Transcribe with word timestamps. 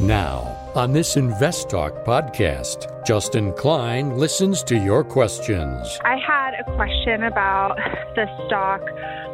Now, 0.00 0.56
on 0.74 0.94
this 0.94 1.18
Invest 1.18 1.68
Talk 1.68 2.06
podcast, 2.06 3.04
Justin 3.06 3.52
Klein 3.52 4.16
listens 4.16 4.62
to 4.62 4.74
your 4.78 5.04
questions. 5.04 5.98
I 6.02 6.16
had 6.16 6.54
a 6.54 6.64
question 6.74 7.24
about 7.24 7.76
the 8.14 8.26
stock 8.46 8.80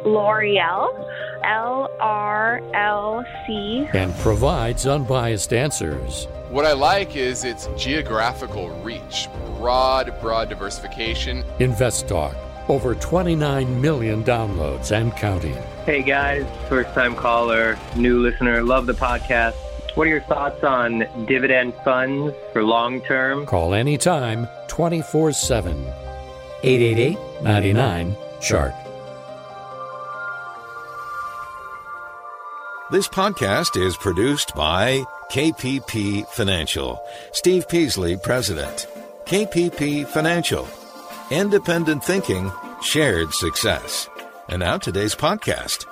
L'Oreal, 0.05 0.89
L 1.45 1.89
R 2.01 2.59
L 2.73 3.23
C, 3.45 3.87
and 3.93 4.13
provides 4.15 4.85
unbiased 4.85 5.53
answers. 5.53 6.25
What 6.49 6.65
I 6.65 6.73
like 6.73 7.15
is 7.15 7.45
its 7.45 7.69
geographical 7.77 8.69
reach, 8.81 9.29
broad, 9.55 10.13
broad 10.19 10.49
diversification. 10.49 11.45
Invest 11.59 12.09
Talk, 12.09 12.35
over 12.67 12.93
29 12.93 13.79
million 13.79 14.21
downloads 14.21 14.91
and 14.91 15.15
counting. 15.15 15.55
Hey 15.85 16.03
guys, 16.03 16.45
first 16.67 16.93
time 16.93 17.15
caller, 17.15 17.79
new 17.95 18.19
listener, 18.19 18.61
love 18.63 18.85
the 18.85 18.93
podcast. 18.93 19.55
What 19.97 20.05
are 20.05 20.11
your 20.11 20.21
thoughts 20.21 20.63
on 20.63 21.07
dividend 21.25 21.73
funds 21.83 22.31
for 22.53 22.63
long 22.63 23.01
term? 23.01 23.47
Call 23.47 23.73
anytime, 23.73 24.47
24 24.67 25.31
7. 25.31 25.75
888 26.61 27.17
99 27.41 28.15
Chart. 28.39 28.75
This 32.91 33.07
podcast 33.07 33.75
is 33.83 33.97
produced 33.97 34.53
by 34.53 35.03
KPP 35.31 36.27
Financial. 36.27 37.03
Steve 37.31 37.67
Peasley, 37.67 38.17
President. 38.17 38.85
KPP 39.25 40.05
Financial. 40.05 40.67
Independent 41.31 42.03
thinking, 42.03 42.51
shared 42.83 43.33
success. 43.33 44.07
And 44.47 44.59
now 44.59 44.77
today's 44.77 45.15
podcast. 45.15 45.87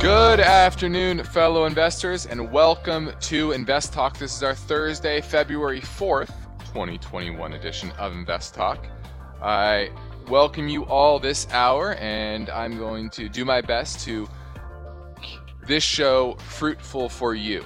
Good 0.00 0.40
afternoon, 0.40 1.22
fellow 1.24 1.66
investors, 1.66 2.24
and 2.24 2.50
welcome 2.50 3.12
to 3.20 3.52
Invest 3.52 3.92
Talk. 3.92 4.16
This 4.16 4.34
is 4.34 4.42
our 4.42 4.54
Thursday, 4.54 5.20
February 5.20 5.82
4th, 5.82 6.32
2021 6.60 7.52
edition 7.52 7.90
of 7.98 8.14
Invest 8.14 8.54
Talk. 8.54 8.86
I 9.42 9.90
welcome 10.26 10.68
you 10.68 10.86
all 10.86 11.18
this 11.18 11.46
hour, 11.52 11.96
and 11.96 12.48
I'm 12.48 12.78
going 12.78 13.10
to 13.10 13.28
do 13.28 13.44
my 13.44 13.60
best 13.60 14.00
to 14.06 14.26
this 15.66 15.84
show 15.84 16.34
fruitful 16.36 17.10
for 17.10 17.34
you. 17.34 17.62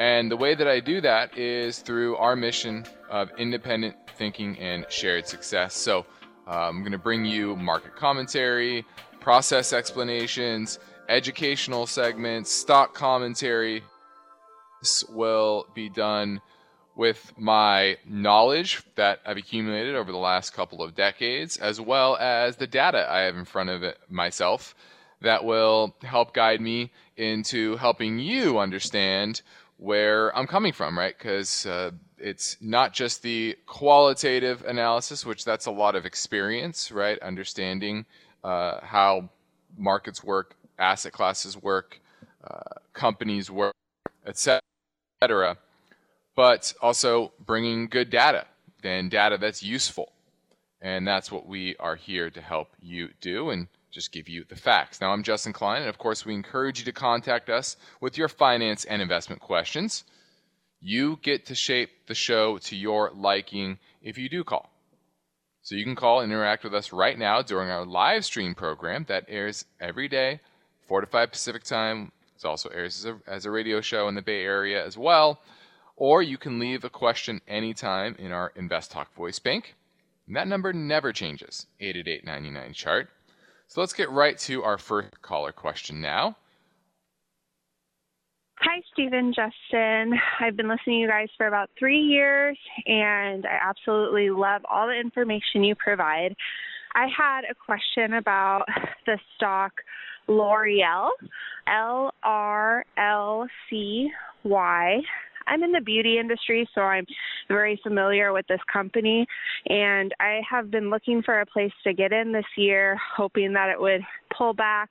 And 0.00 0.28
the 0.28 0.36
way 0.36 0.56
that 0.56 0.66
I 0.66 0.80
do 0.80 1.00
that 1.00 1.38
is 1.38 1.78
through 1.78 2.16
our 2.16 2.34
mission 2.34 2.86
of 3.08 3.30
independent 3.38 3.94
thinking 4.16 4.58
and 4.58 4.84
shared 4.88 5.28
success. 5.28 5.76
So 5.76 6.04
uh, 6.48 6.68
I'm 6.68 6.80
going 6.80 6.90
to 6.90 6.98
bring 6.98 7.24
you 7.24 7.54
market 7.54 7.94
commentary, 7.94 8.84
process 9.24 9.72
explanations, 9.72 10.78
educational 11.08 11.86
segments, 11.86 12.52
stock 12.52 12.92
commentary. 12.92 13.82
This 14.82 15.02
will 15.08 15.66
be 15.74 15.88
done 15.88 16.42
with 16.94 17.32
my 17.38 17.96
knowledge 18.06 18.82
that 18.96 19.20
I've 19.24 19.38
accumulated 19.38 19.94
over 19.94 20.12
the 20.12 20.18
last 20.18 20.52
couple 20.52 20.82
of 20.82 20.94
decades, 20.94 21.56
as 21.56 21.80
well 21.80 22.18
as 22.18 22.56
the 22.56 22.66
data 22.66 23.10
I 23.10 23.20
have 23.20 23.34
in 23.34 23.46
front 23.46 23.70
of 23.70 23.82
it 23.82 23.96
myself 24.10 24.74
that 25.22 25.42
will 25.42 25.96
help 26.02 26.34
guide 26.34 26.60
me 26.60 26.92
into 27.16 27.76
helping 27.76 28.18
you 28.18 28.58
understand 28.58 29.40
where 29.78 30.36
I'm 30.36 30.46
coming 30.46 30.74
from, 30.74 30.98
right? 30.98 31.16
Because 31.16 31.64
uh, 31.64 31.92
it's 32.18 32.58
not 32.60 32.92
just 32.92 33.22
the 33.22 33.56
qualitative 33.64 34.66
analysis, 34.66 35.24
which 35.24 35.46
that's 35.46 35.64
a 35.64 35.70
lot 35.70 35.94
of 35.94 36.04
experience, 36.04 36.92
right? 36.92 37.18
Understanding 37.20 38.04
uh, 38.44 38.80
how 38.82 39.30
markets 39.76 40.22
work, 40.22 40.54
asset 40.78 41.12
classes 41.12 41.60
work, 41.60 42.00
uh, 42.48 42.78
companies 42.92 43.50
work, 43.50 43.74
etc. 44.26 44.60
But 46.36 46.74
also 46.80 47.32
bringing 47.44 47.88
good 47.88 48.10
data 48.10 48.46
and 48.82 49.10
data 49.10 49.38
that's 49.38 49.62
useful. 49.62 50.12
And 50.80 51.08
that's 51.08 51.32
what 51.32 51.46
we 51.46 51.76
are 51.80 51.96
here 51.96 52.28
to 52.28 52.40
help 52.42 52.68
you 52.80 53.08
do 53.20 53.50
and 53.50 53.68
just 53.90 54.12
give 54.12 54.28
you 54.28 54.44
the 54.48 54.56
facts. 54.56 55.00
Now, 55.00 55.12
I'm 55.12 55.22
Justin 55.22 55.52
Klein, 55.52 55.82
and 55.82 55.88
of 55.88 55.98
course, 55.98 56.26
we 56.26 56.34
encourage 56.34 56.80
you 56.80 56.84
to 56.84 56.92
contact 56.92 57.48
us 57.48 57.76
with 58.00 58.18
your 58.18 58.28
finance 58.28 58.84
and 58.84 59.00
investment 59.00 59.40
questions. 59.40 60.04
You 60.80 61.18
get 61.22 61.46
to 61.46 61.54
shape 61.54 61.90
the 62.06 62.14
show 62.14 62.58
to 62.58 62.76
your 62.76 63.12
liking 63.14 63.78
if 64.02 64.18
you 64.18 64.28
do 64.28 64.44
call. 64.44 64.73
So 65.64 65.76
you 65.76 65.84
can 65.84 65.96
call 65.96 66.20
and 66.20 66.30
interact 66.30 66.62
with 66.62 66.74
us 66.74 66.92
right 66.92 67.18
now 67.18 67.40
during 67.40 67.70
our 67.70 67.86
live 67.86 68.26
stream 68.26 68.54
program 68.54 69.06
that 69.08 69.24
airs 69.28 69.64
every 69.80 70.08
day, 70.08 70.40
4 70.86 71.00
to 71.00 71.06
5 71.06 71.30
Pacific 71.32 71.64
time. 71.64 72.12
It 72.36 72.44
also 72.44 72.68
airs 72.68 72.98
as 72.98 73.04
a, 73.06 73.18
as 73.26 73.46
a 73.46 73.50
radio 73.50 73.80
show 73.80 74.06
in 74.06 74.14
the 74.14 74.20
Bay 74.20 74.42
Area 74.42 74.84
as 74.84 74.98
well. 74.98 75.40
Or 75.96 76.22
you 76.22 76.36
can 76.36 76.58
leave 76.58 76.84
a 76.84 76.90
question 76.90 77.40
anytime 77.48 78.14
in 78.18 78.30
our 78.30 78.52
Invest 78.56 78.90
Talk 78.90 79.14
voice 79.14 79.38
bank. 79.38 79.74
And 80.26 80.36
that 80.36 80.48
number 80.48 80.74
never 80.74 81.14
changes 81.14 81.66
888 81.80 82.74
chart. 82.74 83.08
So 83.66 83.80
let's 83.80 83.94
get 83.94 84.10
right 84.10 84.36
to 84.40 84.62
our 84.64 84.76
first 84.76 85.22
caller 85.22 85.52
question 85.52 86.02
now. 86.02 86.36
Hi, 88.66 88.80
Stephen, 88.94 89.34
Justin. 89.34 90.18
I've 90.40 90.56
been 90.56 90.68
listening 90.68 90.96
to 90.96 91.02
you 91.02 91.08
guys 91.08 91.28
for 91.36 91.48
about 91.48 91.68
three 91.78 92.00
years, 92.00 92.56
and 92.86 93.44
I 93.44 93.58
absolutely 93.62 94.30
love 94.30 94.62
all 94.70 94.86
the 94.86 94.98
information 94.98 95.62
you 95.62 95.74
provide. 95.74 96.34
I 96.94 97.06
had 97.14 97.42
a 97.44 97.54
question 97.54 98.14
about 98.14 98.64
the 99.04 99.18
stock 99.36 99.72
L'Oreal, 100.28 101.10
L 101.68 102.14
R 102.22 102.86
L 102.96 103.46
C 103.68 104.08
Y. 104.44 104.98
I'm 105.46 105.62
in 105.62 105.72
the 105.72 105.82
beauty 105.82 106.18
industry, 106.18 106.66
so 106.74 106.80
I'm 106.80 107.04
very 107.48 107.78
familiar 107.82 108.32
with 108.32 108.46
this 108.46 108.62
company. 108.72 109.26
And 109.68 110.14
I 110.20 110.40
have 110.50 110.70
been 110.70 110.88
looking 110.88 111.20
for 111.22 111.40
a 111.40 111.46
place 111.46 111.72
to 111.84 111.92
get 111.92 112.14
in 112.14 112.32
this 112.32 112.46
year, 112.56 112.98
hoping 113.14 113.52
that 113.52 113.68
it 113.68 113.78
would 113.78 114.00
pull 114.34 114.54
back. 114.54 114.88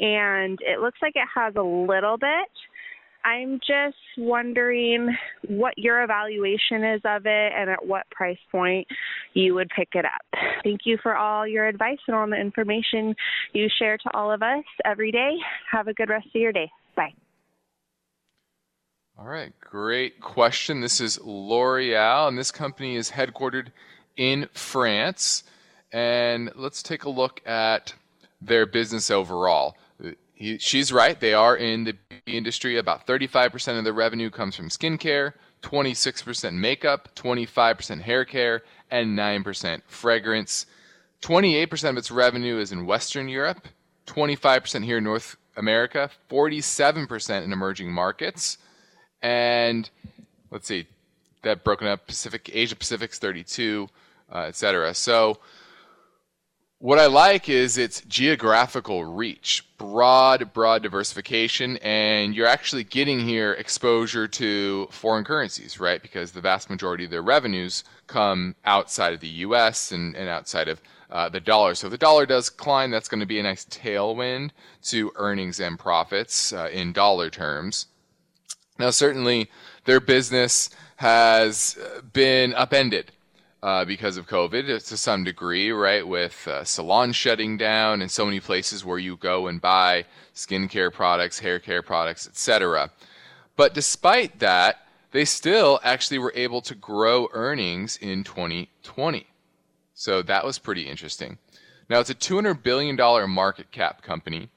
And 0.00 0.58
it 0.60 0.80
looks 0.80 0.98
like 1.00 1.14
it 1.16 1.28
has 1.34 1.54
a 1.56 1.62
little 1.62 2.18
bit. 2.18 2.48
I'm 3.24 3.60
just 3.60 3.96
wondering 4.16 5.14
what 5.46 5.74
your 5.76 6.02
evaluation 6.02 6.84
is 6.84 7.00
of 7.04 7.26
it 7.26 7.52
and 7.56 7.68
at 7.68 7.86
what 7.86 8.08
price 8.10 8.38
point 8.50 8.86
you 9.34 9.54
would 9.54 9.68
pick 9.76 9.88
it 9.94 10.04
up. 10.04 10.40
Thank 10.64 10.80
you 10.84 10.98
for 11.02 11.16
all 11.16 11.46
your 11.46 11.66
advice 11.66 11.98
and 12.06 12.16
all 12.16 12.26
the 12.26 12.40
information 12.40 13.14
you 13.52 13.68
share 13.78 13.98
to 13.98 14.10
all 14.14 14.32
of 14.32 14.42
us 14.42 14.64
every 14.84 15.12
day. 15.12 15.36
Have 15.70 15.88
a 15.88 15.94
good 15.94 16.08
rest 16.08 16.26
of 16.34 16.40
your 16.40 16.52
day. 16.52 16.70
Bye. 16.96 17.12
All 19.18 19.26
right, 19.26 19.52
great 19.60 20.20
question. 20.20 20.80
This 20.80 20.98
is 21.00 21.20
L'Oreal, 21.22 22.28
and 22.28 22.38
this 22.38 22.50
company 22.50 22.96
is 22.96 23.10
headquartered 23.10 23.68
in 24.16 24.48
France. 24.54 25.44
And 25.92 26.50
let's 26.56 26.82
take 26.82 27.04
a 27.04 27.10
look 27.10 27.46
at 27.46 27.92
their 28.40 28.64
business 28.64 29.10
overall. 29.10 29.76
He, 30.40 30.56
she's 30.56 30.90
right. 30.90 31.20
They 31.20 31.34
are 31.34 31.54
in 31.54 31.84
the 31.84 31.96
industry. 32.24 32.78
About 32.78 33.06
35% 33.06 33.78
of 33.78 33.84
the 33.84 33.92
revenue 33.92 34.30
comes 34.30 34.56
from 34.56 34.70
skincare, 34.70 35.34
26% 35.62 36.54
makeup, 36.54 37.10
25% 37.14 38.00
hair 38.00 38.24
care, 38.24 38.62
and 38.90 39.18
9% 39.18 39.82
fragrance. 39.86 40.64
28% 41.20 41.90
of 41.90 41.98
its 41.98 42.10
revenue 42.10 42.58
is 42.58 42.72
in 42.72 42.86
Western 42.86 43.28
Europe, 43.28 43.68
25% 44.06 44.82
here 44.82 44.96
in 44.96 45.04
North 45.04 45.36
America, 45.58 46.08
47% 46.30 47.44
in 47.44 47.52
emerging 47.52 47.92
markets, 47.92 48.56
and 49.20 49.90
let's 50.50 50.66
see, 50.66 50.86
that 51.42 51.64
broken 51.64 51.86
up 51.86 52.06
Pacific, 52.06 52.48
Asia 52.50 52.76
Pacific's 52.76 53.18
32, 53.18 53.90
uh, 54.32 54.38
etc. 54.38 54.94
So 54.94 55.38
what 56.80 56.98
I 56.98 57.06
like 57.06 57.50
is 57.50 57.76
its 57.76 58.00
geographical 58.08 59.04
reach, 59.04 59.66
broad, 59.76 60.54
broad 60.54 60.82
diversification, 60.82 61.76
and 61.82 62.34
you're 62.34 62.46
actually 62.46 62.84
getting 62.84 63.20
here 63.20 63.52
exposure 63.52 64.26
to 64.28 64.88
foreign 64.90 65.22
currencies, 65.22 65.78
right? 65.78 66.00
Because 66.00 66.32
the 66.32 66.40
vast 66.40 66.70
majority 66.70 67.04
of 67.04 67.10
their 67.10 67.20
revenues 67.20 67.84
come 68.06 68.56
outside 68.64 69.12
of 69.12 69.20
the 69.20 69.28
US 69.28 69.92
and, 69.92 70.16
and 70.16 70.30
outside 70.30 70.68
of 70.68 70.80
uh, 71.10 71.28
the 71.28 71.38
dollar. 71.38 71.74
So 71.74 71.86
if 71.86 71.90
the 71.90 71.98
dollar 71.98 72.24
does 72.24 72.48
climb, 72.48 72.90
that's 72.90 73.08
going 73.08 73.20
to 73.20 73.26
be 73.26 73.38
a 73.38 73.42
nice 73.42 73.66
tailwind 73.66 74.50
to 74.84 75.12
earnings 75.16 75.60
and 75.60 75.78
profits 75.78 76.54
uh, 76.54 76.70
in 76.72 76.94
dollar 76.94 77.28
terms. 77.28 77.88
Now, 78.78 78.88
certainly, 78.88 79.50
their 79.84 80.00
business 80.00 80.70
has 80.96 81.78
been 82.14 82.54
upended 82.54 83.12
uh, 83.62 83.84
because 83.84 84.16
of 84.16 84.26
COVID 84.26 84.66
to 84.88 84.96
some 84.96 85.24
degree, 85.24 85.70
right? 85.70 86.06
With 86.06 86.46
uh, 86.48 86.64
salons 86.64 87.16
shutting 87.16 87.56
down 87.56 88.00
and 88.00 88.10
so 88.10 88.24
many 88.24 88.40
places 88.40 88.84
where 88.84 88.98
you 88.98 89.16
go 89.16 89.46
and 89.48 89.60
buy 89.60 90.04
skincare 90.34 90.92
products, 90.92 91.38
hair 91.38 91.58
care 91.58 91.82
products, 91.82 92.26
etc. 92.26 92.90
But 93.56 93.74
despite 93.74 94.38
that, 94.38 94.86
they 95.12 95.24
still 95.24 95.80
actually 95.82 96.18
were 96.18 96.32
able 96.34 96.62
to 96.62 96.74
grow 96.74 97.28
earnings 97.32 97.96
in 97.96 98.24
2020. 98.24 99.26
So 99.94 100.22
that 100.22 100.44
was 100.44 100.58
pretty 100.58 100.88
interesting. 100.88 101.38
Now, 101.88 101.98
it's 101.98 102.10
a 102.10 102.14
$200 102.14 102.62
billion 102.62 102.96
market 103.28 103.70
cap 103.72 104.02
company, 104.02 104.48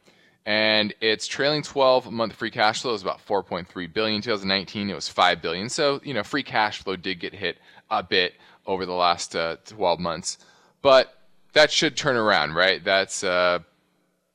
and 0.46 0.94
its 1.02 1.26
trailing 1.26 1.64
12 1.64 2.12
month 2.12 2.34
free 2.34 2.52
cash 2.52 2.82
flow 2.82 2.94
is 2.94 3.02
about 3.02 3.26
4.3 3.26 3.92
billion. 3.92 4.22
2019, 4.22 4.90
it 4.90 4.94
was 4.94 5.10
5 5.10 5.42
billion. 5.42 5.68
So, 5.68 6.00
you 6.04 6.14
know, 6.14 6.24
free 6.24 6.44
cash 6.44 6.84
flow 6.84 6.96
did 6.96 7.20
get 7.20 7.34
hit 7.34 7.58
a 7.90 8.04
bit 8.04 8.34
over 8.66 8.86
the 8.86 8.94
last 8.94 9.36
uh, 9.36 9.58
12 9.66 10.00
months, 10.00 10.38
but 10.82 11.14
that 11.54 11.72
should 11.72 11.96
turn 11.96 12.16
around, 12.16 12.54
right? 12.54 12.84
That's 12.84 13.24
uh, 13.24 13.60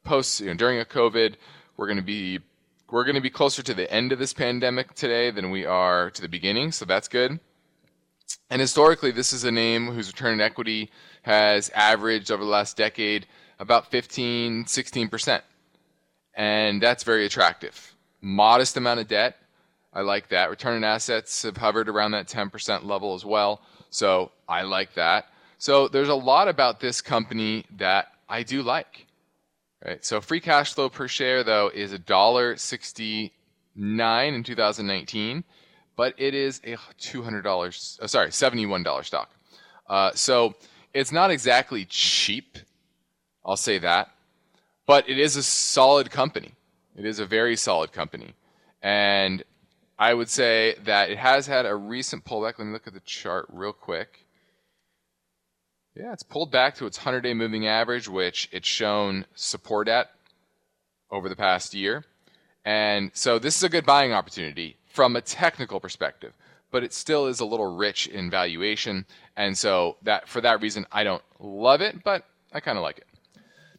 post 0.05 0.41
you 0.41 0.47
know, 0.47 0.55
during 0.55 0.81
a 0.81 0.85
COVID. 0.85 1.35
We're 1.77 1.87
going 1.87 1.99
to 1.99 2.03
be 2.03 2.41
we're 2.91 3.05
going 3.05 3.17
to 3.17 3.21
be 3.21 3.31
closer 3.31 3.63
to 3.63 3.75
the 3.75 3.91
end 3.93 4.13
of 4.13 4.19
this 4.19 4.33
pandemic 4.33 4.95
today 4.95 5.31
than 5.31 5.51
we 5.51 5.67
are 5.67 6.11
to 6.11 6.23
the 6.23 6.29
beginning, 6.29 6.73
so 6.73 6.85
that's 6.85 7.09
good. 7.09 7.39
And 8.51 8.61
historically, 8.61 9.11
this 9.11 9.33
is 9.33 9.45
a 9.45 9.51
name 9.51 9.89
whose 9.89 10.09
return 10.09 10.35
on 10.35 10.41
equity 10.41 10.91
has 11.23 11.69
averaged 11.71 12.31
over 12.31 12.43
the 12.43 12.51
last 12.51 12.77
decade 12.77 13.27
about 13.59 13.91
15, 13.91 14.65
16%. 14.65 15.43
And 16.35 16.81
that's 16.81 17.05
very 17.05 17.27
attractive. 17.27 17.95
Modest 18.21 18.77
amount 18.77 19.01
of 19.01 19.09
debt. 19.09 19.37
I 19.93 20.03
like 20.03 20.29
that. 20.29 20.51
Return 20.51 20.77
on 20.77 20.85
assets 20.85 21.43
have 21.43 21.57
hovered 21.57 21.89
around 21.89 22.13
that 22.13 22.29
10% 22.29 22.85
level 22.85 23.15
as 23.15 23.25
well. 23.25 23.61
So 23.91 24.33
I 24.49 24.63
like 24.63 24.95
that. 24.95 25.27
So 25.59 25.89
there's 25.89 26.09
a 26.09 26.15
lot 26.15 26.49
about 26.49 26.81
this 26.81 27.01
company 27.01 27.65
that 27.77 28.09
I 28.29 28.43
do 28.43 28.63
like. 28.63 29.07
Right. 29.85 30.05
So 30.05 30.21
free 30.21 30.41
cash 30.41 30.75
flow 30.75 30.89
per 30.89 31.09
share 31.09 31.45
though 31.45 31.71
is 31.73 31.93
a 31.93 31.99
dollar 31.99 32.57
sixty 32.57 33.33
nine 33.79 34.35
in 34.35 34.43
2019, 34.43 35.45
but 35.97 36.15
it 36.19 36.35
is 36.35 36.61
a 36.65 36.77
$200, 37.01 38.01
uh, 38.01 38.07
sorry, 38.07 38.29
$71 38.29 39.05
stock. 39.05 39.31
Uh, 39.89 40.11
so 40.15 40.55
it's 40.93 41.13
not 41.13 41.31
exactly 41.31 41.85
cheap. 41.85 42.59
I'll 43.45 43.57
say 43.57 43.79
that, 43.79 44.11
but 44.87 45.09
it 45.09 45.19
is 45.19 45.37
a 45.37 45.43
solid 45.43 46.11
company. 46.11 46.55
It 46.97 47.07
is 47.07 47.21
a 47.21 47.27
very 47.27 47.57
solid 47.57 47.93
company, 47.93 48.35
and 48.83 49.45
I 49.99 50.15
would 50.15 50.29
say 50.29 50.77
that 50.85 51.11
it 51.11 51.19
has 51.19 51.47
had 51.47 51.67
a 51.67 51.75
recent 51.75 52.25
pullback. 52.25 52.59
Let 52.59 52.67
me 52.67 52.73
look 52.73 52.87
at 52.87 52.95
the 52.95 53.01
chart 53.01 53.47
real 53.53 53.73
quick. 53.73 54.27
Yeah, 55.97 56.13
it's 56.13 56.23
pulled 56.23 56.53
back 56.53 56.77
to 56.77 56.87
its 56.87 56.99
100 56.99 57.23
day 57.23 57.35
moving 57.35 57.67
average, 57.67 58.09
which 58.09 58.49
it's 58.53 58.69
shown 58.69 59.27
support 59.35 59.89
at 59.89 60.11
over 61.11 61.29
the 61.29 61.35
past 61.35 61.75
year. 61.75 62.05
And 62.65 63.11
so 63.15 63.41
this 63.41 63.57
is 63.57 63.65
a 63.65 63.69
good 63.69 63.85
buying 63.85 64.13
opportunity 64.13 64.77
from 64.87 65.17
a 65.17 65.21
technical 65.21 65.81
perspective, 65.81 66.33
but 66.71 66.85
it 66.85 66.93
still 66.93 67.27
is 67.27 67.41
a 67.41 67.45
little 67.45 67.77
rich 67.77 68.07
in 68.07 68.31
valuation. 68.31 69.07
And 69.37 69.59
so 69.59 69.97
that 70.03 70.29
for 70.29 70.41
that 70.43 70.63
reason, 70.63 70.87
I 70.93 71.03
don't 71.03 71.23
love 71.41 71.81
it, 71.81 72.05
but 72.05 72.25
I 72.53 72.61
kind 72.61 72.79
of 72.79 72.83
like 72.83 72.99
it. 72.99 73.07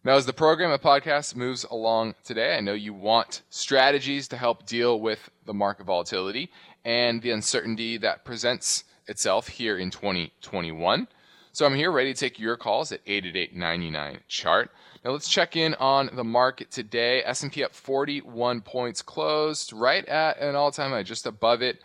Now, 0.03 0.15
as 0.15 0.25
the 0.25 0.33
program 0.33 0.71
of 0.71 0.81
podcast 0.81 1.35
moves 1.35 1.65
along 1.65 2.15
today, 2.23 2.55
I 2.55 2.61
know 2.61 2.73
you 2.73 2.93
want 2.93 3.41
strategies 3.49 4.29
to 4.29 4.37
help 4.37 4.65
deal 4.65 4.99
with 4.99 5.29
the 5.49 5.53
market 5.55 5.87
volatility 5.87 6.51
and 6.85 7.23
the 7.23 7.31
uncertainty 7.31 7.97
that 7.97 8.23
presents 8.23 8.83
itself 9.07 9.47
here 9.47 9.79
in 9.79 9.89
2021. 9.89 11.07
So 11.53 11.65
I'm 11.65 11.73
here 11.73 11.91
ready 11.91 12.13
to 12.13 12.19
take 12.19 12.39
your 12.39 12.55
calls 12.55 12.91
at 12.91 13.03
888-99 13.05 14.19
chart. 14.27 14.69
Now 15.03 15.09
let's 15.09 15.27
check 15.27 15.55
in 15.55 15.73
on 15.73 16.11
the 16.13 16.23
market 16.23 16.69
today. 16.69 17.23
S&P 17.25 17.63
up 17.63 17.73
41 17.73 18.61
points 18.61 19.01
closed 19.01 19.73
right 19.73 20.05
at 20.05 20.37
an 20.37 20.55
all-time 20.55 20.91
high, 20.91 21.01
just 21.01 21.25
above 21.25 21.63
it. 21.63 21.81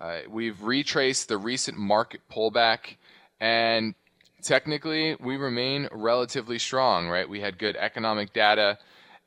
Uh, 0.00 0.20
we've 0.28 0.62
retraced 0.62 1.26
the 1.26 1.36
recent 1.36 1.76
market 1.76 2.20
pullback 2.30 2.94
and 3.40 3.96
technically 4.40 5.16
we 5.18 5.36
remain 5.36 5.88
relatively 5.90 6.60
strong, 6.60 7.08
right? 7.08 7.28
We 7.28 7.40
had 7.40 7.58
good 7.58 7.74
economic 7.74 8.32
data 8.32 8.78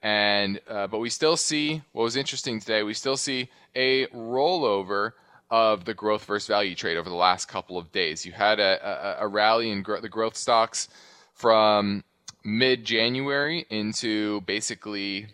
and 0.04 0.60
uh, 0.70 0.88
but 0.88 1.00
we 1.00 1.10
still 1.10 1.38
see 1.38 1.82
what 1.94 2.04
was 2.04 2.18
interesting 2.18 2.60
today, 2.60 2.84
we 2.84 2.94
still 2.94 3.18
see 3.18 3.50
a 3.76 4.08
rollover 4.08 5.12
of 5.50 5.86
the 5.86 5.94
growth 5.94 6.26
versus 6.26 6.48
value 6.48 6.76
trade 6.76 6.98
over 6.98 7.10
the 7.10 7.16
last 7.16 7.48
couple 7.48 7.78
of 7.78 7.92
days. 7.92 8.26
You 8.26 8.32
had 8.32 8.60
a, 8.60 9.20
a, 9.22 9.26
a 9.26 9.28
rally 9.28 9.70
in 9.70 9.84
gro- 9.84 10.02
the 10.02 10.10
growth 10.10 10.36
stocks 10.36 10.88
from 11.34 12.04
mid 12.44 12.86
January 12.86 13.66
into 13.70 14.42
basically 14.42 15.28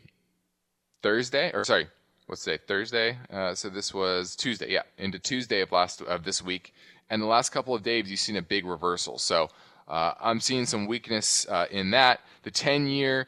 Thursday, 1.02 1.52
or 1.54 1.64
sorry, 1.64 1.88
let's 2.28 2.42
say 2.42 2.58
Thursday. 2.58 3.18
Uh, 3.32 3.56
so 3.56 3.70
this 3.70 3.94
was 3.94 4.36
Tuesday, 4.36 4.72
yeah, 4.72 4.84
into 4.98 5.20
Tuesday 5.20 5.62
of 5.62 5.72
last 5.72 6.02
of 6.02 6.24
this 6.24 6.44
week. 6.44 6.74
And 7.10 7.22
the 7.22 7.28
last 7.28 7.50
couple 7.50 7.74
of 7.74 7.82
days, 7.82 8.10
you've 8.10 8.20
seen 8.20 8.36
a 8.38 8.42
big 8.42 8.66
reversal. 8.66 9.18
So 9.18 9.50
uh, 9.88 10.14
I'm 10.20 10.40
seeing 10.40 10.66
some 10.66 10.86
weakness 10.86 11.48
uh, 11.50 11.66
in 11.72 11.92
that. 11.92 12.20
The 12.44 12.52
10 12.52 12.88
year 12.88 13.28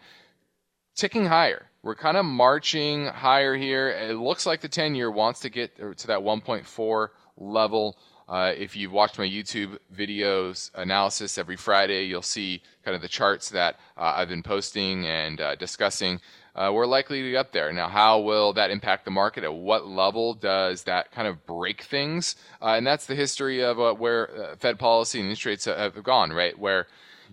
ticking 0.95 1.25
higher 1.25 1.70
we're 1.83 1.95
kind 1.95 2.18
of 2.18 2.25
marching 2.25 3.07
higher 3.07 3.56
here. 3.56 3.89
It 3.89 4.18
looks 4.18 4.45
like 4.45 4.62
the 4.62 4.69
10 4.69 4.95
year 4.95 5.10
wants 5.10 5.39
to 5.42 5.50
get 5.50 5.75
to 5.78 6.07
that 6.07 6.19
1.4 6.19 7.07
level. 7.38 7.98
Uh, 8.30 8.54
if 8.56 8.75
you've 8.75 8.92
watched 8.92 9.18
my 9.18 9.25
YouTube 9.25 9.78
videos 9.94 10.72
analysis 10.75 11.38
every 11.38 11.57
Friday, 11.57 12.06
you'll 12.06 12.22
see 12.22 12.62
kind 12.86 12.95
of 12.95 13.01
the 13.01 13.07
charts 13.07 13.50
that 13.50 13.75
uh, 13.98 14.13
I've 14.16 14.30
been 14.30 14.44
posting 14.44 15.06
and 15.06 15.42
uh, 15.42 15.56
discussing. 15.56 16.22
Uh, 16.56 16.69
we're 16.74 16.86
likely 16.86 17.24
to 17.24 17.31
get 17.31 17.38
up 17.38 17.51
there. 17.51 17.74
Now, 17.74 17.89
how 17.89 18.19
will 18.19 18.54
that 18.54 18.72
impact 18.72 19.06
the 19.06 19.12
market? 19.12 19.44
At 19.44 19.54
what 19.54 19.88
level 19.88 20.33
does 20.33 20.83
that 20.83 21.12
kind 21.12 21.28
of 21.28 21.45
break 21.45 21.81
things? 21.81 22.36
Uh, 22.62 22.75
and 22.75 22.86
that's 22.86 23.06
the 23.06 23.16
history 23.16 23.63
of 23.63 23.80
uh, 23.80 23.94
where 23.95 24.56
Fed 24.60 24.78
policy 24.78 25.19
and 25.19 25.30
interest 25.30 25.45
rates 25.45 25.66
have 25.66 26.01
gone, 26.04 26.31
right? 26.31 26.57
Where 26.57 26.88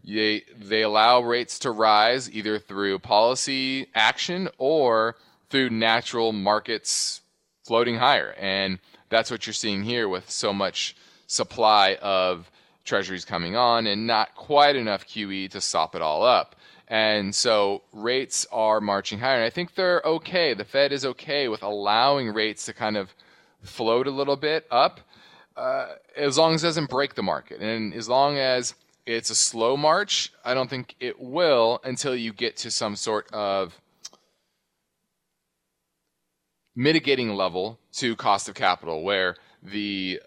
they, 0.08 0.44
they 0.56 0.82
allow 0.82 1.20
rates 1.20 1.58
to 1.60 1.70
rise 1.70 2.31
either 2.31 2.58
through 2.58 2.99
policy 3.00 3.88
action 3.94 4.49
or 4.58 5.16
through 5.50 5.70
natural 5.70 6.32
markets 6.32 7.20
floating 7.64 7.96
higher. 7.96 8.34
And 8.38 8.78
that's 9.10 9.31
what 9.31 9.46
you're 9.46 9.55
seeing 9.55 9.82
here 9.82 10.08
with 10.08 10.31
so 10.31 10.52
much 10.52 10.96
supply 11.26 11.99
of 12.00 12.50
treasuries 12.84 13.25
coming 13.25 13.55
on 13.55 13.87
and 13.87 14.06
not 14.06 14.34
quite 14.34 14.76
enough 14.76 15.06
QE 15.06 15.50
to 15.50 15.60
sop 15.60 15.94
it 15.94 16.02
all 16.02 16.22
up. 16.22 16.56
And 16.88 17.34
so 17.34 17.82
rates 17.93 18.46
are 18.50 18.81
marching 18.81 19.19
higher. 19.19 19.37
And 19.37 19.44
I 19.44 19.50
think 19.50 19.75
they're 19.75 20.00
okay. 20.04 20.54
The 20.54 20.64
Fed 20.64 20.90
is 20.90 21.04
okay 21.04 21.49
with 21.49 21.62
allowing 21.62 22.32
rates 22.32 22.64
to 22.64 22.72
kind 22.72 22.96
of 22.96 23.14
float 23.62 24.06
a 24.06 24.11
little 24.11 24.37
bit 24.37 24.66
up 24.70 25.00
uh, 25.54 25.88
as 26.16 26.38
long 26.38 26.54
as 26.54 26.64
it 26.64 26.69
doesn't 26.69 26.88
break 26.88 27.14
the 27.14 27.22
market. 27.22 27.61
And 27.61 27.93
as 27.93 28.08
long 28.08 28.38
as 28.38 28.75
it's 29.08 29.31
a 29.31 29.34
slow 29.34 29.75
march. 29.75 30.31
I 30.44 30.52
don't 30.52 30.69
think 30.69 30.94
it 31.00 31.19
will 31.19 31.81
until 31.82 32.14
you 32.14 32.34
get 32.34 32.58
to 32.58 32.70
some 32.70 32.94
sort 32.94 33.26
of 33.32 33.75
mitigating 36.76 37.30
level 37.30 37.78
to 37.94 38.14
cost 38.16 38.50
of 38.50 38.54
capital 38.54 39.02
where 39.02 39.37
the 39.62 40.21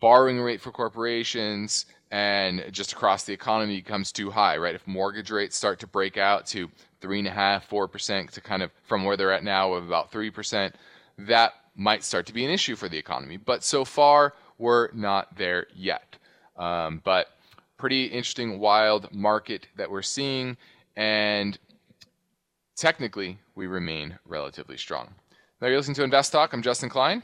borrowing 0.00 0.40
rate 0.40 0.60
for 0.60 0.70
corporations 0.70 1.86
and 2.12 2.64
just 2.70 2.92
across 2.92 3.24
the 3.24 3.32
economy 3.32 3.78
becomes 3.78 4.12
too 4.12 4.30
high, 4.30 4.58
right? 4.58 4.76
If 4.76 4.86
mortgage 4.86 5.32
rates 5.32 5.56
start 5.56 5.80
to 5.80 5.88
break 5.88 6.16
out 6.16 6.46
to 6.48 6.70
three 7.00 7.18
and 7.18 7.26
a 7.26 7.32
half, 7.32 7.66
four 7.66 7.88
percent 7.88 8.30
to 8.32 8.40
kind 8.40 8.62
of 8.62 8.70
from 8.84 9.04
where 9.04 9.16
they're 9.16 9.32
at 9.32 9.42
now 9.42 9.72
of 9.72 9.88
about 9.88 10.12
three 10.12 10.30
percent, 10.30 10.76
that 11.18 11.52
might 11.74 12.04
start 12.04 12.26
to 12.26 12.32
be 12.32 12.44
an 12.44 12.52
issue 12.52 12.76
for 12.76 12.88
the 12.88 12.96
economy. 12.96 13.38
But 13.38 13.64
so 13.64 13.84
far, 13.84 14.34
we're 14.56 14.92
not 14.92 15.36
there 15.36 15.66
yet. 15.74 16.16
Um, 16.56 17.00
but 17.02 17.26
pretty 17.76 18.06
interesting, 18.06 18.58
wild 18.58 19.12
market 19.12 19.66
that 19.76 19.90
we're 19.90 20.02
seeing, 20.02 20.56
and 20.96 21.58
technically 22.76 23.38
we 23.54 23.66
remain 23.66 24.18
relatively 24.26 24.76
strong. 24.76 25.14
Now 25.60 25.68
you're 25.68 25.76
listening 25.76 25.96
to 25.96 26.04
Invest 26.04 26.32
Talk. 26.32 26.52
I'm 26.52 26.62
Justin 26.62 26.88
Klein, 26.88 27.22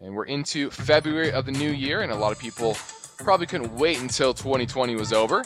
and 0.00 0.14
we're 0.14 0.24
into 0.24 0.70
February 0.70 1.32
of 1.32 1.46
the 1.46 1.52
new 1.52 1.70
year, 1.70 2.02
and 2.02 2.12
a 2.12 2.16
lot 2.16 2.32
of 2.32 2.38
people 2.38 2.76
probably 3.18 3.46
couldn't 3.46 3.74
wait 3.74 4.00
until 4.00 4.34
2020 4.34 4.96
was 4.96 5.12
over. 5.12 5.44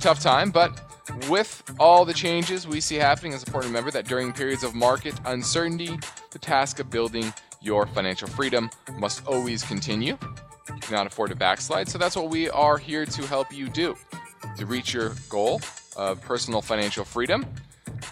Tough 0.00 0.20
time, 0.20 0.50
but 0.50 0.80
with 1.28 1.62
all 1.78 2.04
the 2.04 2.14
changes 2.14 2.66
we 2.66 2.80
see 2.80 2.96
happening, 2.96 3.32
it's 3.32 3.44
important 3.44 3.70
to 3.70 3.74
remember 3.74 3.90
that 3.92 4.06
during 4.06 4.32
periods 4.32 4.64
of 4.64 4.74
market 4.74 5.14
uncertainty, 5.24 5.98
the 6.30 6.38
task 6.38 6.80
of 6.80 6.90
building 6.90 7.32
your 7.60 7.86
financial 7.86 8.28
freedom 8.28 8.70
must 8.98 9.26
always 9.26 9.62
continue 9.62 10.18
cannot 10.86 11.06
afford 11.06 11.30
to 11.30 11.36
backslide. 11.36 11.88
So 11.88 11.98
that's 11.98 12.16
what 12.16 12.30
we 12.30 12.48
are 12.50 12.78
here 12.78 13.04
to 13.04 13.26
help 13.26 13.52
you 13.52 13.68
do 13.68 13.96
to 14.56 14.66
reach 14.66 14.94
your 14.94 15.14
goal 15.28 15.60
of 15.96 16.20
personal 16.22 16.62
financial 16.62 17.04
freedom. 17.04 17.46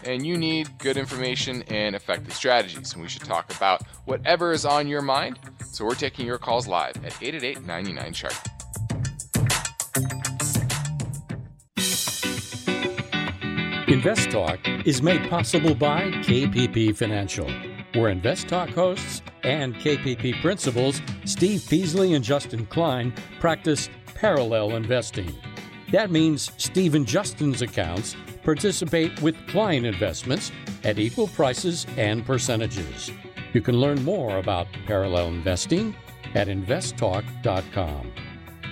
And 0.04 0.26
you 0.26 0.36
need 0.36 0.68
good 0.78 0.96
information 0.96 1.62
and 1.68 1.94
effective 1.94 2.34
strategies. 2.34 2.92
And 2.92 3.02
we 3.02 3.08
should 3.08 3.24
talk 3.24 3.54
about 3.54 3.82
whatever 4.04 4.52
is 4.52 4.64
on 4.64 4.88
your 4.88 5.02
mind. 5.02 5.38
So 5.72 5.84
we're 5.84 5.94
taking 5.94 6.26
your 6.26 6.38
calls 6.38 6.66
live 6.66 6.96
at 7.04 7.20
888 7.22 7.64
99 7.64 8.12
Chart. 8.12 8.38
Invest 13.86 14.30
Talk 14.30 14.58
is 14.86 15.02
made 15.02 15.28
possible 15.30 15.74
by 15.74 16.10
KPP 16.10 16.96
Financial 16.96 17.48
where 17.94 18.10
Invest 18.10 18.48
Talk 18.48 18.70
hosts 18.70 19.22
and 19.42 19.74
KPP 19.74 20.40
principals 20.40 21.00
Steve 21.24 21.64
Peasley 21.68 22.14
and 22.14 22.24
Justin 22.24 22.66
Klein 22.66 23.12
practice 23.40 23.88
parallel 24.14 24.76
investing. 24.76 25.32
That 25.92 26.10
means 26.10 26.50
Steve 26.56 26.94
and 26.94 27.06
Justin's 27.06 27.62
accounts 27.62 28.16
participate 28.42 29.20
with 29.22 29.36
client 29.48 29.86
investments 29.86 30.52
at 30.82 30.98
equal 30.98 31.28
prices 31.28 31.86
and 31.96 32.24
percentages. 32.24 33.10
You 33.52 33.60
can 33.60 33.76
learn 33.76 34.02
more 34.04 34.38
about 34.38 34.66
parallel 34.86 35.28
investing 35.28 35.94
at 36.34 36.48
investtalk.com. 36.48 38.12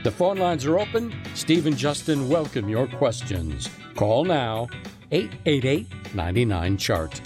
The 0.03 0.11
phone 0.11 0.39
lines 0.39 0.67
are 0.67 0.79
open. 0.79 1.15
Steve 1.35 1.67
and 1.67 1.77
Justin 1.77 2.29
welcome 2.29 2.69
your 2.69 2.89
questions. 2.89 3.71
Call 3.95 4.25
now 4.25 4.67
888 5.13 6.15
99 6.15 6.77
Chart. 6.77 7.21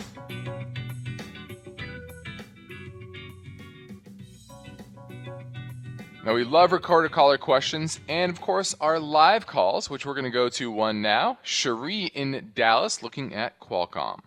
Now, 6.27 6.35
we 6.35 6.43
love 6.43 6.73
recorded 6.73 7.13
caller 7.13 7.39
questions 7.39 8.01
and, 8.09 8.33
of 8.33 8.41
course, 8.41 8.75
our 8.81 8.99
live 8.99 9.47
calls, 9.47 9.89
which 9.89 10.05
we're 10.05 10.15
going 10.15 10.25
to 10.25 10.31
go 10.31 10.49
to 10.49 10.73
one 10.73 11.01
now. 11.01 11.39
Cherie 11.45 12.07
in 12.07 12.51
Dallas 12.53 13.01
looking 13.01 13.33
at 13.33 13.61
Qualcomm. 13.61 14.19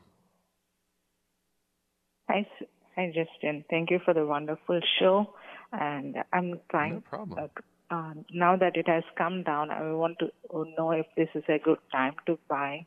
Hi, 2.30 2.48
hi, 2.96 3.08
Justin. 3.08 3.66
Thank 3.70 3.92
you 3.92 4.00
for 4.06 4.14
the 4.14 4.26
wonderful 4.26 4.80
show. 4.98 5.34
And 5.74 6.16
I'm 6.32 6.62
trying. 6.72 6.94
No 6.94 7.02
problem. 7.02 7.50
Uh, 7.92 7.94
uh, 7.94 8.14
now 8.32 8.56
that 8.56 8.78
it 8.78 8.88
has 8.88 9.04
come 9.18 9.44
down, 9.44 9.70
I 9.70 9.92
want 9.92 10.20
to 10.20 10.30
know 10.78 10.92
if 10.92 11.06
this 11.18 11.28
is 11.36 11.44
a 11.50 11.60
good 11.60 11.80
time 11.92 12.14
to 12.28 12.40
buy. 12.48 12.86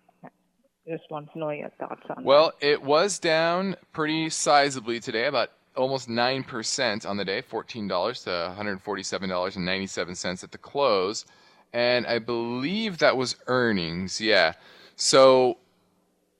Just 0.88 1.04
want 1.10 1.30
to 1.34 1.38
know 1.38 1.50
your 1.50 1.70
thoughts 1.78 2.02
on 2.16 2.24
well, 2.24 2.54
that. 2.62 2.66
it 2.66 2.82
was 2.82 3.18
down 3.18 3.76
pretty 3.92 4.28
sizably 4.28 5.02
today, 5.02 5.26
about 5.26 5.50
almost 5.76 6.08
9% 6.08 7.06
on 7.06 7.16
the 7.16 7.24
day, 7.24 7.42
$14 7.42 8.24
to 8.24 8.30
$147.97 8.58 10.44
at 10.44 10.52
the 10.52 10.58
close. 10.58 11.24
And 11.72 12.06
I 12.06 12.18
believe 12.18 12.98
that 12.98 13.16
was 13.16 13.36
earnings. 13.46 14.20
Yeah. 14.20 14.52
So 14.96 15.58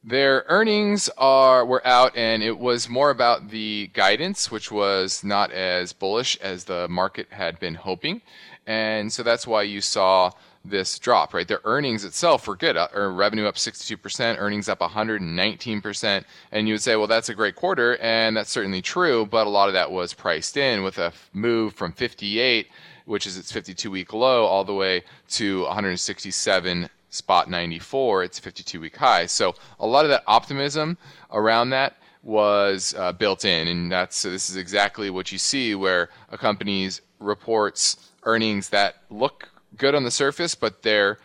their 0.04 0.44
earnings 0.48 1.08
are 1.16 1.64
were 1.64 1.86
out 1.86 2.16
and 2.16 2.42
it 2.42 2.58
was 2.58 2.88
more 2.88 3.10
about 3.10 3.50
the 3.50 3.88
guidance 3.94 4.50
which 4.50 4.72
was 4.72 5.22
not 5.22 5.52
as 5.52 5.92
bullish 5.92 6.36
as 6.38 6.64
the 6.64 6.88
market 6.88 7.28
had 7.30 7.60
been 7.60 7.76
hoping. 7.76 8.20
And 8.66 9.12
so 9.12 9.22
that's 9.22 9.46
why 9.46 9.62
you 9.62 9.80
saw 9.80 10.32
this 10.64 10.98
drop, 10.98 11.34
right? 11.34 11.46
Their 11.46 11.60
earnings 11.64 12.04
itself 12.04 12.46
were 12.46 12.56
good, 12.56 12.76
uh, 12.76 12.88
revenue 12.94 13.46
up 13.46 13.56
62%, 13.56 14.36
earnings 14.38 14.68
up 14.68 14.80
119%. 14.80 16.24
And 16.52 16.68
you 16.68 16.74
would 16.74 16.82
say, 16.82 16.96
well, 16.96 17.06
that's 17.06 17.28
a 17.28 17.34
great 17.34 17.56
quarter, 17.56 17.96
and 17.96 18.36
that's 18.36 18.50
certainly 18.50 18.82
true, 18.82 19.26
but 19.26 19.46
a 19.46 19.50
lot 19.50 19.68
of 19.68 19.74
that 19.74 19.90
was 19.90 20.14
priced 20.14 20.56
in 20.56 20.82
with 20.82 20.98
a 20.98 21.12
move 21.32 21.74
from 21.74 21.92
58, 21.92 22.68
which 23.06 23.26
is 23.26 23.36
its 23.36 23.50
52 23.50 23.90
week 23.90 24.12
low, 24.12 24.44
all 24.44 24.64
the 24.64 24.74
way 24.74 25.02
to 25.30 25.62
167 25.62 26.88
spot 27.10 27.50
94, 27.50 28.24
its 28.24 28.38
52 28.38 28.80
week 28.80 28.96
high. 28.96 29.26
So 29.26 29.54
a 29.80 29.86
lot 29.86 30.04
of 30.04 30.10
that 30.10 30.22
optimism 30.26 30.96
around 31.30 31.70
that 31.70 31.96
was 32.22 32.94
uh, 32.96 33.12
built 33.12 33.44
in, 33.44 33.68
and 33.68 33.90
that's 33.90 34.16
so 34.16 34.30
this 34.30 34.48
is 34.48 34.56
exactly 34.56 35.10
what 35.10 35.32
you 35.32 35.38
see 35.38 35.74
where 35.74 36.08
a 36.30 36.38
company's 36.38 37.00
reports 37.18 38.12
earnings 38.24 38.68
that 38.68 38.96
look 39.10 39.51
good 39.76 39.94
on 39.94 40.04
the 40.04 40.10
surface, 40.10 40.54
but 40.54 40.82
their 40.82 41.18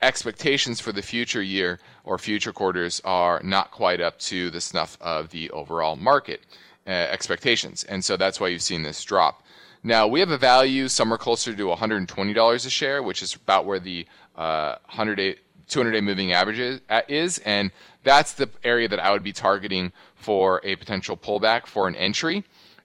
expectations 0.00 0.80
for 0.80 0.92
the 0.92 1.02
future 1.02 1.42
year 1.42 1.78
or 2.04 2.18
future 2.18 2.52
quarters 2.52 3.00
are 3.04 3.40
not 3.44 3.70
quite 3.70 4.00
up 4.00 4.18
to 4.18 4.50
the 4.50 4.60
snuff 4.60 4.98
of 5.00 5.30
the 5.30 5.50
overall 5.50 5.96
market 5.96 6.40
uh, 6.86 6.90
expectations. 6.90 7.84
And 7.84 8.04
so 8.04 8.16
that's 8.16 8.40
why 8.40 8.48
you've 8.48 8.62
seen 8.62 8.82
this 8.82 9.02
drop. 9.04 9.42
Now, 9.84 10.06
we 10.06 10.20
have 10.20 10.30
a 10.30 10.38
value 10.38 10.88
somewhere 10.88 11.18
closer 11.18 11.54
to 11.54 11.62
$120 11.66 12.66
a 12.66 12.70
share, 12.70 13.02
which 13.02 13.22
is 13.22 13.34
about 13.34 13.66
where 13.66 13.80
the 13.80 14.06
uh, 14.36 14.76
100 14.86 15.16
day, 15.16 15.36
200 15.68 15.92
day 15.92 16.00
moving 16.00 16.32
average 16.32 16.58
is, 16.58 16.80
uh, 16.88 17.02
is. 17.08 17.38
And 17.38 17.70
that's 18.04 18.32
the 18.32 18.48
area 18.62 18.88
that 18.88 19.00
I 19.00 19.10
would 19.12 19.22
be 19.22 19.32
targeting 19.32 19.92
for 20.14 20.60
a 20.64 20.76
potential 20.76 21.16
pullback 21.16 21.66
for 21.66 21.88
an 21.88 21.96
entry. 21.96 22.44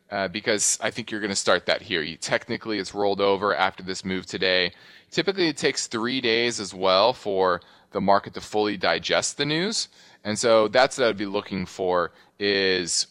Uh, 0.10 0.28
because 0.30 0.80
I 0.82 0.90
think 0.90 1.12
you're 1.12 1.20
going 1.20 1.32
to 1.32 1.36
start 1.36 1.66
that 1.66 1.82
here. 1.82 2.02
You, 2.02 2.16
technically, 2.16 2.80
it's 2.80 2.96
rolled 2.96 3.20
over 3.20 3.54
after 3.54 3.84
this 3.84 4.06
move 4.06 4.26
today. 4.26 4.72
Typically, 5.12 5.48
it 5.48 5.58
takes 5.58 5.88
three 5.88 6.22
days 6.22 6.60
as 6.60 6.74
well 6.74 7.14
for 7.14 7.62
the 7.92 8.02
market 8.02 8.34
to 8.34 8.42
fully 8.42 8.78
digest 8.78 9.38
the 9.38 9.46
news. 9.46 9.88
And 10.24 10.38
so 10.38 10.68
that's 10.68 10.98
what 10.98 11.08
I'd 11.08 11.18
be 11.18 11.26
looking 11.26 11.66
for 11.66 12.12
is 12.40 13.08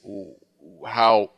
how 0.87 1.31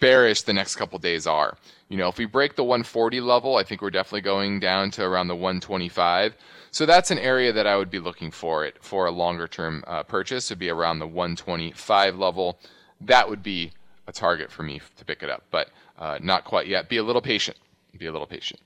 bearish 0.00 0.42
the 0.42 0.52
next 0.52 0.76
couple 0.76 0.98
days 0.98 1.26
are. 1.26 1.56
You 1.88 1.96
know, 1.96 2.08
if 2.08 2.18
we 2.18 2.24
break 2.24 2.56
the 2.56 2.64
140 2.64 3.20
level, 3.20 3.56
I 3.56 3.62
think 3.62 3.82
we're 3.82 3.90
definitely 3.90 4.22
going 4.22 4.60
down 4.60 4.90
to 4.92 5.04
around 5.04 5.28
the 5.28 5.36
125. 5.36 6.34
So 6.70 6.84
that's 6.84 7.10
an 7.10 7.18
area 7.18 7.52
that 7.52 7.66
I 7.66 7.76
would 7.76 7.90
be 7.90 7.98
looking 7.98 8.30
for 8.30 8.64
it 8.64 8.76
for 8.80 9.06
a 9.06 9.10
longer 9.10 9.46
term 9.46 9.84
uh, 9.86 10.02
purchase 10.02 10.50
would 10.50 10.58
be 10.58 10.68
around 10.68 10.98
the 10.98 11.06
125 11.06 12.18
level. 12.18 12.58
That 13.00 13.28
would 13.28 13.42
be 13.42 13.72
a 14.06 14.12
target 14.12 14.50
for 14.50 14.62
me 14.62 14.80
to 14.96 15.04
pick 15.04 15.22
it 15.22 15.30
up, 15.30 15.44
but 15.50 15.70
uh, 15.98 16.18
not 16.20 16.44
quite 16.44 16.66
yet. 16.66 16.88
Be 16.88 16.98
a 16.98 17.02
little 17.02 17.22
patient. 17.22 17.56
Be 17.96 18.06
a 18.06 18.12
little 18.12 18.26
patient. 18.26 18.60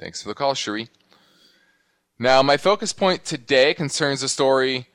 Thanks 0.00 0.22
for 0.22 0.28
the 0.28 0.34
call, 0.34 0.54
Cherie. 0.54 0.88
Now, 2.18 2.42
my 2.42 2.56
focus 2.56 2.90
point 2.94 3.26
today 3.26 3.74
concerns 3.74 4.22
the 4.22 4.30
story 4.30 4.86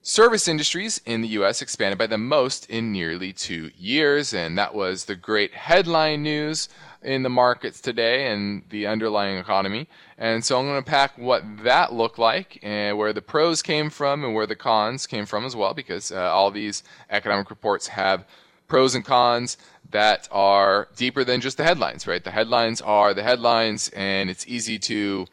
service 0.00 0.48
industries 0.48 1.02
in 1.04 1.20
the 1.20 1.28
US 1.28 1.60
expanded 1.60 1.98
by 1.98 2.06
the 2.06 2.16
most 2.16 2.68
in 2.70 2.90
nearly 2.90 3.34
two 3.34 3.70
years, 3.76 4.32
and 4.32 4.56
that 4.56 4.74
was 4.74 5.04
the 5.04 5.16
great 5.16 5.52
headline 5.52 6.22
news 6.22 6.70
in 7.02 7.22
the 7.22 7.28
markets 7.28 7.78
today 7.78 8.32
and 8.32 8.62
the 8.70 8.86
underlying 8.86 9.36
economy. 9.36 9.86
And 10.16 10.42
so 10.42 10.58
I'm 10.58 10.64
going 10.64 10.82
to 10.82 10.90
pack 10.90 11.18
what 11.18 11.44
that 11.62 11.92
looked 11.92 12.18
like 12.18 12.58
and 12.62 12.96
where 12.96 13.12
the 13.12 13.20
pros 13.20 13.60
came 13.60 13.90
from 13.90 14.24
and 14.24 14.34
where 14.34 14.46
the 14.46 14.56
cons 14.56 15.06
came 15.06 15.26
from 15.26 15.44
as 15.44 15.54
well, 15.54 15.74
because 15.74 16.10
uh, 16.10 16.32
all 16.32 16.50
these 16.50 16.82
economic 17.10 17.50
reports 17.50 17.88
have 17.88 18.24
pros 18.66 18.94
and 18.94 19.04
cons 19.04 19.58
that 19.94 20.26
are 20.32 20.88
deeper 20.96 21.22
than 21.22 21.40
just 21.40 21.56
the 21.56 21.62
headlines, 21.62 22.04
right? 22.04 22.24
The 22.24 22.32
headlines 22.32 22.80
are 22.80 23.14
the 23.14 23.22
headlines, 23.22 23.90
and 23.90 24.28
it's 24.28 24.44
easy 24.48 24.76
to 24.80 25.24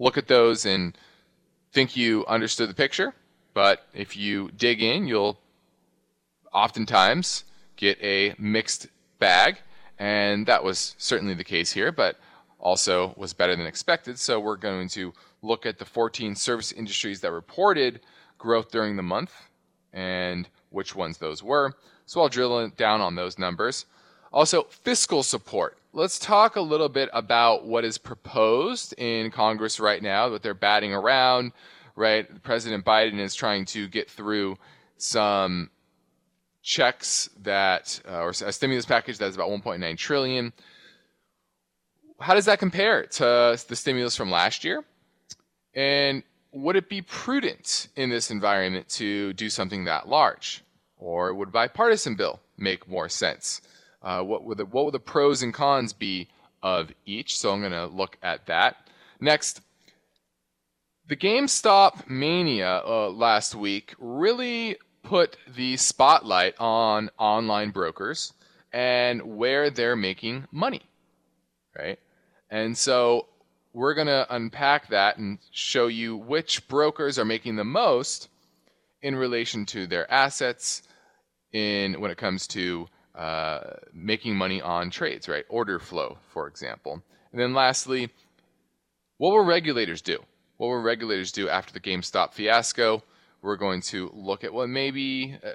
look 0.00 0.18
at 0.18 0.26
those 0.26 0.66
and 0.66 0.98
think 1.72 1.96
you 1.96 2.26
understood 2.26 2.68
the 2.68 2.74
picture. 2.74 3.14
But 3.54 3.86
if 3.94 4.16
you 4.16 4.50
dig 4.56 4.82
in, 4.82 5.06
you'll 5.06 5.38
oftentimes 6.52 7.44
get 7.76 8.02
a 8.02 8.34
mixed 8.36 8.88
bag. 9.20 9.58
And 9.96 10.44
that 10.46 10.64
was 10.64 10.96
certainly 10.98 11.34
the 11.34 11.44
case 11.44 11.70
here, 11.70 11.92
but 11.92 12.18
also 12.58 13.14
was 13.16 13.32
better 13.32 13.54
than 13.54 13.66
expected. 13.68 14.18
So 14.18 14.40
we're 14.40 14.56
going 14.56 14.88
to 14.88 15.12
look 15.40 15.66
at 15.66 15.78
the 15.78 15.84
14 15.84 16.34
service 16.34 16.72
industries 16.72 17.20
that 17.20 17.30
reported 17.30 18.00
growth 18.38 18.72
during 18.72 18.96
the 18.96 19.04
month 19.04 19.32
and 19.92 20.48
which 20.70 20.96
ones 20.96 21.18
those 21.18 21.44
were. 21.44 21.74
So 22.06 22.20
I'll 22.20 22.28
drill 22.28 22.70
down 22.70 23.00
on 23.00 23.14
those 23.14 23.38
numbers. 23.38 23.86
Also, 24.32 24.62
fiscal 24.64 25.22
support. 25.22 25.76
Let's 25.92 26.18
talk 26.18 26.54
a 26.54 26.60
little 26.60 26.88
bit 26.88 27.08
about 27.12 27.66
what 27.66 27.84
is 27.84 27.98
proposed 27.98 28.94
in 28.96 29.32
Congress 29.32 29.80
right 29.80 30.00
now, 30.00 30.30
what 30.30 30.42
they're 30.42 30.54
batting 30.54 30.94
around, 30.94 31.52
right? 31.96 32.42
President 32.44 32.84
Biden 32.84 33.18
is 33.18 33.34
trying 33.34 33.64
to 33.66 33.88
get 33.88 34.08
through 34.08 34.56
some 34.98 35.70
checks 36.62 37.28
that, 37.42 38.00
uh, 38.08 38.20
or 38.20 38.30
a 38.30 38.52
stimulus 38.52 38.86
package 38.86 39.18
that's 39.18 39.34
about 39.34 39.50
1.9 39.50 39.98
trillion. 39.98 40.52
How 42.20 42.34
does 42.34 42.44
that 42.44 42.60
compare 42.60 43.06
to 43.06 43.58
the 43.66 43.76
stimulus 43.76 44.16
from 44.16 44.30
last 44.30 44.62
year? 44.62 44.84
And 45.74 46.22
would 46.52 46.76
it 46.76 46.88
be 46.88 47.02
prudent 47.02 47.88
in 47.96 48.10
this 48.10 48.30
environment 48.30 48.88
to 48.90 49.32
do 49.32 49.50
something 49.50 49.84
that 49.84 50.08
large? 50.08 50.62
Or 50.98 51.34
would 51.34 51.48
a 51.48 51.52
bipartisan 51.52 52.14
bill 52.14 52.40
make 52.58 52.88
more 52.88 53.08
sense? 53.08 53.62
Uh, 54.02 54.22
what, 54.22 54.44
would 54.44 54.58
the, 54.58 54.64
what 54.64 54.92
the 54.92 55.00
pros 55.00 55.42
and 55.42 55.52
cons 55.52 55.92
be 55.92 56.28
of 56.62 56.90
each? 57.06 57.38
So 57.38 57.52
I'm 57.52 57.60
going 57.60 57.72
to 57.72 57.86
look 57.86 58.16
at 58.22 58.46
that. 58.46 58.88
Next, 59.20 59.60
the 61.06 61.16
GameStop 61.16 62.08
mania 62.08 62.82
uh, 62.84 63.10
last 63.10 63.54
week 63.54 63.94
really 63.98 64.76
put 65.02 65.36
the 65.56 65.76
spotlight 65.76 66.54
on 66.58 67.10
online 67.18 67.70
brokers 67.70 68.32
and 68.72 69.22
where 69.22 69.70
they're 69.70 69.96
making 69.96 70.46
money, 70.52 70.82
right? 71.76 71.98
And 72.50 72.76
so 72.76 73.26
we're 73.72 73.94
going 73.94 74.06
to 74.06 74.26
unpack 74.30 74.88
that 74.88 75.18
and 75.18 75.38
show 75.50 75.86
you 75.86 76.16
which 76.16 76.66
brokers 76.68 77.18
are 77.18 77.24
making 77.24 77.56
the 77.56 77.64
most 77.64 78.28
in 79.02 79.14
relation 79.14 79.66
to 79.66 79.86
their 79.86 80.10
assets 80.10 80.82
in 81.52 82.00
when 82.00 82.10
it 82.10 82.18
comes 82.18 82.46
to 82.48 82.86
uh, 83.14 83.60
making 83.92 84.36
money 84.36 84.60
on 84.62 84.90
trades, 84.90 85.28
right? 85.28 85.44
Order 85.48 85.78
flow, 85.78 86.18
for 86.32 86.46
example. 86.46 87.02
And 87.32 87.40
then 87.40 87.54
lastly, 87.54 88.10
what 89.18 89.30
will 89.30 89.44
regulators 89.44 90.02
do? 90.02 90.18
What 90.56 90.68
will 90.68 90.82
regulators 90.82 91.32
do 91.32 91.48
after 91.48 91.72
the 91.72 91.80
GameStop 91.80 92.32
fiasco? 92.32 93.02
We're 93.42 93.56
going 93.56 93.80
to 93.82 94.10
look 94.14 94.44
at 94.44 94.52
what 94.52 94.68
maybe 94.68 95.38
uh, 95.44 95.50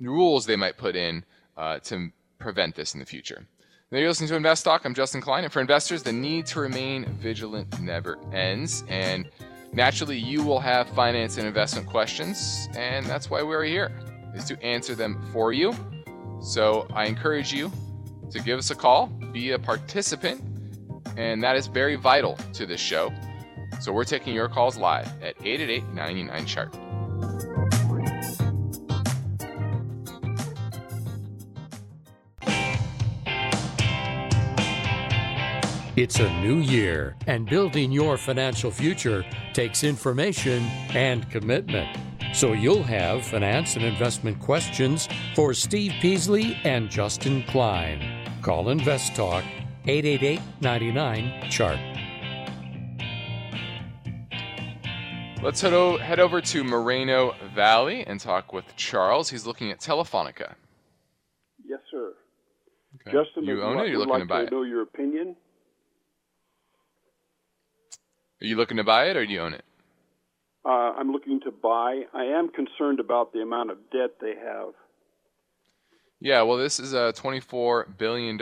rules 0.00 0.46
they 0.46 0.56
might 0.56 0.76
put 0.76 0.96
in 0.96 1.24
uh, 1.56 1.78
to 1.80 2.10
prevent 2.38 2.74
this 2.74 2.94
in 2.94 3.00
the 3.00 3.06
future. 3.06 3.46
There 3.90 4.00
you're 4.00 4.08
listening 4.08 4.28
to 4.30 4.36
Invest 4.36 4.64
Talk. 4.64 4.84
I'm 4.84 4.94
Justin 4.94 5.20
Klein. 5.20 5.44
And 5.44 5.52
for 5.52 5.60
investors, 5.60 6.02
the 6.02 6.12
need 6.12 6.46
to 6.46 6.60
remain 6.60 7.04
vigilant 7.20 7.80
never 7.80 8.18
ends. 8.32 8.82
And 8.88 9.30
naturally, 9.72 10.18
you 10.18 10.42
will 10.42 10.58
have 10.58 10.88
finance 10.88 11.38
and 11.38 11.46
investment 11.46 11.86
questions. 11.86 12.68
And 12.76 13.06
that's 13.06 13.30
why 13.30 13.42
we're 13.42 13.62
here, 13.64 13.92
is 14.34 14.44
to 14.46 14.60
answer 14.60 14.96
them 14.96 15.22
for 15.32 15.52
you. 15.52 15.72
So 16.40 16.86
I 16.92 17.06
encourage 17.06 17.52
you 17.52 17.70
to 18.30 18.40
give 18.40 18.58
us 18.58 18.70
a 18.70 18.74
call, 18.74 19.06
be 19.32 19.52
a 19.52 19.58
participant, 19.58 20.42
and 21.16 21.42
that 21.42 21.56
is 21.56 21.66
very 21.66 21.96
vital 21.96 22.38
to 22.54 22.66
this 22.66 22.80
show. 22.80 23.12
So 23.80 23.92
we're 23.92 24.04
taking 24.04 24.34
your 24.34 24.48
calls 24.48 24.76
live 24.76 25.06
at 25.22 25.34
888 25.44 25.94
99 25.94 26.46
Chart. 26.46 26.76
It's 35.96 36.20
a 36.20 36.30
new 36.42 36.58
year, 36.58 37.16
and 37.26 37.48
building 37.48 37.90
your 37.90 38.18
financial 38.18 38.70
future 38.70 39.24
takes 39.54 39.82
information 39.82 40.62
and 40.90 41.28
commitment. 41.30 41.88
So 42.32 42.52
you'll 42.52 42.82
have 42.82 43.24
finance 43.24 43.76
and 43.76 43.84
investment 43.84 44.38
questions 44.40 45.08
for 45.34 45.54
Steve 45.54 45.92
Peasley 46.00 46.58
and 46.64 46.90
Justin 46.90 47.42
Klein. 47.44 48.02
Call 48.42 48.68
Invest 48.68 49.14
Talk 49.16 49.42
888 49.86 50.40
99 50.60 51.50
Chart. 51.50 51.78
Let's 55.42 55.60
head, 55.60 55.72
o- 55.72 55.96
head 55.96 56.18
over 56.18 56.40
to 56.40 56.64
Moreno 56.64 57.34
Valley 57.54 58.04
and 58.06 58.18
talk 58.18 58.52
with 58.52 58.64
Charles. 58.76 59.30
He's 59.30 59.46
looking 59.46 59.70
at 59.70 59.78
Telefonica. 59.80 60.54
Yes, 61.64 61.80
sir. 61.90 62.14
Okay. 63.06 63.16
Justin, 63.16 63.44
you 63.44 63.62
own 63.62 63.78
it 63.78 63.88
you're 63.88 63.98
looking 63.98 64.12
like 64.12 64.22
to 64.22 64.26
buy 64.26 64.40
to 64.40 64.46
it? 64.46 64.52
know 64.52 64.62
your 64.62 64.82
opinion. 64.82 65.36
Are 68.42 68.46
you 68.46 68.56
looking 68.56 68.76
to 68.78 68.84
buy 68.84 69.06
it 69.06 69.16
or 69.16 69.24
do 69.24 69.32
you 69.32 69.40
own 69.40 69.54
it? 69.54 69.64
Uh, 70.66 70.92
I'm 70.98 71.12
looking 71.12 71.38
to 71.42 71.52
buy. 71.52 72.02
I 72.12 72.24
am 72.24 72.48
concerned 72.48 72.98
about 72.98 73.32
the 73.32 73.40
amount 73.40 73.70
of 73.70 73.78
debt 73.92 74.16
they 74.20 74.34
have. 74.34 74.74
Yeah, 76.18 76.42
well, 76.42 76.56
this 76.56 76.80
is 76.80 76.92
a 76.92 77.12
$24 77.16 77.96
billion 77.96 78.36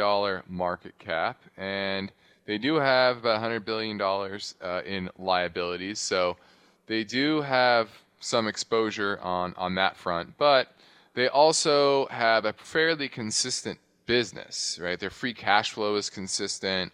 market 0.48 0.98
cap, 0.98 1.42
and 1.58 2.10
they 2.46 2.56
do 2.56 2.76
have 2.76 3.18
about 3.18 3.42
$100 3.42 3.66
billion 3.66 4.00
uh, 4.00 4.82
in 4.86 5.10
liabilities. 5.18 5.98
So 5.98 6.38
they 6.86 7.04
do 7.04 7.42
have 7.42 7.90
some 8.20 8.48
exposure 8.48 9.18
on, 9.20 9.52
on 9.58 9.74
that 9.74 9.94
front, 9.94 10.38
but 10.38 10.68
they 11.12 11.28
also 11.28 12.06
have 12.06 12.46
a 12.46 12.54
fairly 12.54 13.08
consistent 13.08 13.78
business, 14.06 14.78
right? 14.80 14.98
Their 14.98 15.10
free 15.10 15.34
cash 15.34 15.72
flow 15.72 15.96
is 15.96 16.08
consistent, 16.08 16.90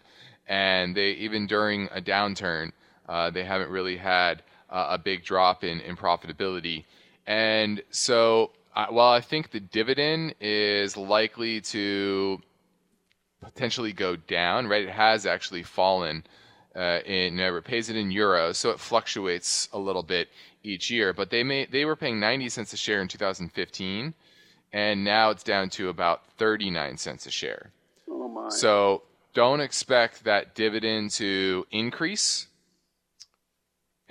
and 0.47 0.93
they 0.93 1.11
even 1.11 1.47
during 1.47 1.87
a 1.93 2.01
downturn, 2.01 2.73
uh, 3.07 3.29
they 3.29 3.45
haven't 3.45 3.69
really 3.69 3.95
had 3.95 4.43
uh, 4.71 4.87
a 4.91 4.97
big 4.97 5.23
drop 5.23 5.63
in, 5.63 5.79
in 5.81 5.95
profitability. 5.95 6.85
And 7.27 7.81
so, 7.91 8.51
uh, 8.75 8.87
while 8.87 9.11
I 9.11 9.21
think 9.21 9.51
the 9.51 9.59
dividend 9.59 10.35
is 10.39 10.95
likely 10.95 11.61
to 11.61 12.39
potentially 13.41 13.91
go 13.91 14.15
down, 14.15 14.67
right? 14.67 14.83
It 14.83 14.89
has 14.89 15.25
actually 15.25 15.63
fallen 15.63 16.23
uh, 16.75 16.99
in, 17.05 17.39
uh, 17.39 17.53
it 17.53 17.65
pays 17.65 17.89
it 17.89 17.95
in 17.95 18.09
euros, 18.09 18.55
so 18.55 18.69
it 18.69 18.79
fluctuates 18.79 19.67
a 19.73 19.79
little 19.79 20.03
bit 20.03 20.29
each 20.63 20.89
year. 20.89 21.11
But 21.11 21.29
they 21.29 21.43
may, 21.43 21.65
they 21.65 21.85
were 21.85 21.95
paying 21.95 22.19
90 22.19 22.49
cents 22.49 22.73
a 22.73 22.77
share 22.77 23.01
in 23.01 23.07
2015, 23.07 24.13
and 24.71 25.03
now 25.03 25.31
it's 25.31 25.43
down 25.43 25.69
to 25.71 25.89
about 25.89 26.25
39 26.37 26.97
cents 26.97 27.25
a 27.25 27.31
share. 27.31 27.71
Oh 28.09 28.27
my! 28.29 28.49
So 28.49 29.03
don't 29.33 29.59
expect 29.59 30.23
that 30.23 30.55
dividend 30.55 31.11
to 31.11 31.65
increase 31.71 32.47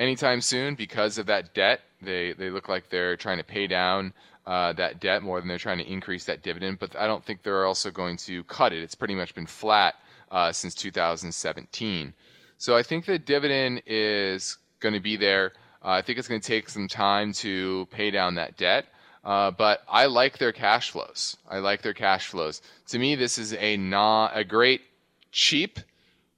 anytime 0.01 0.41
soon 0.41 0.75
because 0.75 1.19
of 1.19 1.27
that 1.27 1.55
debt. 1.55 1.83
They 2.03 2.33
they 2.33 2.51
look 2.51 2.69
like 2.69 2.89
they're 2.89 3.17
trying 3.17 3.39
to 3.39 3.45
pay 3.45 3.69
down 3.69 4.13
uh, 4.47 4.73
that 4.73 4.99
debt 5.01 5.23
more 5.23 5.39
than 5.39 5.47
they're 5.49 5.59
trying 5.59 5.79
to 5.79 5.89
increase 5.89 6.25
that 6.25 6.43
dividend. 6.43 6.81
But 6.81 6.97
I 6.97 7.07
don't 7.07 7.25
think 7.25 7.43
they're 7.43 7.67
also 7.67 7.91
going 7.91 8.17
to 8.19 8.43
cut 8.45 8.73
it. 8.73 8.83
It's 8.83 8.95
pretty 8.97 9.15
much 9.15 9.35
been 9.35 9.47
flat 9.47 9.95
uh, 10.31 10.51
since 10.51 10.75
2017. 10.75 12.15
So 12.57 12.77
I 12.77 12.83
think 12.83 13.05
the 13.05 13.19
dividend 13.19 13.83
is 13.87 14.59
going 14.81 14.95
to 14.95 15.01
be 15.01 15.17
there. 15.17 15.53
Uh, 15.85 15.91
I 15.91 16.03
think 16.03 16.19
it's 16.19 16.29
going 16.29 16.41
to 16.41 16.47
take 16.47 16.69
some 16.69 16.89
time 16.89 17.33
to 17.35 17.87
pay 17.91 18.11
down 18.11 18.35
that 18.35 18.57
debt. 18.57 18.87
Uh, 19.23 19.51
but 19.51 19.83
I 19.89 20.07
like 20.07 20.39
their 20.39 20.53
cash 20.53 20.91
flows. 20.91 21.37
I 21.49 21.59
like 21.59 21.83
their 21.83 21.95
cash 21.95 22.29
flows. 22.29 22.63
To 22.89 22.99
me, 22.99 23.17
this 23.17 23.37
is 23.39 23.53
a 23.55 23.77
not 23.77 24.33
a 24.35 24.45
great 24.45 24.81
cheap 25.31 25.79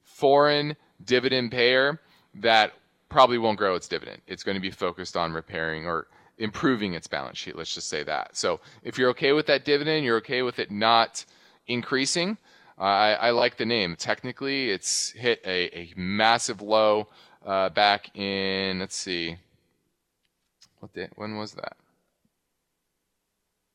foreign 0.03 0.77
dividend 1.05 1.53
payer 1.53 2.01
that 2.35 2.72
probably 3.12 3.38
won't 3.38 3.59
grow 3.59 3.75
its 3.75 3.87
dividend. 3.87 4.22
It's 4.27 4.42
going 4.42 4.57
to 4.57 4.61
be 4.61 4.70
focused 4.70 5.16
on 5.16 5.33
repairing 5.33 5.87
or 5.87 6.07
improving 6.38 6.94
its 6.94 7.07
balance 7.07 7.38
sheet. 7.38 7.57
Let's 7.57 7.75
just 7.75 7.88
say 7.88 8.03
that. 8.05 8.37
So 8.37 8.61
if 8.83 8.98
you're 8.98 9.11
okay 9.11 9.33
with 9.33 9.46
that 9.46 9.64
dividend, 9.64 10.05
you're 10.05 10.16
okay 10.16 10.42
with 10.42 10.59
it 10.59 10.70
not 10.70 11.25
increasing. 11.66 12.38
Uh, 12.79 12.83
I, 12.83 13.12
I 13.12 13.31
like 13.31 13.59
the 13.59 13.66
name. 13.66 13.94
Technically, 13.96 14.70
it's 14.70 15.11
hit 15.11 15.40
a, 15.44 15.79
a 15.79 15.92
massive 15.94 16.62
low 16.62 17.09
uh, 17.44 17.68
back 17.68 18.16
in. 18.16 18.81
Let's 18.81 18.96
see. 18.96 19.37
What 20.81 20.92
day? 20.94 21.09
When 21.14 21.37
was 21.37 21.53
that? 21.53 21.77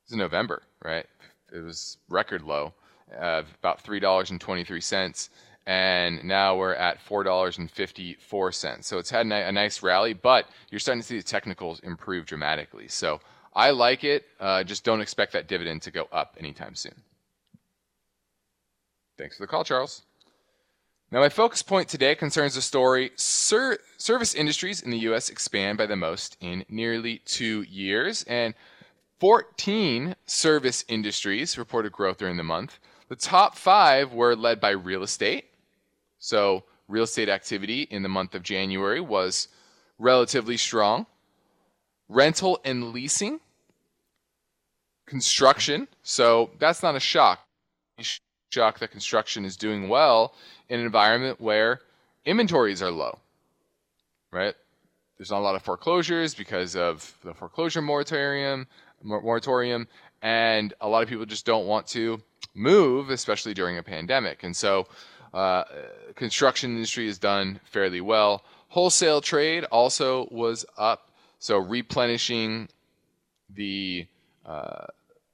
It 0.07 0.11
was 0.11 0.17
November, 0.17 0.63
right? 0.83 1.05
It 1.53 1.63
was 1.63 1.97
record 2.09 2.41
low, 2.41 2.73
uh, 3.17 3.43
about 3.61 3.81
three 3.81 3.99
dollars 3.99 4.31
and 5.67 6.23
now 6.23 6.55
we're 6.55 6.73
at 6.73 7.01
four 7.01 7.23
dollars 7.23 7.57
and 7.57 7.69
fifty 7.69 8.15
four 8.15 8.51
cents. 8.53 8.87
So 8.87 8.97
it's 8.97 9.09
had 9.09 9.27
a 9.27 9.51
nice 9.51 9.83
rally, 9.83 10.13
but 10.13 10.47
you're 10.71 10.79
starting 10.79 11.01
to 11.01 11.07
see 11.07 11.17
the 11.17 11.23
technicals 11.23 11.81
improve 11.81 12.25
dramatically. 12.25 12.87
So 12.87 13.19
I 13.53 13.71
like 13.71 14.05
it. 14.05 14.25
Uh, 14.39 14.63
just 14.63 14.85
don't 14.85 15.01
expect 15.01 15.33
that 15.33 15.47
dividend 15.47 15.81
to 15.83 15.91
go 15.91 16.07
up 16.11 16.35
anytime 16.39 16.73
soon. 16.73 16.95
Thanks 19.17 19.35
for 19.35 19.43
the 19.43 19.47
call, 19.47 19.65
Charles. 19.65 20.03
Now, 21.11 21.19
my 21.19 21.29
focus 21.29 21.61
point 21.61 21.89
today 21.89 22.15
concerns 22.15 22.55
the 22.55 22.61
story 22.61 23.11
Ser- 23.15 23.79
service 23.97 24.35
industries 24.35 24.81
in 24.81 24.91
the 24.91 24.99
U.S. 24.99 25.29
expand 25.29 25.77
by 25.77 25.85
the 25.85 25.95
most 25.95 26.37
in 26.39 26.65
nearly 26.69 27.21
two 27.25 27.63
years, 27.63 28.23
and 28.23 28.53
14 29.19 30.15
service 30.25 30.85
industries 30.87 31.57
reported 31.57 31.91
growth 31.91 32.17
during 32.17 32.37
the 32.37 32.43
month. 32.43 32.79
The 33.09 33.15
top 33.15 33.57
five 33.57 34.13
were 34.13 34.35
led 34.35 34.59
by 34.59 34.71
real 34.71 35.01
estate, 35.01 35.45
so, 36.27 36.65
real 36.89 37.05
estate 37.05 37.29
activity 37.29 37.83
in 37.83 38.03
the 38.03 38.09
month 38.09 38.35
of 38.35 38.43
January 38.43 38.99
was 38.99 39.47
relatively 39.97 40.57
strong. 40.57 41.05
Rental 42.09 42.59
and 42.65 42.91
leasing, 42.91 43.39
construction, 45.05 45.87
so 46.03 46.49
that's 46.59 46.83
not 46.83 46.97
a 46.97 46.99
shock. 46.99 47.39
Shock 48.51 48.79
that 48.79 48.91
construction 48.91 49.45
is 49.45 49.55
doing 49.55 49.87
well 49.87 50.33
in 50.67 50.81
an 50.81 50.85
environment 50.85 51.39
where 51.39 51.79
inventories 52.25 52.81
are 52.81 52.91
low, 52.91 53.19
right? 54.33 54.55
There's 55.17 55.31
not 55.31 55.39
a 55.39 55.47
lot 55.47 55.55
of 55.55 55.61
foreclosures 55.61 56.35
because 56.35 56.75
of 56.75 57.17
the 57.23 57.33
foreclosure 57.33 57.81
moratorium, 57.81 58.67
moratorium, 59.01 59.87
and 60.21 60.73
a 60.81 60.89
lot 60.89 61.03
of 61.03 61.07
people 61.07 61.25
just 61.25 61.45
don't 61.45 61.67
want 61.67 61.87
to 61.87 62.21
move, 62.53 63.11
especially 63.11 63.53
during 63.53 63.77
a 63.77 63.83
pandemic. 63.83 64.43
And 64.43 64.53
so, 64.53 64.87
uh, 65.33 65.63
construction 66.15 66.75
industry 66.75 67.07
has 67.07 67.17
done 67.17 67.59
fairly 67.65 68.01
well. 68.01 68.43
Wholesale 68.69 69.21
trade 69.21 69.63
also 69.65 70.27
was 70.31 70.65
up, 70.77 71.09
so 71.39 71.57
replenishing 71.57 72.69
the 73.49 74.07
uh, 74.45 74.85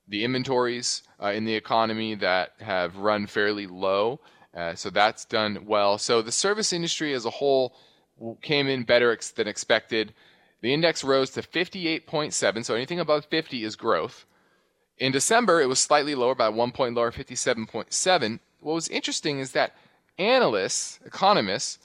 the 0.07 0.23
inventories 0.23 1.03
uh, 1.21 1.27
in 1.27 1.45
the 1.45 1.55
economy 1.55 2.15
that 2.15 2.53
have 2.59 2.97
run 2.97 3.25
fairly 3.25 3.67
low. 3.67 4.19
Uh, 4.55 4.75
so 4.75 4.89
that's 4.89 5.25
done 5.25 5.65
well. 5.65 5.97
So 5.97 6.21
the 6.21 6.31
service 6.31 6.73
industry 6.73 7.13
as 7.13 7.25
a 7.25 7.29
whole 7.31 7.73
came 8.41 8.67
in 8.67 8.83
better 8.83 9.11
ex- 9.11 9.31
than 9.31 9.47
expected. 9.47 10.13
The 10.61 10.73
index 10.73 11.03
rose 11.03 11.31
to 11.31 11.41
58.7, 11.41 12.63
so 12.63 12.75
anything 12.75 12.99
above 12.99 13.25
50 13.25 13.63
is 13.63 13.75
growth. 13.75 14.25
In 14.97 15.11
December, 15.11 15.61
it 15.61 15.67
was 15.67 15.79
slightly 15.79 16.15
lower 16.15 16.35
by 16.35 16.49
one 16.49 16.71
point 16.71 16.95
lower, 16.95 17.11
57.7. 17.11 18.39
What 18.59 18.73
was 18.73 18.87
interesting 18.87 19.39
is 19.39 19.51
that 19.53 19.75
analysts, 20.17 20.99
economists, 21.05 21.79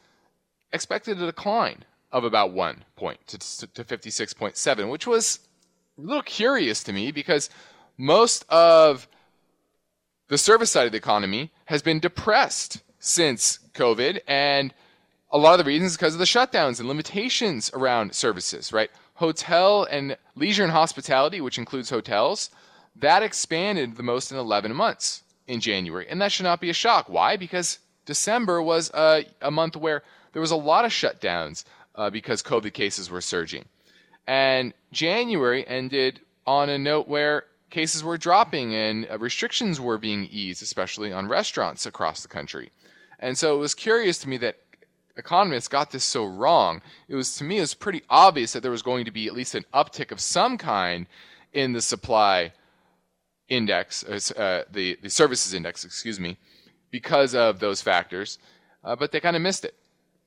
expected 0.73 1.21
a 1.21 1.27
decline 1.27 1.85
of 2.12 2.25
about 2.25 2.53
one 2.53 2.85
point 2.97 3.27
to, 3.27 3.38
to 3.38 3.85
56.7, 3.85 4.91
which 4.91 5.07
was 5.07 5.41
a 5.99 6.01
little 6.01 6.23
curious 6.23 6.83
to 6.85 6.93
me 6.93 7.11
because 7.11 7.51
most 7.97 8.45
of 8.49 9.09
the 10.29 10.38
service 10.38 10.71
side 10.71 10.87
of 10.87 10.93
the 10.93 10.99
economy 10.99 11.51
has 11.67 11.83
been 11.83 12.01
depressed 12.01 12.83
since 12.99 13.59
COVID, 13.75 14.21
and 14.27 14.75
a 15.31 15.38
lot 15.38 15.59
of 15.59 15.64
the 15.64 15.69
reasons 15.69 15.93
is 15.93 15.97
because 15.97 16.14
of 16.14 16.19
the 16.19 16.25
shutdowns 16.25 16.79
and 16.79 16.88
limitations 16.88 17.71
around 17.75 18.14
services, 18.14 18.73
right? 18.73 18.91
Hotel 19.14 19.85
and 19.91 20.17
leisure 20.37 20.62
and 20.62 20.73
hospitality, 20.73 21.41
which 21.41 21.59
includes 21.59 21.91
hotels, 21.91 22.51
that 22.97 23.23
expanded 23.23 23.97
the 23.97 24.03
most 24.03 24.33
in 24.33 24.38
11 24.38 24.75
months 24.75 25.23
in 25.47 25.61
January, 25.61 26.07
and 26.09 26.21
that 26.21 26.33
should 26.33 26.45
not 26.45 26.61
be 26.61 26.71
a 26.71 26.75
shock. 26.75 27.09
Why? 27.09 27.37
Because 27.37 27.79
December 28.09 28.62
was 28.62 28.90
a, 28.94 29.27
a 29.42 29.51
month 29.51 29.77
where 29.77 30.03
there 30.33 30.40
was 30.40 30.51
a 30.51 30.57
lot 30.57 30.87
of 30.87 30.90
shutdowns 30.90 31.64
uh, 31.94 32.09
because 32.09 32.42
COVID 32.42 32.73
cases 32.73 33.11
were 33.11 33.21
surging. 33.21 33.66
And 34.27 34.73
January 34.92 35.68
ended 35.68 36.21
on 36.47 36.71
a 36.71 36.79
note 36.79 37.07
where 37.07 37.44
cases 37.68 38.03
were 38.03 38.16
dropping 38.16 38.75
and 38.75 39.07
uh, 39.11 39.18
restrictions 39.18 39.79
were 39.79 39.99
being 39.99 40.25
eased, 40.31 40.62
especially 40.62 41.12
on 41.12 41.29
restaurants 41.29 41.85
across 41.85 42.23
the 42.23 42.29
country. 42.29 42.71
And 43.18 43.37
so 43.37 43.55
it 43.55 43.59
was 43.59 43.75
curious 43.75 44.16
to 44.21 44.29
me 44.31 44.38
that 44.38 44.57
economists 45.18 45.68
got 45.68 45.90
this 45.90 46.05
so 46.05 46.25
wrong. 46.25 46.81
It 47.09 47.14
was 47.14 47.37
to 47.37 47.44
me 47.44 47.59
it 47.59 47.61
was 47.61 47.75
pretty 47.75 48.05
obvious 48.09 48.55
that 48.55 48.62
there 48.62 48.71
was 48.71 48.81
going 48.81 49.05
to 49.05 49.11
be 49.11 49.27
at 49.27 49.35
least 49.35 49.55
an 49.55 49.66
uptick 49.75 50.12
of 50.12 50.21
some 50.21 50.57
kind 50.57 51.07
in 51.53 51.75
the 51.75 51.83
supply 51.83 52.55
index, 53.51 54.03
uh, 54.05 54.40
uh 54.40 54.64
the 54.73 54.97
the 55.03 55.11
services 55.11 55.53
index, 55.53 55.85
excuse 55.85 56.18
me, 56.18 56.38
because 56.90 57.35
of 57.35 57.61
those 57.61 57.83
factors. 57.83 58.38
Uh, 58.85 58.96
but 58.96 59.12
they 59.12 59.20
kind 59.20 59.37
of 59.37 59.42
missed 59.42 59.64
it. 59.64 59.74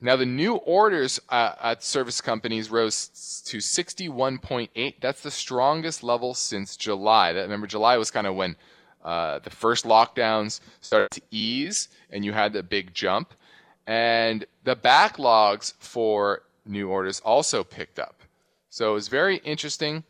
Now 0.03 0.15
the 0.15 0.25
new 0.25 0.55
orders 0.55 1.19
uh, 1.29 1.53
at 1.61 1.83
service 1.83 2.21
companies 2.21 2.71
rose 2.71 3.43
to 3.45 3.57
61.8. 3.57 4.95
That's 4.99 5.21
the 5.21 5.29
strongest 5.29 6.03
level 6.03 6.33
since 6.33 6.75
July. 6.75 7.33
That 7.33 7.41
remember 7.41 7.67
July 7.67 7.97
was 7.97 8.09
kind 8.09 8.25
of 8.25 8.35
when 8.35 8.55
uh, 9.03 9.39
the 9.39 9.51
first 9.51 9.85
lockdowns 9.85 10.59
started 10.81 11.11
to 11.11 11.21
ease, 11.29 11.89
and 12.09 12.25
you 12.25 12.33
had 12.33 12.51
the 12.51 12.63
big 12.63 12.93
jump. 12.93 13.33
And 13.85 14.45
the 14.63 14.75
backlogs 14.75 15.73
for 15.79 16.43
new 16.65 16.89
orders 16.89 17.19
also 17.19 17.63
picked 17.63 17.99
up. 17.99 18.23
So 18.69 18.91
it 18.91 18.93
was 18.93 19.07
very 19.07 19.37
interesting. 19.37 20.03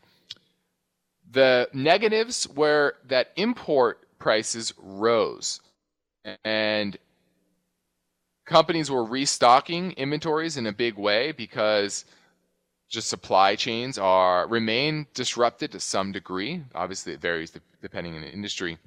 The 1.32 1.70
negatives 1.74 2.48
were 2.48 2.96
that 3.08 3.32
import 3.36 4.08
prices 4.20 4.74
rose 4.78 5.62
and 6.44 6.98
companies 8.46 8.92
were 8.92 9.04
restocking 9.04 9.94
inventories 9.94 10.58
in 10.58 10.68
a 10.68 10.74
big 10.74 10.98
way 10.98 11.32
because 11.32 12.06
just 12.90 13.08
supply 13.08 13.56
chains 13.56 13.98
are 13.98 14.48
remain 14.48 15.08
disrupted 15.14 15.72
to 15.72 15.80
some 15.80 16.12
degree. 16.12 16.62
Obviously, 16.76 17.14
it 17.14 17.22
varies 17.22 17.54
depending 17.82 18.16
on 18.16 18.22
the 18.22 18.32
industry. 18.32 18.78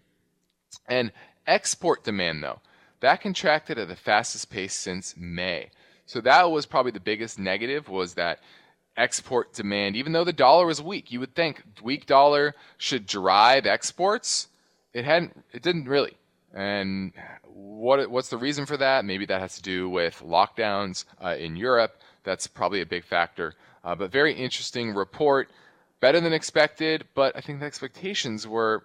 And 0.86 1.12
export 1.46 2.04
demand, 2.04 2.42
though, 2.42 2.60
that 3.00 3.20
contracted 3.20 3.78
at 3.78 3.88
the 3.88 3.96
fastest 3.96 4.50
pace 4.50 4.74
since 4.74 5.14
May. 5.16 5.70
So 6.06 6.20
that 6.20 6.50
was 6.50 6.66
probably 6.66 6.92
the 6.92 7.00
biggest 7.00 7.38
negative 7.38 7.88
was 7.88 8.14
that 8.14 8.40
export 8.96 9.54
demand. 9.54 9.96
Even 9.96 10.12
though 10.12 10.24
the 10.24 10.32
dollar 10.32 10.66
was 10.66 10.82
weak, 10.82 11.10
you 11.10 11.20
would 11.20 11.34
think 11.34 11.62
weak 11.82 12.06
dollar 12.06 12.54
should 12.76 13.06
drive 13.06 13.66
exports. 13.66 14.48
It 14.92 15.04
hadn't. 15.04 15.44
It 15.52 15.62
didn't 15.62 15.88
really. 15.88 16.16
And 16.54 17.12
what 17.44 18.08
what's 18.10 18.28
the 18.28 18.38
reason 18.38 18.64
for 18.64 18.76
that? 18.76 19.04
Maybe 19.04 19.26
that 19.26 19.40
has 19.40 19.56
to 19.56 19.62
do 19.62 19.90
with 19.90 20.22
lockdowns 20.24 21.04
uh, 21.22 21.36
in 21.38 21.56
Europe. 21.56 22.00
That's 22.22 22.46
probably 22.46 22.80
a 22.80 22.86
big 22.86 23.04
factor. 23.04 23.54
Uh, 23.82 23.94
but 23.94 24.10
very 24.10 24.32
interesting 24.32 24.94
report. 24.94 25.50
Better 26.00 26.20
than 26.20 26.32
expected, 26.32 27.06
but 27.14 27.36
I 27.36 27.40
think 27.40 27.60
the 27.60 27.66
expectations 27.66 28.46
were 28.46 28.84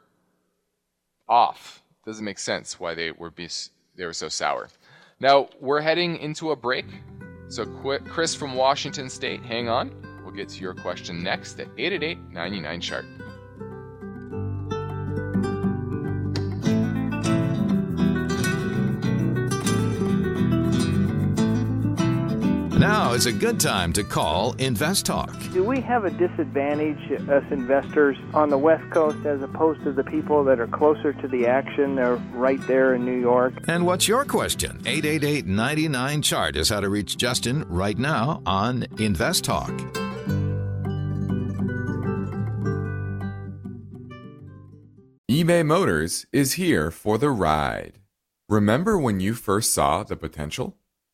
off. 1.27 1.83
Doesn't 2.05 2.25
make 2.25 2.39
sense 2.39 2.79
why 2.79 2.95
they 2.95 3.11
were 3.11 3.29
be, 3.29 3.47
they 3.95 4.05
were 4.05 4.13
so 4.13 4.29
sour. 4.29 4.69
Now 5.19 5.49
we're 5.59 5.81
heading 5.81 6.17
into 6.17 6.51
a 6.51 6.55
break. 6.55 6.85
So 7.49 7.65
Chris 7.65 8.35
from 8.35 8.55
Washington 8.55 9.09
State, 9.09 9.43
hang 9.43 9.69
on. 9.69 9.91
We'll 10.23 10.33
get 10.33 10.49
to 10.49 10.61
your 10.61 10.73
question 10.73 11.23
next 11.23 11.59
at 11.59 11.67
888 11.77 12.31
99 12.31 12.81
chart. 12.81 13.05
Now 23.09 23.15
is 23.15 23.25
a 23.25 23.33
good 23.33 23.59
time 23.59 23.91
to 23.93 24.03
call 24.03 24.53
Invest 24.59 25.07
Talk. 25.07 25.35
Do 25.51 25.63
we 25.63 25.81
have 25.81 26.05
a 26.05 26.11
disadvantage, 26.11 27.11
us 27.27 27.43
investors, 27.49 28.15
on 28.35 28.51
the 28.51 28.57
West 28.59 28.87
Coast 28.91 29.25
as 29.25 29.41
opposed 29.41 29.83
to 29.85 29.91
the 29.91 30.03
people 30.03 30.43
that 30.43 30.59
are 30.59 30.67
closer 30.67 31.11
to 31.13 31.27
the 31.27 31.47
action? 31.47 31.95
They're 31.95 32.17
right 32.35 32.59
there 32.67 32.93
in 32.93 33.05
New 33.05 33.19
York. 33.19 33.55
And 33.67 33.87
what's 33.87 34.07
your 34.07 34.25
question? 34.25 34.83
888 34.85 35.47
99 35.47 36.21
Chart 36.21 36.55
is 36.55 36.69
how 36.69 36.81
to 36.81 36.89
reach 36.89 37.17
Justin 37.17 37.63
right 37.67 37.97
now 37.97 38.43
on 38.45 38.85
Invest 38.99 39.43
Talk. 39.43 39.71
eBay 45.31 45.65
Motors 45.65 46.27
is 46.31 46.53
here 46.53 46.91
for 46.91 47.17
the 47.17 47.31
ride. 47.31 47.97
Remember 48.47 48.99
when 48.99 49.19
you 49.19 49.33
first 49.33 49.73
saw 49.73 50.03
the 50.03 50.15
potential? 50.15 50.78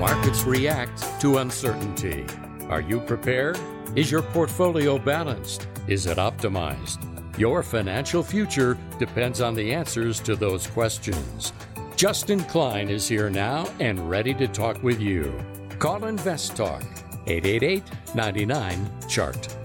Markets 0.00 0.44
react 0.44 1.20
to 1.20 1.36
uncertainty. 1.36 2.24
Are 2.70 2.80
you 2.80 3.00
prepared? 3.00 3.60
Is 3.94 4.10
your 4.10 4.22
portfolio 4.22 4.98
balanced? 4.98 5.68
Is 5.88 6.06
it 6.06 6.16
optimized? 6.16 6.98
Your 7.38 7.62
financial 7.62 8.22
future 8.22 8.78
depends 8.98 9.42
on 9.42 9.52
the 9.52 9.74
answers 9.74 10.18
to 10.20 10.36
those 10.36 10.66
questions. 10.66 11.52
Justin 11.96 12.40
Klein 12.44 12.88
is 12.88 13.06
here 13.06 13.28
now 13.28 13.68
and 13.78 14.08
ready 14.08 14.32
to 14.32 14.48
talk 14.48 14.82
with 14.82 15.02
you. 15.02 15.38
Call 15.78 16.06
Invest 16.06 16.56
Talk 16.56 16.82
888 17.26 17.82
99 18.14 18.90
Chart. 19.06 19.56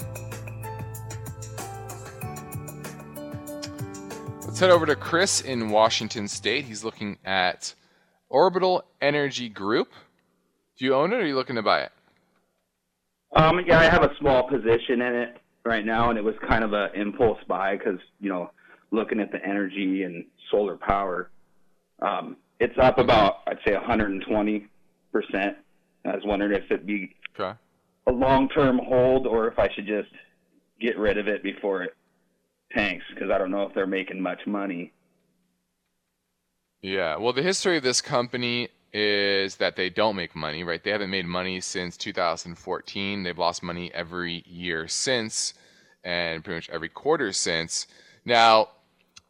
Let's 4.41 4.59
head 4.59 4.69
over 4.69 4.85
to 4.85 4.97
Chris 4.97 5.39
in 5.39 5.69
Washington 5.69 6.27
State. 6.27 6.65
He's 6.65 6.83
looking 6.83 7.19
at 7.23 7.73
Orbital 8.27 8.83
Energy 9.01 9.47
Group. 9.47 9.93
Do 10.77 10.85
you 10.85 10.93
own 10.93 11.13
it 11.13 11.15
or 11.15 11.19
are 11.19 11.25
you 11.25 11.35
looking 11.35 11.55
to 11.55 11.61
buy 11.61 11.81
it? 11.81 11.91
Um, 13.35 13.61
yeah, 13.65 13.79
I 13.79 13.83
have 13.83 14.03
a 14.03 14.15
small 14.19 14.47
position 14.47 15.01
in 15.01 15.15
it 15.15 15.37
right 15.65 15.85
now, 15.85 16.09
and 16.09 16.17
it 16.17 16.23
was 16.23 16.35
kind 16.47 16.63
of 16.63 16.73
an 16.73 16.89
impulse 16.95 17.39
buy 17.47 17.77
because 17.77 17.99
you 18.19 18.29
know, 18.29 18.51
looking 18.91 19.19
at 19.19 19.31
the 19.31 19.43
energy 19.45 20.03
and 20.03 20.25
solar 20.51 20.77
power, 20.77 21.29
um, 22.01 22.37
it's 22.59 22.77
up 22.81 22.97
about 22.97 23.41
I'd 23.47 23.59
say 23.65 23.73
120 23.73 24.67
percent. 25.11 25.57
I 26.05 26.15
was 26.15 26.23
wondering 26.23 26.53
if 26.53 26.65
it'd 26.71 26.85
be 26.85 27.15
okay. 27.39 27.57
a 28.07 28.11
long-term 28.11 28.79
hold 28.85 29.25
or 29.25 29.47
if 29.47 29.57
I 29.57 29.69
should 29.73 29.87
just 29.87 30.09
get 30.79 30.97
rid 30.99 31.17
of 31.17 31.27
it 31.27 31.41
before 31.41 31.83
it 31.83 31.95
tanks 32.71 33.03
because 33.13 33.31
I 33.31 33.37
don't 33.37 33.49
know 33.49 33.63
if 33.63 33.73
they're 33.73 33.87
making 33.87 34.21
much 34.21 34.45
money. 34.45 34.91
Yeah, 36.81 37.17
well, 37.17 37.33
the 37.33 37.41
history 37.41 37.77
of 37.77 37.83
this 37.83 38.01
company 38.01 38.69
is 38.97 39.57
that 39.57 39.75
they 39.75 39.89
don't 39.89 40.15
make 40.15 40.37
money, 40.37 40.63
right? 40.63 40.81
They 40.81 40.91
haven't 40.91 41.09
made 41.09 41.25
money 41.25 41.59
since 41.59 41.97
2014. 41.97 43.23
They've 43.23 43.37
lost 43.37 43.61
money 43.61 43.93
every 43.93 44.41
year 44.47 44.87
since, 44.87 45.53
and 46.05 46.41
pretty 46.41 46.55
much 46.55 46.69
every 46.69 46.87
quarter 46.87 47.33
since. 47.33 47.87
Now, 48.23 48.69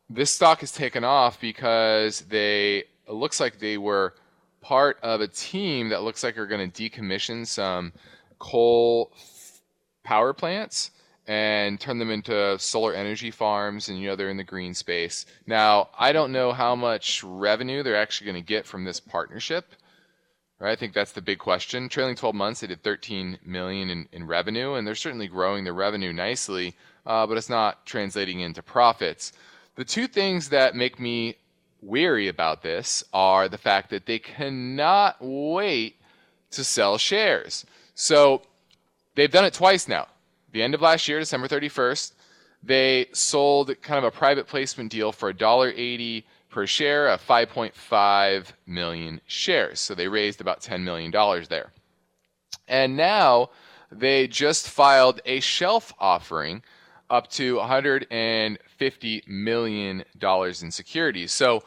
this 0.08 0.30
stock 0.30 0.60
has 0.60 0.72
taken 0.72 1.04
off 1.04 1.42
because 1.42 2.22
they 2.22 2.84
it 3.08 3.14
looks 3.14 3.40
like 3.40 3.58
they 3.58 3.80
were 3.80 4.14
part 4.62 5.00
of 5.02 5.22
a 5.22 5.28
team 5.28 5.90
that 5.90 6.04
looks 6.04 6.24
like 6.24 6.38
are 6.38 6.46
going 6.46 6.70
to 6.70 6.90
decommission 6.90 7.48
some 7.48 7.92
coal 8.38 9.12
power 10.04 10.32
plants 10.32 10.92
and 11.28 11.80
turn 11.80 11.98
them 11.98 12.12
into 12.12 12.58
solar 12.60 12.94
energy 12.94 13.32
farms 13.32 13.90
and 13.90 14.00
you 14.00 14.08
know 14.08 14.16
they're 14.16 14.30
in 14.30 14.38
the 14.38 14.44
green 14.44 14.74
space. 14.74 15.26
Now 15.48 15.90
i 15.98 16.12
don't 16.12 16.32
know 16.32 16.52
how 16.52 16.76
much 16.76 17.24
revenue 17.24 17.84
they're 17.84 17.96
actually 17.96 18.32
going 18.32 18.44
to 18.44 18.48
get 18.48 18.66
from 18.66 18.84
this 18.84 19.00
partnership 19.00 19.74
right? 20.60 20.72
I 20.72 20.76
think 20.76 20.94
that's 20.94 21.12
the 21.12 21.22
big 21.22 21.40
question. 21.40 21.90
Trailing 21.90 22.16
12 22.16 22.34
months 22.36 22.62
they 22.62 22.68
did 22.68 22.84
13 22.84 23.40
million 23.46 23.90
in, 23.90 24.08
in 24.12 24.26
revenue 24.26 24.74
and 24.74 24.88
they're 24.88 24.96
certainly 24.96 25.28
growing 25.28 25.64
their 25.64 25.74
revenue 25.74 26.14
nicely 26.14 26.76
uh, 27.06 27.28
but 27.28 27.38
it's 27.38 27.50
not 27.50 27.86
translating 27.86 28.40
into 28.40 28.64
profits. 28.64 29.34
The 29.76 29.86
two 29.86 30.08
things 30.08 30.50
that 30.50 30.76
make 30.76 31.00
me 31.00 31.36
weary 31.82 32.28
about 32.28 32.64
this 32.64 33.04
are 33.14 33.48
the 33.48 33.58
fact 33.58 33.90
that 33.92 34.06
they 34.06 34.20
cannot 34.20 35.18
wait 35.20 35.98
to 36.52 36.64
sell 36.64 36.98
shares. 36.98 37.66
So 37.94 38.42
they've 39.16 39.32
done 39.32 39.46
it 39.46 39.54
twice 39.54 39.88
now 39.88 40.08
the 40.56 40.64
end 40.64 40.74
of 40.74 40.82
last 40.82 41.10
year, 41.10 41.20
December 41.20 41.50
31st, 41.50 42.14
they 42.64 43.08
sold 43.12 43.76
kind 43.82 43.98
of 43.98 44.06
a 44.06 44.18
private 44.18 44.48
placement 44.48 44.90
deal 44.90 45.12
for 45.12 45.34
$1.80 45.34 46.24
per 46.50 46.66
share 46.66 47.10
of 47.10 47.22
5.5 47.28 48.46
million 48.66 49.20
shares. 49.28 49.82
So 49.82 49.94
they 49.94 50.08
raised 50.08 50.40
about 50.40 50.62
$10 50.62 50.82
million 50.82 51.12
there. 51.50 51.74
And 52.70 52.96
now 52.96 53.50
they 53.92 54.30
just 54.30 54.70
filed 54.70 55.20
a 55.26 55.42
shelf 55.42 55.94
offering 56.00 56.64
up 57.10 57.30
to 57.32 57.58
$150 57.58 59.28
million 59.28 60.06
in 60.22 60.72
securities. 60.72 61.34
So 61.34 61.66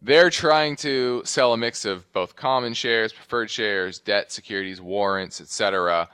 they're 0.00 0.30
trying 0.30 0.76
to 0.76 1.20
sell 1.26 1.52
a 1.52 1.58
mix 1.58 1.84
of 1.84 2.10
both 2.14 2.36
common 2.36 2.72
shares, 2.72 3.12
preferred 3.12 3.50
shares, 3.50 3.98
debt 3.98 4.32
securities, 4.32 4.80
warrants, 4.80 5.42
etc 5.42 6.08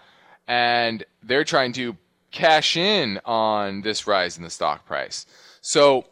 and 0.50 1.04
they're 1.22 1.44
trying 1.44 1.72
to 1.72 1.96
cash 2.32 2.76
in 2.76 3.20
on 3.24 3.82
this 3.82 4.08
rise 4.08 4.36
in 4.36 4.42
the 4.42 4.50
stock 4.50 4.84
price. 4.84 5.24
So 5.60 6.06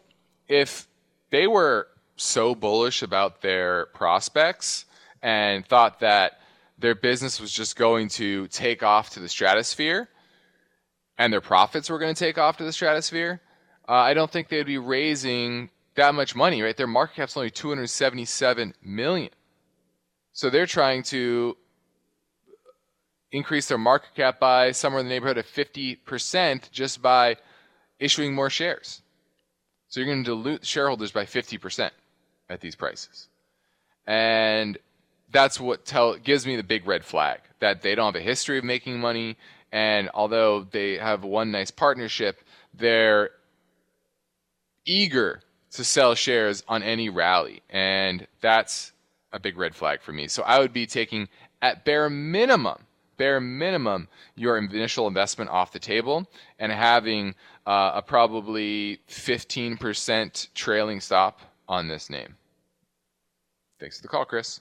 if 0.47 0.87
they 1.31 1.49
were 1.49 1.89
so 2.15 2.55
bullish 2.55 3.03
about 3.03 3.43
their 3.43 3.87
prospects 3.87 4.85
and 5.23 5.67
thought 5.67 5.99
that 6.01 6.39
their 6.79 6.95
business 6.95 7.41
was 7.41 7.51
just 7.51 7.75
going 7.75 8.11
to 8.11 8.47
take 8.47 8.85
off 8.85 9.11
to 9.11 9.21
the 9.21 9.29
stratosphere 9.29 10.09
and 11.19 11.33
their 11.33 11.41
profits 11.41 11.91
were 11.91 11.99
going 11.99 12.15
to 12.15 12.25
take 12.25 12.39
off 12.39 12.59
to 12.59 12.65
the 12.65 12.73
stratosphere, 12.73 13.41
uh, 13.89 13.93
I 13.93 14.15
don't 14.15 14.31
think 14.31 14.49
they'd 14.49 14.63
be 14.63 14.79
raising 14.79 15.69
that 15.97 16.15
much 16.15 16.37
money, 16.37 16.63
right? 16.63 16.77
Their 16.77 16.87
market 16.87 17.17
cap's 17.17 17.37
only 17.37 17.51
277 17.51 18.75
million. 18.85 19.31
So 20.33 20.49
they're 20.49 20.67
trying 20.67 21.03
to 21.05 21.57
increase 23.33 23.69
their 23.69 23.79
market 23.79 24.15
cap 24.15 24.41
by 24.41 24.73
somewhere 24.73 25.01
in 25.01 25.07
the 25.07 25.13
neighborhood 25.13 25.39
of 25.39 25.47
50% 25.47 26.71
just 26.71 27.03
by 27.03 27.37
issuing 27.99 28.35
more 28.35 28.51
shares. 28.51 29.03
So 29.89 30.01
you're 30.01 30.07
going 30.07 30.25
to 30.25 30.31
dilute 30.31 30.67
shareholders 30.67 31.13
by 31.13 31.25
50% 31.25 31.91
at 32.49 32.61
these 32.61 32.75
prices. 32.75 33.29
And 34.07 34.79
that's 35.31 35.61
what 35.61 35.85
tell, 35.85 36.17
gives 36.17 36.47
me 36.47 36.57
the 36.57 36.63
big 36.63 36.87
red 36.87 37.05
flag 37.05 37.41
that 37.61 37.83
they 37.83 37.95
don't 37.95 38.15
have 38.15 38.21
a 38.21 38.25
history 38.25 38.59
of 38.59 38.65
making 38.65 39.01
money. 39.01 39.37
And 39.73 40.09
although 40.15 40.65
they 40.71 40.97
have 40.97 41.25
one 41.25 41.51
nice 41.51 41.71
partnership, 41.71 42.41
they're 42.73 43.31
eager 44.87 45.41
to 45.73 45.85
sell 45.85 46.15
shares 46.15 46.65
on 46.67 46.83
any 46.83 47.11
rally. 47.11 47.63
And 47.69 48.27
that's 48.41 48.93
a 49.33 49.39
big 49.39 49.59
red 49.59 49.75
flag 49.75 50.01
for 50.01 50.13
me. 50.13 50.29
So 50.29 50.43
I 50.43 50.59
would 50.59 50.73
be 50.73 50.87
taking, 50.87 51.29
at 51.61 51.85
bare 51.85 52.09
minimum, 52.09 52.79
bare 53.19 53.41
minimum 53.41 54.09
your 54.35 54.57
initial 54.57 55.07
investment 55.07 55.51
off 55.51 55.73
the 55.73 55.79
table 55.79 56.27
and 56.59 56.73
having 56.73 57.35
uh, 57.67 57.93
a 57.95 58.03
probably 58.03 59.01
15% 59.09 60.49
trailing 60.55 61.01
stop 61.01 61.41
on 61.69 61.89
this 61.89 62.09
name. 62.09 62.35
Thanks 63.79 63.97
for 63.97 64.03
the 64.03 64.09
call, 64.09 64.25
Chris. 64.25 64.61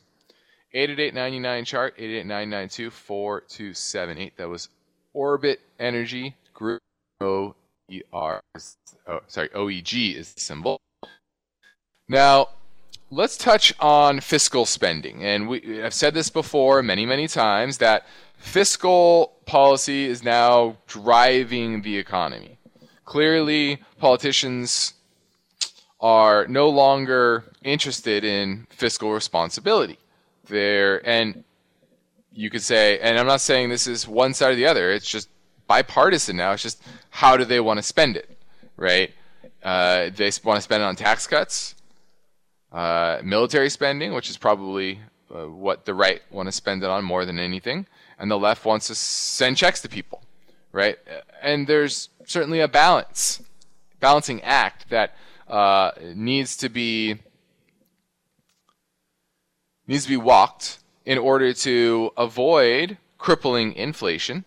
888 0.74 1.66
chart 1.66 1.96
888 1.98 2.92
4278. 2.92 4.38
That 4.38 4.50
was 4.50 4.70
Orbit 5.14 5.62
Energy 5.80 6.36
Group 6.54 6.82
O 7.22 7.56
E 7.90 8.02
R. 8.12 8.42
Oh, 9.08 9.20
sorry, 9.28 9.50
OEG 9.50 10.16
is 10.16 10.34
the 10.34 10.42
symbol. 10.42 10.82
Now, 12.10 12.50
let's 13.10 13.38
touch 13.38 13.74
on 13.80 14.20
fiscal 14.20 14.66
spending. 14.66 15.24
And 15.24 15.48
we, 15.48 15.82
I've 15.82 15.94
said 15.94 16.14
this 16.14 16.30
before 16.30 16.84
many, 16.84 17.06
many 17.06 17.28
times 17.28 17.78
that 17.80 18.06
fiscal 18.38 19.34
policy 19.46 20.06
is 20.06 20.24
now 20.24 20.78
driving 20.88 21.82
the 21.82 21.98
economy. 21.98 22.58
Clearly, 23.06 23.80
politicians 24.00 24.94
are 26.00 26.48
no 26.48 26.70
longer 26.70 27.44
interested 27.64 28.24
in 28.24 28.68
fiscal 28.70 29.12
responsibility. 29.12 29.98
They're, 30.48 31.06
and 31.08 31.44
you 32.32 32.50
could 32.50 32.62
say, 32.62 33.00
and 33.00 33.18
I'm 33.18 33.26
not 33.26 33.42
saying 33.42 33.70
this 33.70 33.88
is 33.88 34.08
one 34.08 34.34
side 34.34 34.54
or 34.54 34.56
the 34.56 34.68
other, 34.68 34.92
it's 34.92 35.10
just 35.10 35.30
bipartisan 35.68 36.38
now. 36.38 36.52
It's 36.52 36.64
just 36.64 36.82
how 37.10 37.36
do 37.36 37.46
they 37.46 37.60
want 37.60 37.78
to 37.78 37.84
spend 37.84 38.16
it, 38.16 38.38
right? 38.78 39.12
Uh, 39.64 40.10
they 40.16 40.32
want 40.44 40.58
to 40.58 40.62
spend 40.62 40.84
it 40.84 40.86
on 40.86 40.96
tax 40.96 41.28
cuts, 41.28 41.76
uh, 42.72 43.20
military 43.24 43.70
spending, 43.70 44.14
which 44.14 44.30
is 44.30 44.38
probably 44.38 45.00
uh, 45.34 45.46
what 45.46 45.86
the 45.86 45.94
right 45.94 46.22
want 46.32 46.48
to 46.48 46.52
spend 46.52 46.84
it 46.84 46.90
on 46.90 47.04
more 47.04 47.26
than 47.26 47.40
anything, 47.40 47.88
and 48.20 48.30
the 48.30 48.38
left 48.38 48.66
wants 48.66 48.88
to 48.88 48.96
send 48.96 49.58
checks 49.58 49.82
to 49.82 49.90
people, 49.90 50.24
right? 50.72 50.98
And 51.42 51.68
there's 51.68 52.10
certainly 52.26 52.60
a 52.60 52.68
balance, 52.68 53.42
balancing 54.00 54.42
act 54.44 54.90
that 54.90 55.16
uh, 55.48 55.92
needs 56.14 56.58
to 56.58 56.70
be 56.70 57.18
needs 59.88 60.04
to 60.04 60.10
be 60.10 60.18
walked 60.18 60.80
in 61.06 61.18
order 61.18 61.54
to 61.54 62.12
avoid 62.18 62.98
crippling 63.18 63.74
inflation 63.74 64.44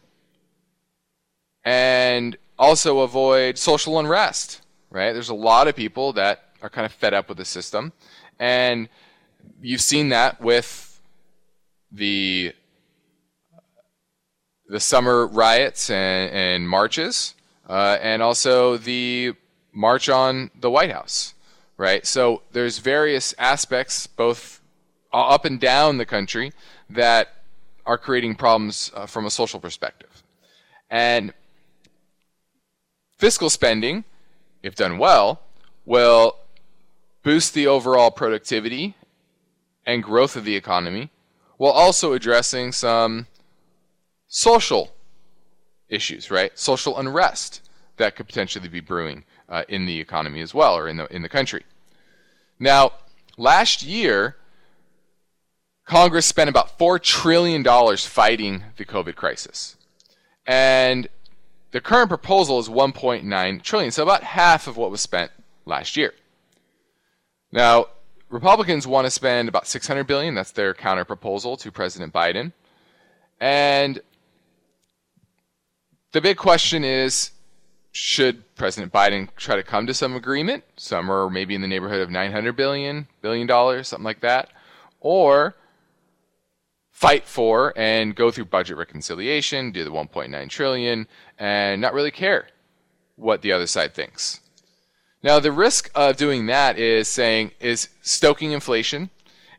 and 1.64 2.36
also 2.58 3.00
avoid 3.00 3.56
social 3.56 3.98
unrest, 3.98 4.60
right? 4.90 5.12
There's 5.12 5.30
a 5.30 5.34
lot 5.34 5.66
of 5.66 5.74
people 5.74 6.12
that 6.12 6.50
are 6.62 6.68
kind 6.68 6.84
of 6.84 6.92
fed 6.92 7.14
up 7.14 7.28
with 7.28 7.38
the 7.38 7.44
system. 7.44 7.92
And 8.38 8.88
you've 9.62 9.80
seen 9.80 10.10
that 10.10 10.40
with 10.40 11.00
the 11.90 12.52
the 14.70 14.78
summer 14.78 15.26
riots 15.26 15.90
and, 15.90 16.30
and 16.30 16.68
marches, 16.68 17.34
uh, 17.68 17.98
and 18.00 18.22
also 18.22 18.76
the 18.76 19.32
march 19.72 20.08
on 20.08 20.48
the 20.60 20.70
White 20.70 20.92
House, 20.92 21.34
right? 21.76 22.06
So 22.06 22.42
there's 22.52 22.78
various 22.78 23.34
aspects, 23.36 24.06
both 24.06 24.60
up 25.12 25.44
and 25.44 25.60
down 25.60 25.98
the 25.98 26.06
country, 26.06 26.52
that 26.88 27.42
are 27.84 27.98
creating 27.98 28.36
problems 28.36 28.92
uh, 28.94 29.06
from 29.06 29.26
a 29.26 29.30
social 29.30 29.58
perspective. 29.58 30.22
And 30.88 31.34
fiscal 33.18 33.50
spending, 33.50 34.04
if 34.62 34.76
done 34.76 34.98
well, 34.98 35.40
will 35.84 36.36
boost 37.24 37.54
the 37.54 37.66
overall 37.66 38.12
productivity 38.12 38.94
and 39.84 40.00
growth 40.00 40.36
of 40.36 40.44
the 40.44 40.54
economy 40.54 41.10
while 41.56 41.72
also 41.72 42.12
addressing 42.12 42.70
some 42.70 43.26
social 44.30 44.94
issues, 45.90 46.30
right? 46.30 46.58
Social 46.58 46.96
unrest 46.98 47.68
that 47.98 48.16
could 48.16 48.26
potentially 48.26 48.66
be 48.68 48.80
brewing 48.80 49.24
uh, 49.50 49.64
in 49.68 49.84
the 49.84 50.00
economy 50.00 50.40
as 50.40 50.54
well 50.54 50.74
or 50.74 50.88
in 50.88 50.96
the 50.96 51.14
in 51.14 51.20
the 51.20 51.28
country. 51.28 51.64
Now, 52.58 52.92
last 53.36 53.82
year 53.82 54.36
Congress 55.90 56.24
spent 56.24 56.48
about 56.48 56.78
$4 56.78 57.02
trillion 57.02 57.64
fighting 57.64 58.62
the 58.76 58.84
COVID 58.84 59.16
crisis. 59.16 59.76
And 60.46 61.08
the 61.72 61.80
current 61.80 62.08
proposal 62.08 62.60
is 62.60 62.68
1.9 62.68 63.62
trillion, 63.62 63.90
so 63.90 64.04
about 64.04 64.22
half 64.22 64.68
of 64.68 64.76
what 64.76 64.92
was 64.92 65.00
spent 65.00 65.32
last 65.66 65.96
year. 65.96 66.14
Now, 67.50 67.86
Republicans 68.28 68.86
want 68.86 69.06
to 69.06 69.10
spend 69.10 69.48
about 69.48 69.66
600 69.66 70.06
billion, 70.06 70.36
that's 70.36 70.52
their 70.52 70.74
counter 70.74 71.04
proposal 71.04 71.56
to 71.56 71.72
President 71.72 72.12
Biden. 72.12 72.52
And 73.40 74.00
the 76.12 76.20
big 76.20 76.36
question 76.36 76.84
is 76.84 77.30
should 77.92 78.54
President 78.54 78.92
Biden 78.92 79.28
try 79.36 79.56
to 79.56 79.62
come 79.62 79.86
to 79.86 79.94
some 79.94 80.14
agreement, 80.14 80.64
somewhere 80.76 81.28
maybe 81.28 81.54
in 81.54 81.60
the 81.60 81.68
neighborhood 81.68 82.00
of 82.00 82.10
900 82.10 82.54
billion, 82.54 83.08
billion 83.20 83.46
dollars, 83.46 83.88
something 83.88 84.04
like 84.04 84.20
that, 84.20 84.48
or 85.00 85.56
fight 86.90 87.24
for 87.24 87.72
and 87.76 88.14
go 88.14 88.30
through 88.30 88.44
budget 88.44 88.76
reconciliation, 88.76 89.72
do 89.72 89.84
the 89.84 89.90
1.9 89.90 90.48
trillion, 90.48 91.08
and 91.38 91.80
not 91.80 91.94
really 91.94 92.10
care 92.10 92.48
what 93.16 93.42
the 93.42 93.52
other 93.52 93.66
side 93.66 93.94
thinks. 93.94 94.40
Now, 95.22 95.38
the 95.38 95.52
risk 95.52 95.90
of 95.94 96.16
doing 96.16 96.46
that 96.46 96.78
is 96.78 97.08
saying 97.08 97.52
is 97.60 97.88
stoking 98.00 98.52
inflation 98.52 99.10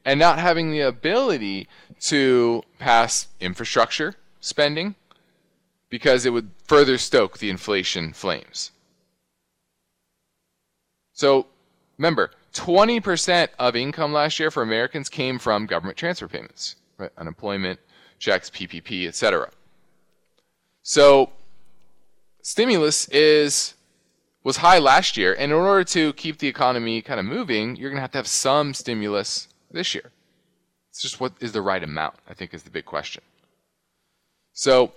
and 0.06 0.20
not 0.20 0.40
having 0.40 0.72
the 0.72 0.82
ability 0.82 1.68
to 2.02 2.64
pass 2.80 3.28
infrastructure 3.40 4.16
spending 4.40 4.96
because 5.92 6.26
it 6.26 6.32
would 6.32 6.50
further 6.68 6.98
stoke 6.98 7.38
the 7.38 7.52
inflation 7.52 8.14
flames. 8.14 8.72
So, 11.14 11.46
remember, 12.00 12.32
20% 12.54 13.50
of 13.60 13.76
income 13.76 14.12
last 14.12 14.40
year 14.40 14.50
for 14.50 14.64
Americans 14.64 15.08
came 15.08 15.38
from 15.38 15.68
government 15.68 15.98
transfer 15.98 16.28
payments 16.28 16.78
right? 17.02 17.12
unemployment 17.18 17.80
checks, 18.20 18.50
PPP, 18.50 19.08
etc. 19.08 19.50
So 20.84 21.32
stimulus 22.42 23.10
is 23.10 23.74
was 24.44 24.58
high 24.58 24.80
last 24.80 25.18
year, 25.18 25.34
and 25.34 25.52
in 25.52 25.58
order 25.58 25.84
to 25.84 26.14
keep 26.14 26.40
the 26.40 26.48
economy 26.48 27.02
kind 27.02 27.20
of 27.20 27.26
moving, 27.26 27.76
you're 27.76 27.90
going 27.90 27.98
to 27.98 28.02
have 28.02 28.12
to 28.12 28.18
have 28.18 28.28
some 28.28 28.74
stimulus 28.74 29.48
this 29.70 29.94
year. 29.94 30.12
It's 30.90 31.02
just 31.02 31.20
what 31.20 31.34
is 31.40 31.52
the 31.52 31.62
right 31.62 31.84
amount, 31.84 32.16
I 32.28 32.34
think, 32.34 32.54
is 32.54 32.64
the 32.64 32.72
big 32.72 32.86
question. 32.86 33.24
So, 34.54 34.94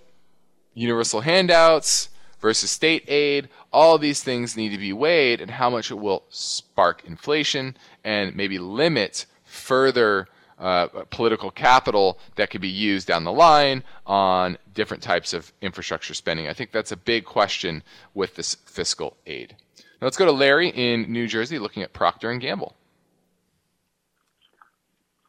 universal 0.74 1.22
handouts 1.22 2.08
versus 2.40 2.70
state 2.70 3.04
aid, 3.08 3.48
all 3.72 3.96
these 3.96 4.22
things 4.22 4.56
need 4.56 4.68
to 4.70 4.78
be 4.78 4.92
weighed, 4.92 5.40
and 5.40 5.50
how 5.50 5.70
much 5.70 5.90
it 5.90 5.94
will 5.94 6.24
spark 6.28 7.02
inflation 7.04 7.76
and 8.04 8.36
maybe 8.36 8.58
limit 8.58 9.26
further 9.44 10.28
uh, 10.58 10.86
political 11.10 11.50
capital 11.50 12.18
that 12.36 12.50
could 12.50 12.60
be 12.60 12.68
used 12.68 13.08
down 13.08 13.24
the 13.24 13.32
line 13.32 13.82
on 14.06 14.58
different 14.72 15.02
types 15.02 15.32
of 15.32 15.52
infrastructure 15.60 16.14
spending. 16.14 16.46
I 16.48 16.52
think 16.52 16.70
that's 16.70 16.92
a 16.92 16.96
big 16.96 17.24
question 17.24 17.82
with 18.14 18.36
this 18.36 18.54
fiscal 18.66 19.16
aid. 19.26 19.56
Now 19.78 20.06
let's 20.06 20.16
go 20.16 20.26
to 20.26 20.32
Larry 20.32 20.68
in 20.68 21.10
New 21.10 21.26
Jersey, 21.26 21.58
looking 21.58 21.82
at 21.82 21.92
Procter 21.92 22.30
and 22.30 22.40
Gamble. 22.40 22.74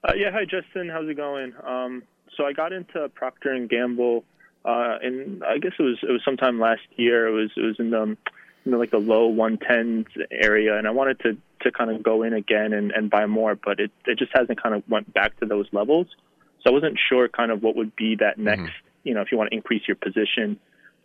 Uh, 0.03 0.13
yeah, 0.15 0.31
hi 0.31 0.43
Justin, 0.43 0.89
how's 0.89 1.09
it 1.09 1.17
going? 1.17 1.53
Um, 1.65 2.03
so 2.37 2.45
I 2.45 2.53
got 2.53 2.73
into 2.73 3.09
Procter 3.15 3.51
and 3.53 3.69
Gamble, 3.69 4.23
uh, 4.65 4.97
and 5.01 5.43
I 5.43 5.57
guess 5.59 5.73
it 5.77 5.83
was 5.83 5.97
it 6.01 6.11
was 6.11 6.21
sometime 6.25 6.59
last 6.59 6.81
year. 6.95 7.27
It 7.27 7.31
was 7.31 7.51
it 7.55 7.61
was 7.61 7.75
in 7.79 7.91
the 7.91 8.17
you 8.65 8.71
know, 8.71 8.79
like 8.79 8.91
the 8.91 8.97
low 8.97 9.31
110s 9.31 10.07
area, 10.31 10.77
and 10.77 10.87
I 10.87 10.91
wanted 10.91 11.19
to 11.19 11.37
to 11.61 11.71
kind 11.71 11.89
of 11.89 12.03
go 12.03 12.23
in 12.23 12.33
again 12.33 12.73
and, 12.73 12.91
and 12.91 13.09
buy 13.09 13.25
more, 13.25 13.55
but 13.55 13.79
it 13.79 13.91
it 14.05 14.17
just 14.17 14.31
hasn't 14.33 14.61
kind 14.61 14.75
of 14.75 14.83
went 14.89 15.13
back 15.13 15.39
to 15.39 15.45
those 15.45 15.67
levels. 15.71 16.07
So 16.63 16.71
I 16.71 16.73
wasn't 16.73 16.97
sure 17.09 17.27
kind 17.29 17.51
of 17.51 17.61
what 17.61 17.75
would 17.75 17.95
be 17.95 18.15
that 18.15 18.35
mm-hmm. 18.35 18.43
next, 18.43 18.61
mm-hmm. 18.61 19.07
you 19.07 19.13
know, 19.13 19.21
if 19.21 19.31
you 19.31 19.37
want 19.37 19.51
to 19.51 19.55
increase 19.55 19.83
your 19.87 19.97
position, 19.97 20.59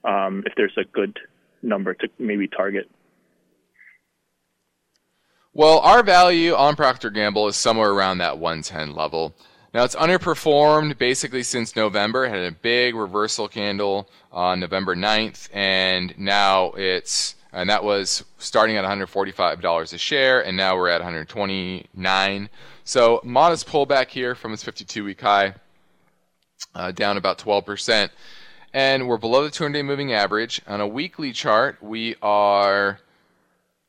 um, 0.05 0.42
if 0.46 0.55
there's 0.57 0.77
a 0.79 0.85
good 0.85 1.18
number 1.62 1.92
to 1.94 2.09
maybe 2.18 2.49
target. 2.49 2.90
Well, 5.53 5.81
our 5.81 6.03
value 6.03 6.55
on 6.55 6.77
Procter 6.77 7.11
Gamble 7.11 7.49
is 7.49 7.57
somewhere 7.57 7.90
around 7.90 8.18
that 8.18 8.38
110 8.38 8.94
level. 8.94 9.35
Now 9.72 9.85
it's 9.85 9.94
underperformed 9.94 10.98
basically 10.98 11.44
since 11.44 11.76
November. 11.76 12.24
It 12.24 12.30
had 12.30 12.40
a 12.40 12.50
big 12.50 12.96
reversal 12.96 13.46
candle 13.46 14.09
on 14.33 14.59
November 14.59 14.96
9th, 14.96 15.48
and 15.52 16.16
now 16.18 16.72
it's 16.72 17.37
and 17.52 17.68
that 17.70 17.83
was 17.83 18.24
starting 18.38 18.76
at 18.76 18.85
$145 18.85 19.92
a 19.92 19.98
share, 19.98 20.44
and 20.44 20.56
now 20.56 20.76
we're 20.76 20.88
at 20.88 21.00
129. 21.00 22.48
So 22.85 23.20
modest 23.24 23.66
pullback 23.66 24.09
here 24.09 24.35
from 24.35 24.52
its 24.52 24.64
52-week 24.64 25.20
high, 25.20 25.54
uh, 26.74 26.92
down 26.92 27.16
about 27.16 27.38
12%, 27.38 28.11
and 28.72 29.09
we're 29.09 29.18
below 29.18 29.42
the 29.44 29.50
200-day 29.50 29.83
moving 29.83 30.12
average. 30.12 30.62
On 30.68 30.80
a 30.80 30.87
weekly 30.87 31.33
chart, 31.33 31.83
we 31.83 32.14
are, 32.22 33.00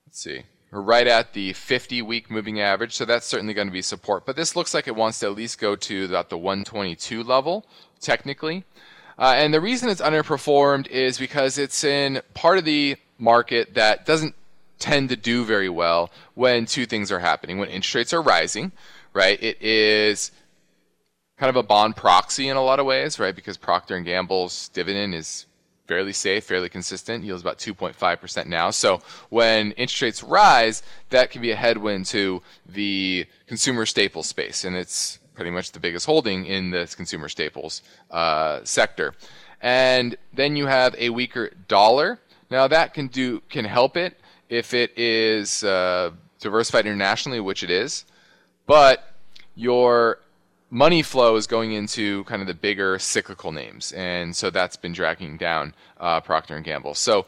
let's 0.07 0.19
see, 0.19 0.43
right 0.71 1.05
at 1.05 1.33
the 1.33 1.51
50-week 1.53 2.31
moving 2.31 2.61
average, 2.61 2.95
so 2.95 3.05
that's 3.05 3.27
certainly 3.27 3.53
going 3.53 3.67
to 3.67 3.73
be 3.73 3.81
support. 3.81 4.25
But 4.25 4.35
this 4.35 4.55
looks 4.55 4.73
like 4.73 4.87
it 4.87 4.95
wants 4.95 5.19
to 5.19 5.27
at 5.27 5.35
least 5.35 5.59
go 5.59 5.75
to 5.75 6.05
about 6.05 6.29
the 6.29 6.37
122 6.37 7.23
level, 7.23 7.65
technically. 7.99 8.63
Uh, 9.19 9.33
and 9.35 9.53
the 9.53 9.61
reason 9.61 9.89
it's 9.89 10.01
underperformed 10.01 10.87
is 10.87 11.17
because 11.17 11.57
it's 11.57 11.83
in 11.83 12.21
part 12.33 12.57
of 12.57 12.65
the 12.65 12.95
market 13.19 13.73
that 13.75 14.05
doesn't 14.05 14.33
tend 14.79 15.09
to 15.09 15.15
do 15.15 15.43
very 15.45 15.69
well 15.69 16.09
when 16.33 16.65
two 16.65 16.85
things 16.85 17.11
are 17.11 17.19
happening. 17.19 17.59
When 17.59 17.69
interest 17.69 17.95
rates 17.95 18.13
are 18.13 18.21
rising, 18.21 18.71
right? 19.13 19.41
It 19.43 19.61
is 19.61 20.31
kind 21.37 21.49
of 21.49 21.55
a 21.55 21.63
bond 21.63 21.95
proxy 21.95 22.49
in 22.49 22.57
a 22.57 22.63
lot 22.63 22.79
of 22.79 22.85
ways, 22.85 23.19
right? 23.19 23.35
Because 23.35 23.57
Procter 23.57 23.95
and 23.95 24.05
Gamble's 24.05 24.69
dividend 24.69 25.13
is 25.13 25.45
fairly 25.91 26.13
safe, 26.13 26.45
fairly 26.45 26.69
consistent, 26.69 27.21
yields 27.25 27.41
about 27.41 27.57
2.5% 27.57 28.45
now. 28.45 28.69
So 28.69 29.01
when 29.27 29.73
interest 29.73 30.01
rates 30.01 30.23
rise, 30.23 30.83
that 31.09 31.31
can 31.31 31.41
be 31.41 31.51
a 31.51 31.55
headwind 31.57 32.05
to 32.07 32.41
the 32.65 33.25
consumer 33.45 33.85
staples 33.85 34.27
space, 34.27 34.63
and 34.63 34.73
it's 34.77 35.19
pretty 35.33 35.51
much 35.51 35.73
the 35.73 35.81
biggest 35.81 36.05
holding 36.05 36.45
in 36.45 36.71
the 36.71 36.91
consumer 36.95 37.27
staples 37.27 37.81
uh, 38.09 38.61
sector. 38.63 39.13
And 39.61 40.15
then 40.33 40.55
you 40.55 40.67
have 40.67 40.95
a 40.97 41.09
weaker 41.09 41.51
dollar 41.67 42.19
now 42.49 42.69
that 42.69 42.93
can 42.93 43.07
do 43.07 43.41
can 43.49 43.65
help 43.65 43.97
it 43.97 44.17
if 44.47 44.73
it 44.73 44.97
is 44.97 45.61
uh, 45.65 46.11
diversified 46.39 46.85
internationally, 46.85 47.41
which 47.41 47.63
it 47.63 47.69
is, 47.69 48.05
but 48.65 49.13
your 49.55 50.19
money 50.71 51.03
flow 51.03 51.35
is 51.35 51.45
going 51.45 51.73
into 51.73 52.23
kind 52.23 52.41
of 52.41 52.47
the 52.47 52.53
bigger 52.53 52.97
cyclical 52.97 53.51
names, 53.51 53.91
and 53.91 54.35
so 54.35 54.49
that's 54.49 54.77
been 54.77 54.93
dragging 54.93 55.37
down 55.37 55.75
uh, 55.99 56.21
Procter 56.21 56.55
and 56.55 56.65
Gamble. 56.65 56.95
So 56.95 57.27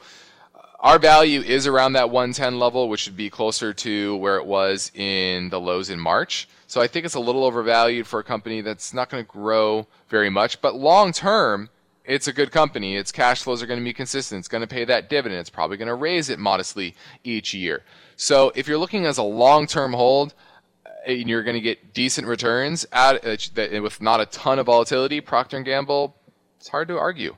uh, 0.56 0.60
our 0.80 0.98
value 0.98 1.42
is 1.42 1.68
around 1.68 1.94
that 1.94 2.10
110 2.10 2.58
level, 2.58 2.90
which 2.90 3.06
would 3.06 3.18
be 3.18 3.30
closer 3.30 3.74
to 3.74 4.16
where 4.16 4.38
it 4.38 4.46
was 4.46 4.92
in 4.96 5.50
the 5.50 5.60
lows 5.60 5.90
in 5.90 6.00
March. 6.00 6.48
So 6.68 6.82
I 6.82 6.88
think 6.88 7.06
it's 7.06 7.16
a 7.16 7.20
little 7.20 7.44
overvalued 7.44 8.08
for 8.08 8.20
a 8.20 8.24
company 8.24 8.62
that's 8.62 8.94
not 8.94 9.10
going 9.10 9.24
to 9.24 9.30
grow 9.30 9.88
very 10.08 10.30
much, 10.30 10.62
but 10.62 10.74
long 10.74 11.12
term 11.12 11.70
it's 12.06 12.28
a 12.28 12.34
good 12.34 12.52
company. 12.52 12.98
Its 12.98 13.14
cash 13.14 13.44
flows 13.44 13.64
are 13.64 13.66
going 13.66 13.80
to 13.80 13.84
be 13.84 13.94
consistent. 13.94 14.40
It's 14.40 14.50
going 14.50 14.62
to 14.62 14.68
pay 14.68 14.84
that 14.86 15.10
dividend. 15.10 15.40
It's 15.40 15.50
probably 15.50 15.78
going 15.78 15.88
to 15.88 15.96
raise 15.96 16.30
it 16.30 16.38
modestly 16.38 16.96
each 17.24 17.54
year. 17.54 17.84
So 18.18 18.52
if 18.56 18.68
you're 18.68 18.78
looking 18.78 19.06
as 19.06 19.18
a 19.18 19.24
long-term 19.24 19.94
hold, 19.94 20.34
and 21.06 21.30
you're 21.30 21.44
going 21.44 21.56
to 21.56 21.62
get 21.62 21.94
decent 21.94 22.28
returns 22.28 22.86
at 22.92 23.24
with 23.24 24.02
not 24.02 24.22
a 24.22 24.26
ton 24.28 24.60
of 24.60 24.66
volatility, 24.66 25.22
Procter 25.22 25.58
and 25.58 25.66
Gamble, 25.66 26.16
it's 26.58 26.70
hard 26.70 26.88
to 26.88 26.98
argue 26.98 27.36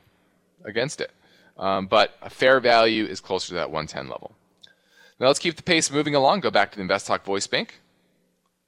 against 0.64 1.00
it. 1.00 1.10
Um, 1.58 1.86
but 1.86 2.16
a 2.22 2.30
fair 2.30 2.60
value 2.60 3.06
is 3.06 3.20
closer 3.20 3.48
to 3.48 3.54
that 3.54 3.70
110 3.70 4.08
level. 4.08 4.32
Now 5.18 5.28
let's 5.28 5.38
keep 5.38 5.56
the 5.56 5.62
pace 5.62 5.90
moving 5.90 6.14
along. 6.14 6.40
Go 6.40 6.50
back 6.50 6.70
to 6.72 6.76
the 6.76 6.82
Invest 6.82 7.06
Talk 7.06 7.24
Voice 7.24 7.46
Bank. 7.46 7.80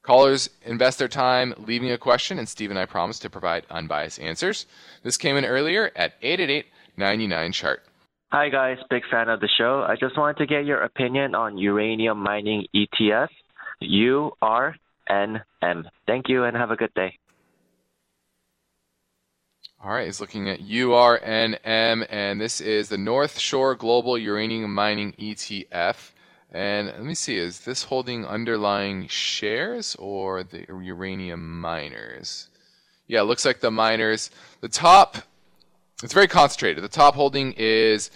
Callers 0.03 0.49
invest 0.65 0.99
their 0.99 1.09
time 1.09 1.53
leaving 1.59 1.91
a 1.91 1.99
question, 1.99 2.39
and 2.39 2.49
Steve 2.49 2.71
and 2.71 2.79
I 2.79 2.87
promise 2.87 3.19
to 3.19 3.29
provide 3.29 3.67
unbiased 3.69 4.19
answers. 4.19 4.65
This 5.03 5.19
came 5.19 5.37
in 5.37 5.45
earlier 5.45 5.91
at 5.95 6.15
888 6.23 6.67
99 6.97 7.53
chart. 7.53 7.85
Hi 8.33 8.49
guys, 8.49 8.79
big 8.91 9.03
fan 9.11 9.29
of 9.29 9.41
the 9.41 9.49
show. 9.59 9.85
I 9.89 9.97
just 9.97 10.19
wanted 10.19 10.39
to 10.39 10.47
get 10.47 10.65
your 10.65 10.83
opinion 10.83 11.35
on 11.35 11.57
uranium 11.57 12.19
mining 12.19 12.67
ETF, 12.75 13.29
URNM. 15.09 15.85
Thank 16.07 16.29
you 16.29 16.45
and 16.45 16.57
have 16.57 16.71
a 16.71 16.77
good 16.77 16.93
day. 16.95 17.19
All 19.83 19.93
right, 19.93 20.07
he's 20.07 20.21
looking 20.21 20.49
at 20.49 20.61
URNM, 20.61 22.07
and 22.11 22.41
this 22.41 22.61
is 22.61 22.89
the 22.89 22.99
North 22.99 23.39
Shore 23.39 23.77
Global 23.77 24.19
Uranium 24.19 24.75
Mining 24.75 25.13
ETF. 25.13 26.11
And 26.51 26.89
let 26.89 27.05
me 27.05 27.15
see, 27.15 27.37
is 27.37 27.61
this 27.61 27.85
holding 27.85 28.27
underlying 28.27 29.07
shares 29.07 29.95
or 29.97 30.43
the 30.43 30.65
uranium 30.69 31.61
miners? 31.61 32.49
Yeah, 33.07 33.23
looks 33.23 33.45
like 33.45 33.61
the 33.61 33.71
miners. 33.71 34.31
The 34.63 34.69
top, 34.69 35.19
it's 36.03 36.15
very 36.15 36.27
concentrated. 36.27 36.83
The 36.83 36.89
top 36.89 37.15
holding 37.15 37.53
is 37.53 38.11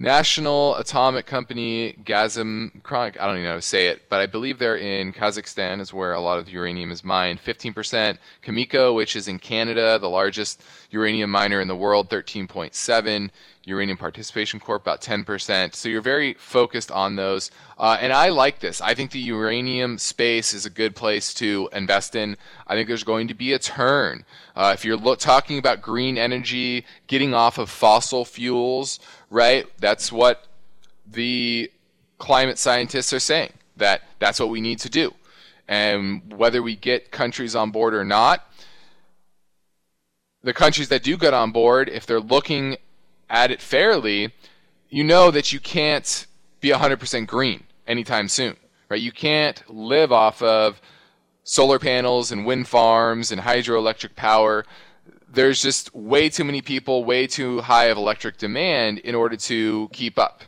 National 0.00 0.76
Atomic 0.76 1.26
Company 1.26 1.96
Gazim 2.04 2.80
Chronic. 2.84 3.20
I 3.20 3.26
don't 3.26 3.34
even 3.34 3.44
know 3.44 3.50
how 3.50 3.56
to 3.56 3.62
say 3.62 3.88
it, 3.88 4.08
but 4.08 4.20
I 4.20 4.26
believe 4.26 4.58
they're 4.58 4.76
in 4.76 5.12
Kazakhstan, 5.12 5.80
is 5.80 5.92
where 5.92 6.12
a 6.12 6.20
lot 6.20 6.38
of 6.38 6.46
the 6.46 6.52
uranium 6.52 6.92
is 6.92 7.02
mined. 7.02 7.40
15%. 7.42 8.16
Cameco, 8.44 8.94
which 8.94 9.16
is 9.16 9.26
in 9.26 9.40
Canada, 9.40 9.98
the 9.98 10.08
largest 10.08 10.62
uranium 10.90 11.30
miner 11.30 11.60
in 11.60 11.66
the 11.66 11.74
world, 11.74 12.08
13.7. 12.10 13.30
Uranium 13.68 13.98
Participation 13.98 14.58
Corp, 14.58 14.82
about 14.82 15.02
10%. 15.02 15.74
So 15.74 15.88
you're 15.88 16.00
very 16.00 16.34
focused 16.34 16.90
on 16.90 17.16
those. 17.16 17.50
Uh, 17.76 17.98
and 18.00 18.12
I 18.12 18.30
like 18.30 18.60
this. 18.60 18.80
I 18.80 18.94
think 18.94 19.10
the 19.10 19.18
uranium 19.18 19.98
space 19.98 20.54
is 20.54 20.64
a 20.64 20.70
good 20.70 20.96
place 20.96 21.34
to 21.34 21.68
invest 21.72 22.16
in. 22.16 22.36
I 22.66 22.74
think 22.74 22.88
there's 22.88 23.04
going 23.04 23.28
to 23.28 23.34
be 23.34 23.52
a 23.52 23.58
turn. 23.58 24.24
Uh, 24.56 24.72
if 24.74 24.84
you're 24.84 24.96
lo- 24.96 25.14
talking 25.14 25.58
about 25.58 25.82
green 25.82 26.16
energy, 26.16 26.86
getting 27.08 27.34
off 27.34 27.58
of 27.58 27.68
fossil 27.68 28.24
fuels, 28.24 29.00
right? 29.30 29.66
That's 29.78 30.10
what 30.10 30.46
the 31.06 31.70
climate 32.18 32.58
scientists 32.58 33.12
are 33.12 33.20
saying, 33.20 33.52
that 33.76 34.02
that's 34.18 34.40
what 34.40 34.48
we 34.48 34.60
need 34.60 34.78
to 34.80 34.88
do. 34.88 35.14
And 35.66 36.32
whether 36.32 36.62
we 36.62 36.76
get 36.76 37.10
countries 37.10 37.54
on 37.54 37.70
board 37.70 37.94
or 37.94 38.04
not, 38.04 38.44
the 40.42 40.54
countries 40.54 40.88
that 40.88 41.02
do 41.02 41.16
get 41.16 41.34
on 41.34 41.50
board, 41.50 41.88
if 41.88 42.06
they're 42.06 42.20
looking 42.20 42.76
at 43.28 43.50
it 43.50 43.60
fairly, 43.60 44.32
you 44.88 45.04
know 45.04 45.30
that 45.30 45.52
you 45.52 45.60
can't 45.60 46.26
be 46.60 46.70
100% 46.70 47.26
green 47.26 47.64
anytime 47.86 48.28
soon, 48.28 48.56
right? 48.88 49.00
You 49.00 49.12
can't 49.12 49.62
live 49.68 50.12
off 50.12 50.40
of 50.42 50.80
solar 51.44 51.78
panels 51.78 52.32
and 52.32 52.46
wind 52.46 52.68
farms 52.68 53.32
and 53.32 53.40
hydroelectric 53.40 54.14
power. 54.16 54.64
There's 55.30 55.60
just 55.60 55.94
way 55.94 56.28
too 56.28 56.44
many 56.44 56.62
people, 56.62 57.04
way 57.04 57.26
too 57.26 57.60
high 57.60 57.86
of 57.86 57.98
electric 57.98 58.38
demand 58.38 58.98
in 58.98 59.14
order 59.14 59.36
to 59.36 59.88
keep 59.92 60.18
up 60.18 60.42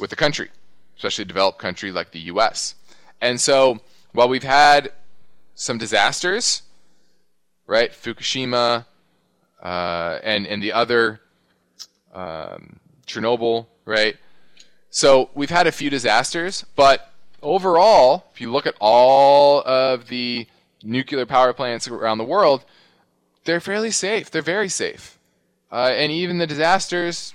with 0.00 0.10
the 0.10 0.16
country, 0.16 0.50
especially 0.96 1.22
a 1.22 1.26
developed 1.26 1.58
country 1.58 1.92
like 1.92 2.10
the 2.10 2.20
US. 2.20 2.74
And 3.20 3.40
so, 3.40 3.80
while 4.12 4.28
we've 4.28 4.42
had 4.42 4.92
some 5.54 5.78
disasters, 5.78 6.62
right? 7.66 7.92
Fukushima 7.92 8.84
uh, 9.62 10.18
and, 10.22 10.46
and 10.46 10.62
the 10.62 10.72
other 10.72 11.20
um, 12.12 12.80
Chernobyl, 13.06 13.66
right? 13.84 14.16
So 14.90 15.30
we've 15.34 15.50
had 15.50 15.66
a 15.66 15.72
few 15.72 15.88
disasters, 15.88 16.66
but 16.76 17.12
overall, 17.42 18.26
if 18.34 18.40
you 18.40 18.50
look 18.50 18.66
at 18.66 18.74
all 18.80 19.62
of 19.64 20.08
the 20.08 20.46
nuclear 20.82 21.24
power 21.26 21.52
plants 21.52 21.88
around 21.88 22.18
the 22.18 22.24
world, 22.24 22.64
they're 23.44 23.60
fairly 23.60 23.90
safe. 23.90 24.30
They're 24.30 24.42
very 24.42 24.68
safe. 24.68 25.18
Uh, 25.70 25.90
and 25.94 26.12
even 26.12 26.38
the 26.38 26.46
disasters, 26.46 27.34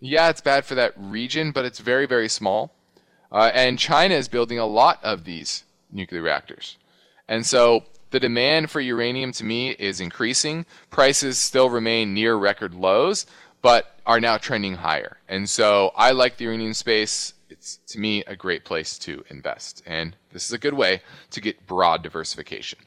yeah, 0.00 0.30
it's 0.30 0.40
bad 0.40 0.64
for 0.64 0.74
that 0.74 0.94
region, 0.96 1.50
but 1.52 1.64
it's 1.64 1.78
very, 1.78 2.06
very 2.06 2.28
small. 2.28 2.72
Uh, 3.30 3.50
and 3.52 3.78
China 3.78 4.14
is 4.14 4.28
building 4.28 4.58
a 4.58 4.66
lot 4.66 4.98
of 5.02 5.24
these 5.24 5.64
nuclear 5.92 6.22
reactors. 6.22 6.76
And 7.28 7.44
so 7.44 7.84
the 8.10 8.20
demand 8.20 8.70
for 8.70 8.80
uranium 8.80 9.32
to 9.32 9.44
me 9.44 9.70
is 9.70 10.00
increasing. 10.00 10.64
Prices 10.90 11.38
still 11.38 11.68
remain 11.68 12.14
near 12.14 12.36
record 12.36 12.74
lows, 12.74 13.26
but 13.60 13.98
are 14.06 14.20
now 14.20 14.38
trending 14.38 14.76
higher. 14.76 15.18
And 15.28 15.48
so 15.48 15.92
I 15.94 16.12
like 16.12 16.38
the 16.38 16.44
uranium 16.44 16.74
space. 16.74 17.34
It's 17.50 17.78
to 17.88 17.98
me 17.98 18.24
a 18.26 18.36
great 18.36 18.64
place 18.64 18.98
to 19.00 19.24
invest. 19.28 19.82
And 19.84 20.16
this 20.32 20.46
is 20.46 20.52
a 20.52 20.58
good 20.58 20.74
way 20.74 21.02
to 21.30 21.40
get 21.40 21.66
broad 21.66 22.02
diversification. 22.02 22.78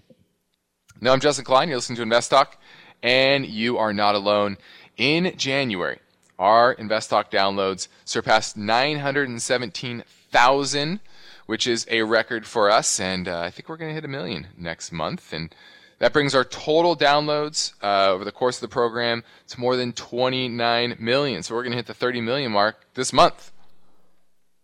Now 1.04 1.14
I'm 1.14 1.20
Justin 1.20 1.46
Klein, 1.46 1.68
you're 1.68 1.78
listening 1.78 1.96
to 1.96 2.04
Invest 2.04 2.30
Talk, 2.30 2.62
and 3.02 3.44
you 3.44 3.80
are 3.80 3.92
not 3.92 4.14
alone. 4.14 4.60
In 4.98 5.34
January, 5.36 5.98
our 6.38 6.74
Invest 6.74 7.10
Talk 7.10 7.32
downloads 7.32 7.88
surpassed 8.06 8.56
917,000, 8.56 11.00
which 11.48 11.66
is 11.66 11.88
a 11.90 12.04
record 12.04 12.46
for 12.46 12.70
us, 12.70 13.00
and 13.00 13.28
uh, 13.28 13.40
I 13.40 13.50
think 13.50 13.68
we're 13.68 13.78
going 13.78 13.90
to 13.90 13.96
hit 13.96 14.06
a 14.06 14.08
million 14.08 14.46
next 14.56 14.92
month. 14.92 15.34
And 15.34 15.56
that 15.98 16.14
brings 16.14 16.36
our 16.36 16.44
total 16.44 16.96
downloads 16.96 17.74
uh, 17.82 18.12
over 18.12 18.24
the 18.24 18.32
course 18.32 18.58
of 18.58 18.62
the 18.62 18.68
program 18.68 19.24
to 19.48 19.60
more 19.60 19.76
than 19.76 19.94
29 19.94 20.98
million. 21.00 21.42
So 21.42 21.56
we're 21.56 21.64
going 21.64 21.72
to 21.72 21.78
hit 21.78 21.88
the 21.88 21.96
30 21.96 22.22
million 22.22 22.52
mark 22.52 22.76
this 22.94 23.12
month. 23.12 23.52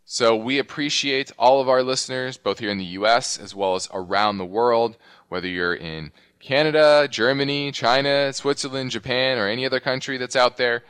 So 0.10 0.38
we 0.38 0.58
appreciate 0.58 1.34
all 1.38 1.60
of 1.60 1.68
our 1.68 1.84
listeners, 1.84 2.38
both 2.38 2.60
here 2.60 2.70
in 2.70 2.78
the 2.78 2.86
US 2.86 3.38
as 3.38 3.54
well 3.54 3.76
as 3.76 3.90
around 3.92 4.38
the 4.38 4.46
world, 4.46 4.96
whether 5.28 5.48
you're 5.48 5.76
in 5.76 6.14
Canada, 6.48 7.10
Germany, 7.12 7.74
China, 7.74 8.32
Switzerland, 8.32 8.90
Japan, 8.90 9.38
or 9.38 9.50
any 9.50 9.66
other 9.66 9.82
country 9.82 10.18
that's 10.18 10.38
out 10.38 10.56
there. 10.56 10.82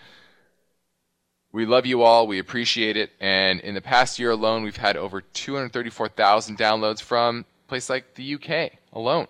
We 1.52 1.66
love 1.66 1.88
you 1.88 2.04
all. 2.04 2.28
We 2.28 2.38
appreciate 2.38 2.96
it. 2.96 3.10
And 3.20 3.60
in 3.62 3.74
the 3.74 3.82
past 3.82 4.20
year 4.20 4.30
alone, 4.30 4.62
we've 4.62 4.78
had 4.78 4.98
over 4.98 5.20
234,000 5.20 6.60
downloads 6.60 7.02
from 7.02 7.44
places 7.68 7.90
like 7.90 8.14
the 8.14 8.36
UK 8.36 8.74
alone. 8.94 9.26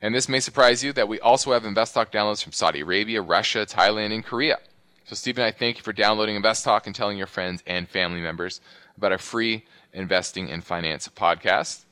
And 0.00 0.14
this 0.14 0.28
may 0.28 0.38
surprise 0.38 0.84
you 0.84 0.92
that 0.92 1.08
we 1.08 1.18
also 1.18 1.52
have 1.52 1.64
InvestTalk 1.64 2.12
downloads 2.12 2.44
from 2.44 2.52
Saudi 2.52 2.82
Arabia, 2.82 3.22
Russia, 3.22 3.66
Thailand, 3.66 4.14
and 4.14 4.24
Korea. 4.24 4.58
So, 5.04 5.16
Steve 5.16 5.38
and 5.38 5.44
I 5.44 5.50
thank 5.50 5.78
you 5.78 5.82
for 5.82 5.92
downloading 5.92 6.40
InvestTalk 6.40 6.86
and 6.86 6.94
telling 6.94 7.18
your 7.18 7.26
friends 7.26 7.60
and 7.66 7.88
family 7.88 8.20
members 8.20 8.60
about 8.96 9.10
our 9.10 9.18
free 9.18 9.64
investing 9.92 10.48
and 10.48 10.62
finance 10.62 11.08
podcast. 11.08 11.85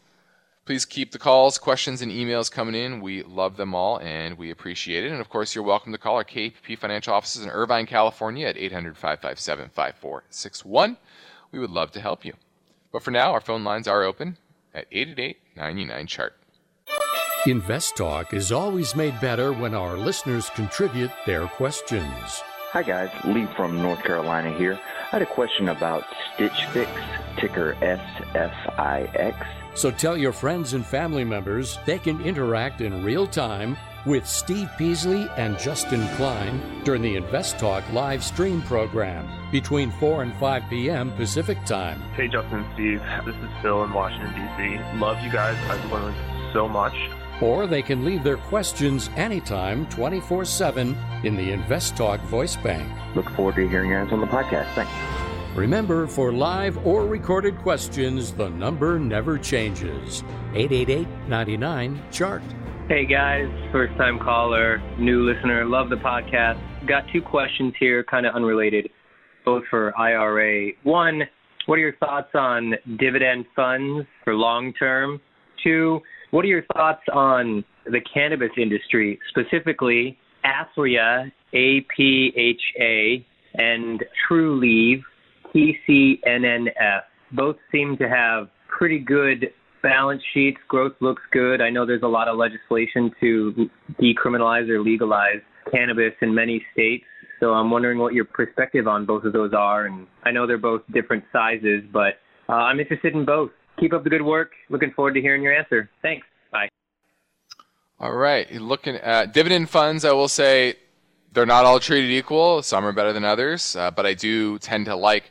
Please 0.64 0.86
keep 0.86 1.12
the 1.12 1.18
calls, 1.18 1.58
questions, 1.58 2.00
and 2.00 2.10
emails 2.10 2.50
coming 2.50 2.74
in. 2.74 3.02
We 3.02 3.22
love 3.22 3.58
them 3.58 3.74
all 3.74 3.98
and 3.98 4.38
we 4.38 4.50
appreciate 4.50 5.04
it. 5.04 5.12
And 5.12 5.20
of 5.20 5.28
course, 5.28 5.54
you're 5.54 5.62
welcome 5.62 5.92
to 5.92 5.98
call 5.98 6.16
our 6.16 6.24
KPP 6.24 6.78
financial 6.78 7.12
offices 7.12 7.44
in 7.44 7.50
Irvine, 7.50 7.84
California 7.84 8.46
at 8.46 8.56
800 8.56 8.96
557 8.96 9.68
5461. 9.68 10.96
We 11.52 11.58
would 11.58 11.70
love 11.70 11.90
to 11.92 12.00
help 12.00 12.24
you. 12.24 12.32
But 12.92 13.02
for 13.02 13.10
now, 13.10 13.32
our 13.32 13.42
phone 13.42 13.62
lines 13.62 13.86
are 13.86 14.04
open 14.04 14.38
at 14.74 14.86
888 14.90 15.36
99 15.54 16.06
chart. 16.06 16.34
Invest 17.46 17.96
Talk 17.96 18.32
is 18.32 18.50
always 18.50 18.96
made 18.96 19.20
better 19.20 19.52
when 19.52 19.74
our 19.74 19.98
listeners 19.98 20.48
contribute 20.50 21.10
their 21.26 21.46
questions. 21.46 22.42
Hi, 22.72 22.82
guys. 22.82 23.10
Lee 23.26 23.46
from 23.54 23.82
North 23.82 24.02
Carolina 24.02 24.56
here. 24.56 24.80
I 24.82 25.06
had 25.10 25.22
a 25.22 25.26
question 25.26 25.68
about 25.68 26.04
Stitch 26.34 26.64
Fix, 26.72 26.90
ticker 27.36 27.76
SFIX. 27.82 29.63
So 29.74 29.90
tell 29.90 30.16
your 30.16 30.32
friends 30.32 30.72
and 30.74 30.86
family 30.86 31.24
members 31.24 31.78
they 31.84 31.98
can 31.98 32.20
interact 32.20 32.80
in 32.80 33.04
real 33.04 33.26
time 33.26 33.76
with 34.06 34.26
Steve 34.26 34.70
Peasley 34.76 35.28
and 35.36 35.58
Justin 35.58 36.06
Klein 36.16 36.82
during 36.84 37.02
the 37.02 37.16
Invest 37.16 37.58
Talk 37.58 37.84
live 37.92 38.22
stream 38.22 38.62
program 38.62 39.28
between 39.50 39.90
4 39.92 40.22
and 40.22 40.34
5 40.36 40.62
p.m. 40.68 41.10
Pacific 41.12 41.62
Time. 41.64 42.00
Hey, 42.14 42.28
Justin 42.28 42.60
and 42.60 42.74
Steve. 42.74 43.02
This 43.24 43.36
is 43.36 43.50
Phil 43.62 43.82
in 43.84 43.92
Washington, 43.92 44.32
D.C. 44.34 44.98
Love 44.98 45.20
you 45.22 45.32
guys. 45.32 45.56
I've 45.68 45.92
learned 45.92 46.16
so 46.52 46.68
much 46.68 46.94
or 47.40 47.66
they 47.66 47.82
can 47.82 48.04
leave 48.04 48.22
their 48.22 48.36
questions 48.36 49.10
anytime 49.16 49.86
24 49.86 50.44
7 50.44 50.96
in 51.24 51.36
the 51.36 51.52
Invest 51.52 51.96
Talk 51.96 52.20
voice 52.22 52.56
bank. 52.56 52.88
Look 53.14 53.28
forward 53.30 53.56
to 53.56 53.68
hearing 53.68 53.90
your 53.90 54.00
answer 54.00 54.14
on 54.14 54.20
the 54.20 54.26
podcast. 54.26 54.72
Thanks. 54.74 55.33
Remember, 55.54 56.08
for 56.08 56.32
live 56.32 56.84
or 56.84 57.06
recorded 57.06 57.56
questions, 57.58 58.32
the 58.32 58.48
number 58.48 58.98
never 58.98 59.38
changes 59.38 60.24
888 60.52 61.06
99 61.28 62.02
Chart. 62.10 62.42
Hey 62.88 63.06
guys, 63.06 63.46
first 63.70 63.96
time 63.96 64.18
caller, 64.18 64.82
new 64.98 65.22
listener, 65.22 65.64
love 65.64 65.90
the 65.90 65.96
podcast. 65.96 66.60
Got 66.88 67.04
two 67.12 67.22
questions 67.22 67.72
here, 67.78 68.02
kind 68.02 68.26
of 68.26 68.34
unrelated, 68.34 68.90
both 69.44 69.62
for 69.70 69.96
IRA. 69.96 70.72
One, 70.82 71.22
what 71.66 71.76
are 71.76 71.82
your 71.82 71.96
thoughts 71.96 72.30
on 72.34 72.74
dividend 72.98 73.46
funds 73.54 74.08
for 74.24 74.34
long 74.34 74.72
term? 74.72 75.20
Two, 75.62 76.00
what 76.32 76.44
are 76.44 76.48
your 76.48 76.64
thoughts 76.74 77.02
on 77.12 77.64
the 77.86 78.00
cannabis 78.12 78.50
industry, 78.60 79.20
specifically 79.30 80.18
Aphria, 80.44 81.30
A 81.52 81.86
P 81.96 82.32
H 82.36 82.60
A, 82.80 83.24
and 83.54 84.02
Trulieve, 84.28 85.02
T 85.54 85.78
C 85.86 86.20
N 86.26 86.44
N 86.44 86.68
F? 86.78 87.04
Both 87.32 87.56
seem 87.72 87.96
to 87.96 88.08
have 88.08 88.48
pretty 88.68 88.98
good 88.98 89.46
balance 89.82 90.22
sheets. 90.34 90.58
Growth 90.68 90.94
looks 91.00 91.22
good. 91.30 91.60
I 91.60 91.70
know 91.70 91.86
there's 91.86 92.02
a 92.02 92.08
lot 92.08 92.28
of 92.28 92.36
legislation 92.36 93.10
to 93.20 93.70
decriminalize 94.00 94.68
or 94.68 94.82
legalize 94.82 95.40
cannabis 95.72 96.12
in 96.20 96.34
many 96.34 96.62
states. 96.72 97.04
So 97.40 97.52
I'm 97.52 97.70
wondering 97.70 97.98
what 97.98 98.14
your 98.14 98.24
perspective 98.24 98.88
on 98.88 99.06
both 99.06 99.24
of 99.24 99.32
those 99.32 99.52
are. 99.52 99.86
And 99.86 100.06
I 100.24 100.30
know 100.30 100.46
they're 100.46 100.58
both 100.58 100.82
different 100.92 101.24
sizes, 101.32 101.82
but 101.92 102.18
uh, 102.48 102.52
I'm 102.52 102.80
interested 102.80 103.14
in 103.14 103.24
both. 103.24 103.50
Keep 103.78 103.92
up 103.92 104.04
the 104.04 104.10
good 104.10 104.22
work. 104.22 104.52
Looking 104.70 104.92
forward 104.92 105.14
to 105.14 105.20
hearing 105.20 105.42
your 105.42 105.54
answer. 105.54 105.90
Thanks. 106.00 106.26
Bye. 106.52 106.68
All 107.98 108.14
right. 108.14 108.50
Looking 108.52 108.96
at 108.96 109.32
dividend 109.34 109.68
funds, 109.68 110.04
I 110.04 110.12
will 110.12 110.28
say 110.28 110.76
they're 111.34 111.44
not 111.44 111.64
all 111.64 111.80
treated 111.80 112.10
equal. 112.10 112.62
Some 112.62 112.86
are 112.86 112.92
better 112.92 113.12
than 113.12 113.24
others, 113.24 113.76
uh, 113.76 113.90
but 113.90 114.06
I 114.06 114.14
do 114.14 114.58
tend 114.60 114.86
to 114.86 114.94
like 114.94 115.30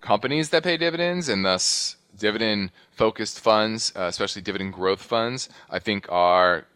companies 0.00 0.50
that 0.50 0.64
pay 0.64 0.76
dividends, 0.76 1.28
and 1.28 1.44
thus 1.44 1.96
dividend 2.18 2.70
focused 2.90 3.40
funds, 3.40 3.92
uh, 3.96 4.02
especially 4.02 4.42
dividend 4.42 4.72
growth 4.72 5.00
funds, 5.00 5.48
I 5.70 5.78
think 5.78 6.06
are 6.10 6.66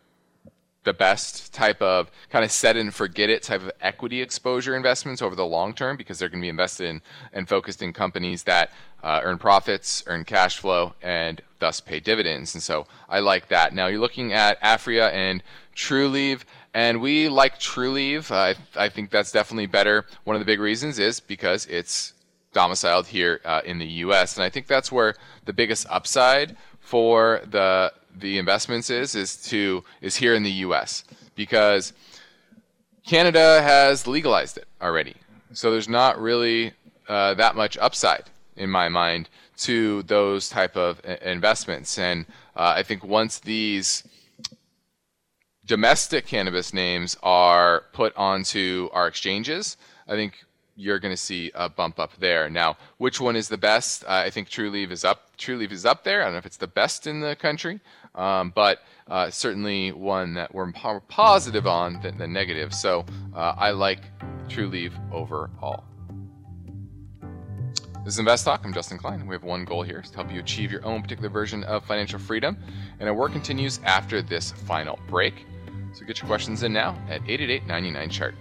the 0.85 0.93
best 0.95 1.53
type 1.53 1.83
of 1.83 2.11
kind 2.31 2.45
of 2.45 2.51
set 2.51 2.76
and 2.76 2.95
forget 2.95 3.29
it 3.29 3.43
type 3.43 3.62
of 3.62 3.70
equity 3.83 4.22
exposure 4.22 4.74
investments 4.74 5.20
over 5.20 5.35
the 5.35 5.45
long 5.45 5.74
term 5.74 5.97
because 5.97 6.18
they're 6.18 6.31
going 6.31 6.41
to 6.41 6.45
be 6.45 6.49
invested 6.49 6.89
in 6.89 7.03
and 7.33 7.49
focused 7.49 7.83
in 7.83 7.93
companies 7.93 8.45
that 8.45 8.70
uh, 9.03 9.20
earn 9.22 9.39
profits, 9.39 10.03
earn 10.07 10.24
cash 10.24 10.59
flow, 10.59 10.95
and 11.03 11.43
thus 11.59 11.81
pay 11.81 12.01
dividends. 12.01 12.55
And 12.55 12.62
so 12.62 12.87
I 13.09 13.20
like 13.20 13.49
that. 13.49 13.74
Now 13.74 13.89
you're 13.89 14.01
looking 14.01 14.33
at 14.33 14.61
Aphria 14.62 15.12
and 15.12 15.43
Trulieve, 15.74 16.45
and 16.79 17.01
we 17.01 17.29
like 17.29 17.59
Trulieve. 17.59 18.31
Uh, 18.31 18.55
I, 18.76 18.85
I 18.85 18.89
think 18.89 19.11
that's 19.11 19.33
definitely 19.33 19.66
better. 19.66 20.07
One 20.22 20.37
of 20.37 20.41
the 20.41 20.47
big 20.47 20.61
reasons 20.61 21.01
is 21.01 21.18
because 21.18 21.66
it's 21.66 22.12
domiciled 22.53 23.09
here 23.09 23.41
uh, 23.45 23.62
in 23.64 23.79
the 23.79 23.87
U.S., 24.07 24.37
and 24.37 24.45
I 24.45 24.51
think 24.51 24.68
that's 24.68 24.93
where 24.93 25.16
the 25.45 25.53
biggest 25.53 25.89
upside 25.91 26.57
for 26.79 27.41
the 27.51 27.93
the 28.16 28.39
investments 28.39 28.91
is 28.91 29.16
is 29.16 29.37
to 29.51 29.83
is 30.01 30.14
here 30.14 30.35
in 30.35 30.45
the 30.45 30.57
U.S. 30.66 31.03
because 31.35 31.93
Canada 33.05 33.61
has 33.61 34.07
legalized 34.07 34.57
it 34.57 34.68
already, 34.81 35.16
so 35.53 35.72
there's 35.72 35.89
not 35.89 36.20
really 36.20 36.74
uh, 37.09 37.35
that 37.35 37.57
much 37.57 37.76
upside 37.79 38.24
in 38.57 38.70
my 38.70 38.89
mind 38.89 39.29
to 39.66 40.05
those 40.05 40.49
type 40.49 40.76
of 40.76 41.01
investments, 41.22 41.99
and 41.99 42.24
uh, 42.55 42.74
I 42.76 42.85
think 42.85 43.03
once 43.03 43.41
these 43.41 44.05
domestic 45.69 46.27
cannabis 46.27 46.73
names 46.73 47.16
are 47.23 47.85
put 47.93 48.16
onto 48.16 48.89
our 48.93 49.07
exchanges, 49.07 49.77
I 50.09 50.12
think 50.12 50.45
you're 50.77 50.99
going 50.99 51.12
to 51.12 51.21
see 51.21 51.53
a 51.55 51.69
bump 51.69 52.01
up 52.01 52.12
there. 52.19 52.49
Now, 52.49 52.79
which 52.97 53.21
one 53.21 53.37
is 53.37 53.49
the 53.49 53.59
best? 53.59 54.03
Uh, 54.05 54.23
I 54.25 54.31
think 54.31 54.49
Trulieve 54.49 54.91
is 54.91 55.05
up. 55.05 55.37
Trulieve 55.37 55.73
is 55.73 55.85
up 55.85 56.05
there. 56.05 56.23
I 56.23 56.25
don't 56.25 56.33
know 56.33 56.39
if 56.39 56.47
it's 56.47 56.57
the 56.57 56.66
best 56.66 57.07
in 57.07 57.21
the 57.21 57.37
country, 57.37 57.81
um, 58.14 58.51
but 58.55 58.81
uh, 59.09 59.29
certainly 59.29 59.93
one 59.93 60.35
that 60.35 60.55
we're 60.55 60.73
more 60.83 61.01
positive 61.01 61.66
on 61.66 62.01
than, 62.01 62.16
than 62.16 62.33
negative. 62.33 62.73
So 62.73 63.05
uh, 63.35 63.55
I 63.59 63.73
like 63.73 64.01
Trulieve 64.49 64.95
overall. 65.12 65.85
This 68.05 68.14
is 68.14 68.21
Invest 68.21 68.47
Talk. 68.47 68.64
I'm 68.64 68.73
Justin 68.73 68.97
Klein. 68.97 69.27
We 69.27 69.35
have 69.35 69.45
one 69.45 69.66
goal 69.66 69.83
here 69.83 70.01
to 70.01 70.14
help 70.14 70.33
you 70.33 70.41
achieve 70.41 70.73
your 70.73 70.83
own 70.87 71.03
particular 71.03 71.29
version 71.29 71.62
of 71.64 71.85
financial 71.85 72.19
freedom, 72.19 72.57
and 73.01 73.09
our 73.09 73.14
work 73.14 73.33
continues 73.33 73.81
after 73.85 74.23
this 74.23 74.53
final 74.53 74.99
break. 75.09 75.45
So 75.99 76.05
get 76.07 76.20
your 76.20 76.28
questions 76.28 76.62
in 76.62 76.72
now 76.72 76.90
at 77.09 77.22
888 77.26 77.66
99 77.66 78.11
chart. 78.11 78.34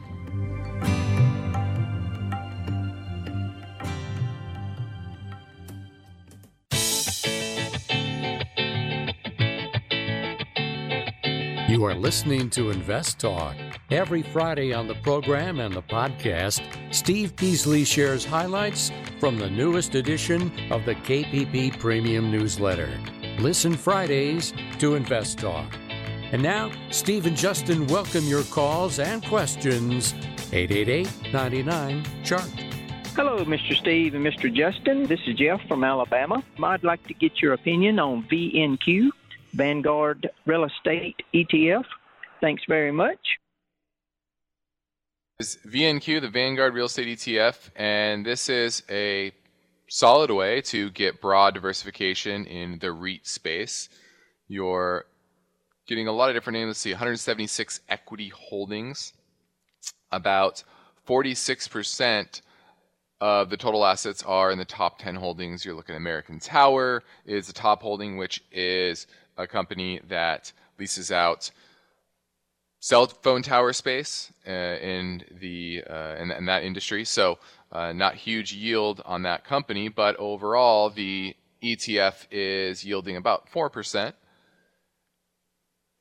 You 11.67 11.83
are 11.85 11.95
listening 11.95 12.51
to 12.51 12.69
Invest 12.69 13.17
Talk. 13.17 13.55
Every 13.89 14.21
Friday 14.21 14.71
on 14.71 14.87
the 14.87 14.93
program 14.95 15.59
and 15.59 15.73
the 15.73 15.81
podcast, 15.81 16.61
Steve 16.93 17.35
Peasley 17.35 17.83
shares 17.83 18.23
highlights 18.23 18.91
from 19.19 19.39
the 19.39 19.49
newest 19.49 19.95
edition 19.95 20.51
of 20.69 20.85
the 20.85 20.93
KPP 20.93 21.79
Premium 21.79 22.29
Newsletter. 22.29 22.91
Listen 23.39 23.73
Fridays 23.73 24.53
to 24.77 24.93
Invest 24.93 25.39
Talk. 25.39 25.73
And 26.33 26.43
now, 26.43 26.71
Steve 26.91 27.25
and 27.25 27.37
Justin 27.37 27.87
welcome 27.87 28.25
your 28.25 28.43
calls 28.43 28.99
and 28.99 29.25
questions. 29.25 30.13
888 30.51 31.09
99 31.31 32.05
Chart. 32.25 32.41
Hello, 33.15 33.45
Mr. 33.45 33.73
Steve 33.73 34.13
and 34.13 34.25
Mr. 34.25 34.53
Justin. 34.53 35.07
This 35.07 35.21
is 35.25 35.37
Jeff 35.37 35.61
from 35.69 35.85
Alabama. 35.85 36.43
I'd 36.61 36.83
like 36.83 37.01
to 37.07 37.13
get 37.13 37.41
your 37.41 37.53
opinion 37.53 37.97
on 37.97 38.23
VNQ 38.23 39.09
Vanguard 39.53 40.29
Real 40.45 40.65
Estate 40.65 41.15
ETF. 41.33 41.85
Thanks 42.41 42.63
very 42.67 42.91
much. 42.91 43.19
Is 45.39 45.57
VNQ, 45.65 46.21
the 46.21 46.29
Vanguard 46.29 46.73
Real 46.73 46.87
Estate 46.87 47.17
ETF, 47.17 47.69
and 47.75 48.25
this 48.25 48.49
is 48.49 48.83
a 48.89 49.31
solid 49.87 50.29
way 50.31 50.59
to 50.61 50.89
get 50.89 51.21
broad 51.21 51.53
diversification 51.53 52.45
in 52.45 52.79
the 52.79 52.91
REIT 52.91 53.25
space. 53.25 53.87
You're 54.49 55.05
getting 55.87 56.07
a 56.07 56.11
lot 56.11 56.29
of 56.29 56.35
different 56.35 56.57
names. 56.57 56.67
Let's 56.67 56.79
see, 56.79 56.91
176 56.91 57.79
equity 57.89 58.29
holdings, 58.29 59.13
about 60.11 60.63
46% 61.07 62.41
of 63.19 63.49
the 63.49 63.57
total 63.57 63.85
assets 63.85 64.21
are 64.23 64.51
in 64.51 64.59
the 64.59 64.65
top 64.65 64.99
10 64.99 65.15
holdings. 65.15 65.65
You're 65.65 65.73
looking 65.73 65.95
at 65.95 65.97
American 65.97 66.39
Tower 66.39 67.03
is 67.25 67.47
the 67.47 67.53
top 67.53 67.81
holding, 67.81 68.17
which 68.17 68.43
is 68.51 69.07
a 69.37 69.47
company 69.47 70.01
that 70.07 70.51
leases 70.77 71.11
out 71.11 71.49
cell 72.79 73.07
phone 73.07 73.41
tower 73.41 73.73
space 73.73 74.31
uh, 74.47 74.51
in 74.51 75.23
the 75.39 75.83
uh, 75.89 76.15
in, 76.19 76.31
in, 76.31 76.45
that 76.45 76.63
industry. 76.63 77.05
So 77.05 77.39
uh, 77.71 77.91
not 77.93 78.15
huge 78.15 78.53
yield 78.53 79.01
on 79.05 79.23
that 79.23 79.43
company, 79.43 79.89
but 79.89 80.15
overall 80.17 80.89
the 80.89 81.35
ETF 81.63 82.27
is 82.29 82.85
yielding 82.85 83.15
about 83.15 83.49
four 83.49 83.69
percent. 83.69 84.15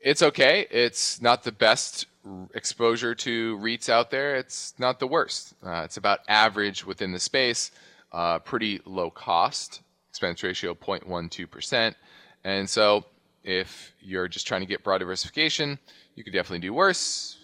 It's 0.00 0.22
okay. 0.22 0.66
It's 0.70 1.20
not 1.20 1.42
the 1.42 1.52
best 1.52 2.06
exposure 2.54 3.14
to 3.14 3.58
REITs 3.58 3.88
out 3.88 4.10
there. 4.10 4.36
It's 4.36 4.74
not 4.78 4.98
the 4.98 5.06
worst. 5.06 5.54
Uh, 5.64 5.82
it's 5.84 5.96
about 5.96 6.20
average 6.28 6.84
within 6.84 7.12
the 7.12 7.18
space. 7.18 7.70
Uh, 8.12 8.38
pretty 8.38 8.80
low 8.84 9.10
cost. 9.10 9.82
Expense 10.10 10.42
ratio 10.42 10.74
0.12 10.74 11.50
percent. 11.50 11.96
And 12.44 12.68
so 12.68 13.04
if 13.44 13.92
you're 14.00 14.28
just 14.28 14.46
trying 14.46 14.60
to 14.60 14.66
get 14.66 14.82
broad 14.82 14.98
diversification, 14.98 15.78
you 16.14 16.24
could 16.24 16.32
definitely 16.32 16.60
do 16.60 16.72
worse. 16.72 17.38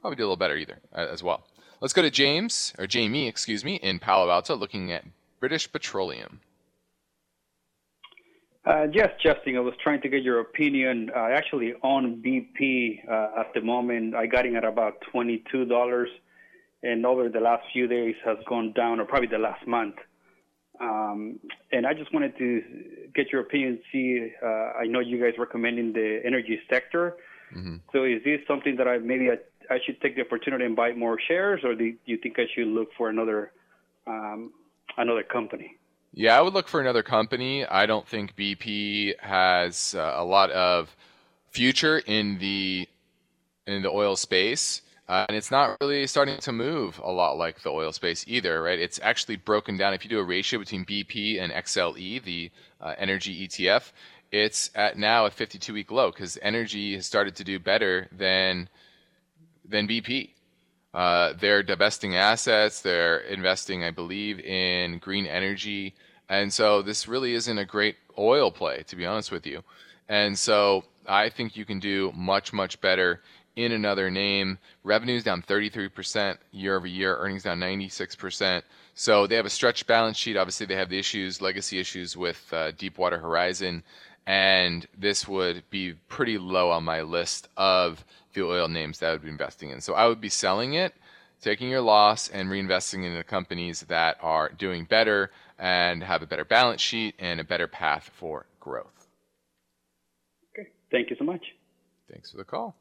Probably 0.00 0.16
do 0.16 0.22
a 0.22 0.26
little 0.26 0.36
better 0.36 0.56
either 0.56 0.78
as 0.92 1.22
well. 1.22 1.44
Let's 1.80 1.92
go 1.92 2.02
to 2.02 2.10
James, 2.10 2.72
or 2.78 2.86
Jamie, 2.86 3.28
excuse 3.28 3.64
me, 3.64 3.76
in 3.76 3.98
Palo 3.98 4.30
Alto, 4.30 4.56
looking 4.56 4.92
at 4.92 5.04
British 5.40 5.70
Petroleum. 5.70 6.40
Uh, 8.68 8.86
yes, 8.92 9.08
Justin, 9.22 9.56
I 9.56 9.60
was 9.60 9.72
trying 9.82 10.02
to 10.02 10.10
get 10.10 10.22
your 10.22 10.40
opinion. 10.40 11.10
Uh, 11.16 11.28
actually, 11.32 11.72
on 11.82 12.22
BP 12.22 13.08
uh, 13.10 13.40
at 13.40 13.54
the 13.54 13.62
moment, 13.62 14.14
I 14.14 14.26
got 14.26 14.44
in 14.44 14.56
at 14.56 14.64
about 14.64 15.02
$22, 15.14 16.04
and 16.82 17.06
over 17.06 17.30
the 17.30 17.40
last 17.40 17.62
few 17.72 17.86
days 17.88 18.14
has 18.26 18.36
gone 18.46 18.74
down, 18.74 19.00
or 19.00 19.06
probably 19.06 19.28
the 19.28 19.38
last 19.38 19.66
month. 19.66 19.94
Um, 20.80 21.40
and 21.72 21.86
I 21.86 21.94
just 21.94 22.12
wanted 22.12 22.36
to 22.36 22.62
get 23.14 23.32
your 23.32 23.40
opinion. 23.40 23.80
See, 23.90 24.32
uh, 24.42 24.46
I 24.46 24.84
know 24.84 25.00
you 25.00 25.18
guys 25.18 25.32
recommending 25.38 25.94
the 25.94 26.20
energy 26.22 26.60
sector. 26.68 27.16
Mm-hmm. 27.56 27.76
So 27.92 28.04
is 28.04 28.22
this 28.22 28.40
something 28.46 28.76
that 28.76 28.86
I 28.86 28.98
maybe 28.98 29.30
I, 29.30 29.74
I, 29.74 29.78
should 29.86 29.98
take 30.02 30.14
the 30.14 30.22
opportunity 30.22 30.66
and 30.66 30.76
buy 30.76 30.92
more 30.92 31.18
shares, 31.26 31.62
or 31.64 31.74
do 31.74 31.94
you 32.04 32.18
think 32.18 32.38
I 32.38 32.44
should 32.54 32.68
look 32.68 32.90
for 32.98 33.08
another 33.08 33.50
um, 34.06 34.52
another 34.98 35.22
company? 35.22 35.77
Yeah, 36.12 36.38
I 36.38 36.42
would 36.42 36.54
look 36.54 36.68
for 36.68 36.80
another 36.80 37.02
company. 37.02 37.64
I 37.66 37.86
don't 37.86 38.06
think 38.06 38.34
BP 38.34 39.18
has 39.20 39.94
uh, 39.94 40.14
a 40.16 40.24
lot 40.24 40.50
of 40.50 40.94
future 41.50 41.98
in 41.98 42.38
the 42.38 42.88
in 43.66 43.82
the 43.82 43.90
oil 43.90 44.16
space. 44.16 44.82
Uh, 45.08 45.24
and 45.28 45.36
it's 45.36 45.50
not 45.50 45.76
really 45.80 46.06
starting 46.06 46.38
to 46.38 46.52
move 46.52 47.00
a 47.02 47.10
lot 47.10 47.38
like 47.38 47.62
the 47.62 47.70
oil 47.70 47.92
space 47.92 48.24
either, 48.28 48.62
right? 48.62 48.78
It's 48.78 49.00
actually 49.02 49.36
broken 49.36 49.78
down. 49.78 49.94
If 49.94 50.04
you 50.04 50.10
do 50.10 50.18
a 50.18 50.24
ratio 50.24 50.58
between 50.58 50.84
BP 50.84 51.40
and 51.40 51.50
XLE, 51.50 52.22
the 52.24 52.50
uh, 52.78 52.94
energy 52.98 53.46
ETF, 53.46 53.92
it's 54.30 54.70
at 54.74 54.98
now 54.98 55.24
a 55.24 55.30
52 55.30 55.72
week 55.72 55.90
low 55.90 56.10
because 56.10 56.36
energy 56.42 56.94
has 56.94 57.06
started 57.06 57.36
to 57.36 57.44
do 57.44 57.58
better 57.58 58.08
than 58.12 58.68
than 59.66 59.88
BP. 59.88 60.30
Uh, 60.98 61.32
they're 61.38 61.62
divesting 61.62 62.16
assets. 62.16 62.80
They're 62.80 63.20
investing, 63.20 63.84
I 63.84 63.92
believe, 63.92 64.40
in 64.40 64.98
green 64.98 65.26
energy 65.26 65.94
And 66.28 66.52
so 66.52 66.82
this 66.82 67.06
really 67.06 67.34
isn't 67.34 67.56
a 67.56 67.64
great 67.64 67.96
oil 68.18 68.50
play, 68.50 68.82
to 68.88 68.96
be 68.96 69.06
honest 69.06 69.30
with 69.30 69.46
you. 69.46 69.62
And 70.08 70.36
so 70.36 70.82
I 71.06 71.28
think 71.30 71.56
you 71.56 71.64
can 71.64 71.78
do 71.78 72.10
much, 72.16 72.52
much 72.52 72.80
better 72.80 73.22
in 73.54 73.70
another 73.70 74.10
name. 74.10 74.58
Revenues 74.82 75.22
down 75.22 75.40
33% 75.42 76.38
year 76.50 76.76
over 76.76 76.88
year, 76.88 77.16
earnings 77.16 77.44
down 77.44 77.60
96%. 77.60 78.62
So 78.96 79.28
they 79.28 79.36
have 79.36 79.46
a 79.46 79.50
stretched 79.50 79.86
balance 79.86 80.16
sheet. 80.16 80.36
Obviously, 80.36 80.66
they 80.66 80.74
have 80.74 80.90
the 80.90 80.98
issues, 80.98 81.40
legacy 81.40 81.78
issues 81.78 82.16
with 82.16 82.42
uh, 82.52 82.72
Deepwater 82.72 83.18
Horizon. 83.18 83.84
And 84.26 84.84
this 84.98 85.28
would 85.28 85.62
be 85.70 85.94
pretty 86.08 86.38
low 86.38 86.70
on 86.72 86.82
my 86.82 87.02
list 87.02 87.48
of 87.56 88.04
the 88.34 88.44
oil 88.44 88.68
names 88.68 88.98
that 88.98 89.10
I 89.10 89.12
would 89.12 89.22
be 89.22 89.28
investing 89.28 89.70
in. 89.70 89.80
So 89.80 89.94
I 89.94 90.06
would 90.06 90.20
be 90.20 90.28
selling 90.28 90.74
it, 90.74 90.94
taking 91.40 91.68
your 91.68 91.80
loss, 91.80 92.28
and 92.28 92.48
reinvesting 92.48 93.04
in 93.04 93.14
the 93.14 93.24
companies 93.24 93.82
that 93.82 94.18
are 94.20 94.50
doing 94.50 94.84
better 94.84 95.30
and 95.58 96.02
have 96.02 96.22
a 96.22 96.26
better 96.26 96.44
balance 96.44 96.80
sheet 96.80 97.14
and 97.18 97.40
a 97.40 97.44
better 97.44 97.66
path 97.66 98.10
for 98.14 98.46
growth. 98.60 99.08
Okay. 100.52 100.68
Thank 100.90 101.10
you 101.10 101.16
so 101.18 101.24
much. 101.24 101.42
Thanks 102.10 102.30
for 102.30 102.36
the 102.38 102.44
call. 102.44 102.76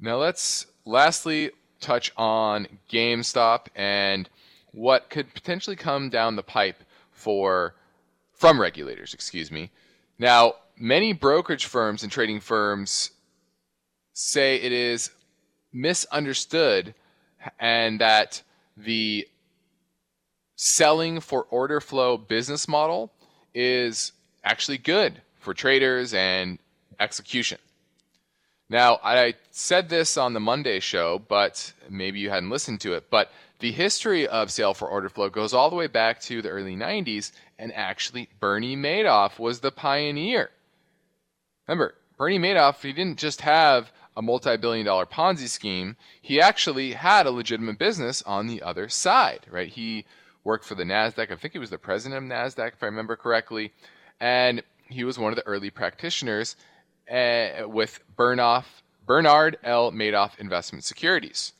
Now 0.00 0.16
let's 0.16 0.66
lastly 0.84 1.50
touch 1.80 2.12
on 2.16 2.66
GameStop 2.90 3.66
and 3.74 4.28
what 4.72 5.10
could 5.10 5.32
potentially 5.34 5.76
come 5.76 6.08
down 6.10 6.36
the 6.36 6.42
pipe 6.42 6.82
for 7.10 7.74
from 8.32 8.60
regulators, 8.60 9.14
excuse 9.14 9.50
me. 9.50 9.70
Now, 10.18 10.54
many 10.80 11.12
brokerage 11.12 11.66
firms 11.66 12.02
and 12.02 12.12
trading 12.12 12.40
firms 12.40 13.10
say 14.12 14.56
it 14.56 14.72
is 14.72 15.10
misunderstood 15.72 16.94
and 17.58 18.00
that 18.00 18.42
the 18.76 19.26
selling 20.56 21.20
for 21.20 21.44
order 21.50 21.80
flow 21.80 22.16
business 22.16 22.66
model 22.66 23.12
is 23.54 24.12
actually 24.44 24.78
good 24.78 25.20
for 25.38 25.54
traders 25.54 26.14
and 26.14 26.58
execution. 26.98 27.58
Now, 28.70 28.98
I 29.02 29.34
said 29.50 29.88
this 29.88 30.16
on 30.18 30.34
the 30.34 30.40
Monday 30.40 30.80
show, 30.80 31.20
but 31.26 31.72
maybe 31.88 32.20
you 32.20 32.28
hadn't 32.28 32.50
listened 32.50 32.80
to 32.82 32.92
it. 32.94 33.08
But 33.08 33.30
the 33.60 33.72
history 33.72 34.28
of 34.28 34.50
sale 34.50 34.74
for 34.74 34.88
order 34.88 35.08
flow 35.08 35.30
goes 35.30 35.54
all 35.54 35.70
the 35.70 35.76
way 35.76 35.86
back 35.86 36.20
to 36.22 36.42
the 36.42 36.50
early 36.50 36.76
90s, 36.76 37.32
and 37.58 37.72
actually, 37.72 38.28
Bernie 38.40 38.76
Madoff 38.76 39.38
was 39.38 39.60
the 39.60 39.72
pioneer. 39.72 40.50
Remember, 41.68 41.94
Bernie 42.16 42.38
Madoff, 42.38 42.80
he 42.80 42.92
didn't 42.92 43.18
just 43.18 43.42
have 43.42 43.92
a 44.16 44.22
multi 44.22 44.56
billion 44.56 44.86
dollar 44.86 45.06
Ponzi 45.06 45.48
scheme, 45.48 45.96
he 46.20 46.40
actually 46.40 46.92
had 46.92 47.26
a 47.26 47.30
legitimate 47.30 47.78
business 47.78 48.22
on 48.22 48.46
the 48.46 48.62
other 48.62 48.88
side, 48.88 49.46
right? 49.50 49.68
He 49.68 50.06
worked 50.42 50.64
for 50.64 50.74
the 50.74 50.84
NASDAQ. 50.84 51.30
I 51.30 51.36
think 51.36 51.52
he 51.52 51.58
was 51.58 51.70
the 51.70 51.78
president 51.78 52.24
of 52.24 52.28
NASDAQ, 52.28 52.72
if 52.72 52.82
I 52.82 52.86
remember 52.86 53.16
correctly. 53.16 53.72
And 54.18 54.62
he 54.88 55.04
was 55.04 55.18
one 55.18 55.30
of 55.30 55.36
the 55.36 55.46
early 55.46 55.70
practitioners 55.70 56.56
uh, 57.12 57.68
with 57.68 58.00
Bernoff, 58.16 58.64
Bernard 59.06 59.58
L. 59.62 59.92
Madoff 59.92 60.38
Investment 60.38 60.84
Securities. 60.84 61.52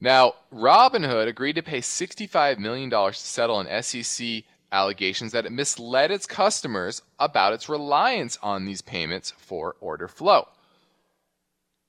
Now, 0.00 0.34
Robinhood 0.52 1.28
agreed 1.28 1.54
to 1.54 1.62
pay 1.62 1.78
$65 1.78 2.58
million 2.58 2.90
to 2.90 3.12
settle 3.14 3.60
an 3.60 3.82
SEC 3.82 4.42
allegations 4.72 5.32
that 5.32 5.46
it 5.46 5.52
misled 5.52 6.10
its 6.10 6.26
customers 6.26 7.02
about 7.18 7.52
its 7.52 7.68
reliance 7.68 8.38
on 8.42 8.64
these 8.64 8.82
payments 8.82 9.32
for 9.36 9.76
order 9.80 10.08
flow 10.08 10.48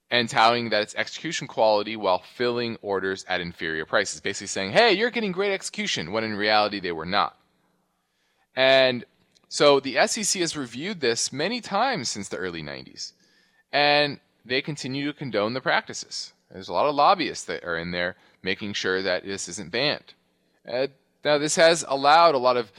and 0.09 0.29
touting 0.29 0.69
that 0.69 0.83
its 0.83 0.95
execution 0.95 1.47
quality 1.47 1.95
while 1.95 2.19
filling 2.19 2.77
orders 2.81 3.25
at 3.27 3.41
inferior 3.41 3.85
prices, 3.85 4.21
basically 4.21 4.47
saying, 4.47 4.71
hey, 4.71 4.93
you're 4.93 5.11
getting 5.11 5.31
great 5.31 5.53
execution, 5.53 6.11
when 6.11 6.23
in 6.23 6.35
reality 6.35 6.79
they 6.79 6.91
were 6.91 7.05
not. 7.05 7.37
And 8.55 9.05
so 9.49 9.79
the 9.79 9.97
SEC 10.07 10.39
has 10.41 10.57
reviewed 10.57 11.01
this 11.01 11.33
many 11.33 11.61
times 11.61 12.09
since 12.09 12.29
the 12.29 12.37
early 12.37 12.63
90s, 12.63 13.13
and 13.71 14.19
they 14.45 14.61
continue 14.61 15.05
to 15.07 15.17
condone 15.17 15.53
the 15.53 15.61
practices. 15.61 16.33
There's 16.51 16.69
a 16.69 16.73
lot 16.73 16.87
of 16.87 16.95
lobbyists 16.95 17.45
that 17.45 17.65
are 17.65 17.77
in 17.77 17.91
there 17.91 18.15
making 18.41 18.73
sure 18.73 19.01
that 19.01 19.25
this 19.25 19.49
isn't 19.49 19.71
banned. 19.71 20.13
Uh, 20.67 20.87
now, 21.27 21.37
this 21.37 21.57
has 21.57 21.83
allowed 21.89 22.35
a 22.35 22.37
lot 22.37 22.55
of 22.55 22.71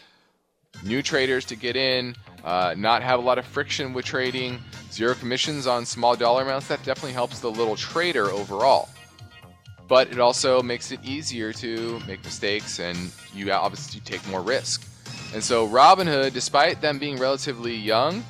new 0.83 1.03
traders 1.03 1.45
to 1.45 1.55
get 1.55 1.77
in, 1.77 2.17
uh, 2.45 2.75
not 2.79 3.03
have 3.03 3.19
a 3.19 3.23
lot 3.23 3.37
of 3.37 3.45
friction 3.45 3.93
with 3.93 4.07
trading, 4.07 4.59
zero 4.91 5.15
commissions 5.15 5.67
on 5.67 5.85
small 5.85 6.17
dollar 6.17 6.45
amounts. 6.45 6.67
That 6.69 6.83
definitely 6.83 7.13
helps 7.13 7.41
the 7.41 7.51
little 7.51 7.77
trader 7.77 8.31
overall. 8.31 8.89
But 9.87 10.11
it 10.11 10.19
also 10.19 10.63
makes 10.63 10.93
it 10.93 11.01
easier 11.05 11.53
to 11.53 12.01
make 12.07 12.25
mistakes, 12.25 12.79
and 12.79 13.13
you 13.35 13.53
obviously 13.53 14.01
take 14.01 14.27
more 14.29 14.41
risk. 14.41 14.83
And 15.35 15.45
so 15.45 15.69
Robinhood, 15.69 16.33
despite 16.33 16.81
them 16.81 16.99
being 16.99 17.19
relatively 17.19 17.75
young, 17.75 18.25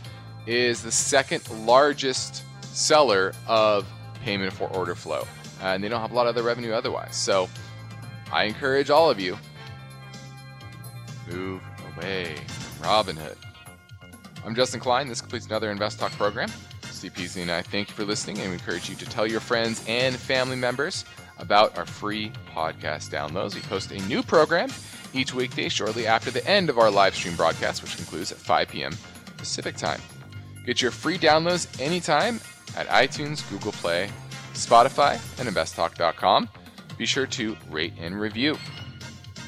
is 0.48 0.82
the 0.82 0.90
second 0.90 1.48
largest 1.64 2.42
seller 2.62 3.34
of 3.46 3.86
payment 4.24 4.52
for 4.52 4.68
order 4.70 4.96
flow. 4.96 5.28
And 5.62 5.82
they 5.82 5.88
don't 5.88 6.00
have 6.00 6.10
a 6.10 6.14
lot 6.14 6.26
of 6.26 6.36
other 6.36 6.42
revenue 6.42 6.72
otherwise. 6.72 7.14
So 7.14 7.48
I 8.32 8.44
encourage 8.46 8.90
all 8.90 9.10
of 9.10 9.20
you 9.20 9.38
move 11.30 11.62
away 11.96 12.36
from 12.46 12.86
Robinhood. 12.86 13.36
I'm 14.44 14.54
Justin 14.54 14.80
Klein. 14.80 15.08
This 15.08 15.20
completes 15.20 15.46
another 15.46 15.70
Invest 15.70 15.98
Talk 15.98 16.12
program. 16.12 16.50
Peasley 17.14 17.42
and 17.42 17.50
I 17.50 17.62
thank 17.62 17.88
you 17.88 17.94
for 17.94 18.04
listening 18.04 18.38
and 18.38 18.48
we 18.48 18.54
encourage 18.54 18.90
you 18.90 18.96
to 18.96 19.04
tell 19.04 19.24
your 19.24 19.38
friends 19.38 19.84
and 19.86 20.16
family 20.16 20.56
members 20.56 21.04
about 21.38 21.78
our 21.78 21.86
free 21.86 22.32
podcast 22.52 23.10
downloads. 23.10 23.54
We 23.54 23.60
post 23.60 23.92
a 23.92 24.02
new 24.08 24.20
program 24.20 24.70
each 25.14 25.32
weekday 25.32 25.68
shortly 25.68 26.08
after 26.08 26.32
the 26.32 26.44
end 26.48 26.68
of 26.68 26.78
our 26.78 26.90
live 26.90 27.14
stream 27.14 27.36
broadcast, 27.36 27.82
which 27.82 27.96
concludes 27.96 28.32
at 28.32 28.38
5 28.38 28.68
p.m. 28.68 28.92
Pacific 29.36 29.76
time. 29.76 30.00
Get 30.66 30.82
your 30.82 30.90
free 30.90 31.18
downloads 31.18 31.80
anytime 31.80 32.40
at 32.76 32.88
iTunes, 32.88 33.48
Google 33.48 33.72
Play, 33.72 34.10
Spotify, 34.54 35.12
and 35.38 35.48
InvestTalk.com. 35.48 36.48
Be 36.98 37.06
sure 37.06 37.26
to 37.26 37.56
rate 37.70 37.92
and 38.00 38.20
review. 38.20 38.58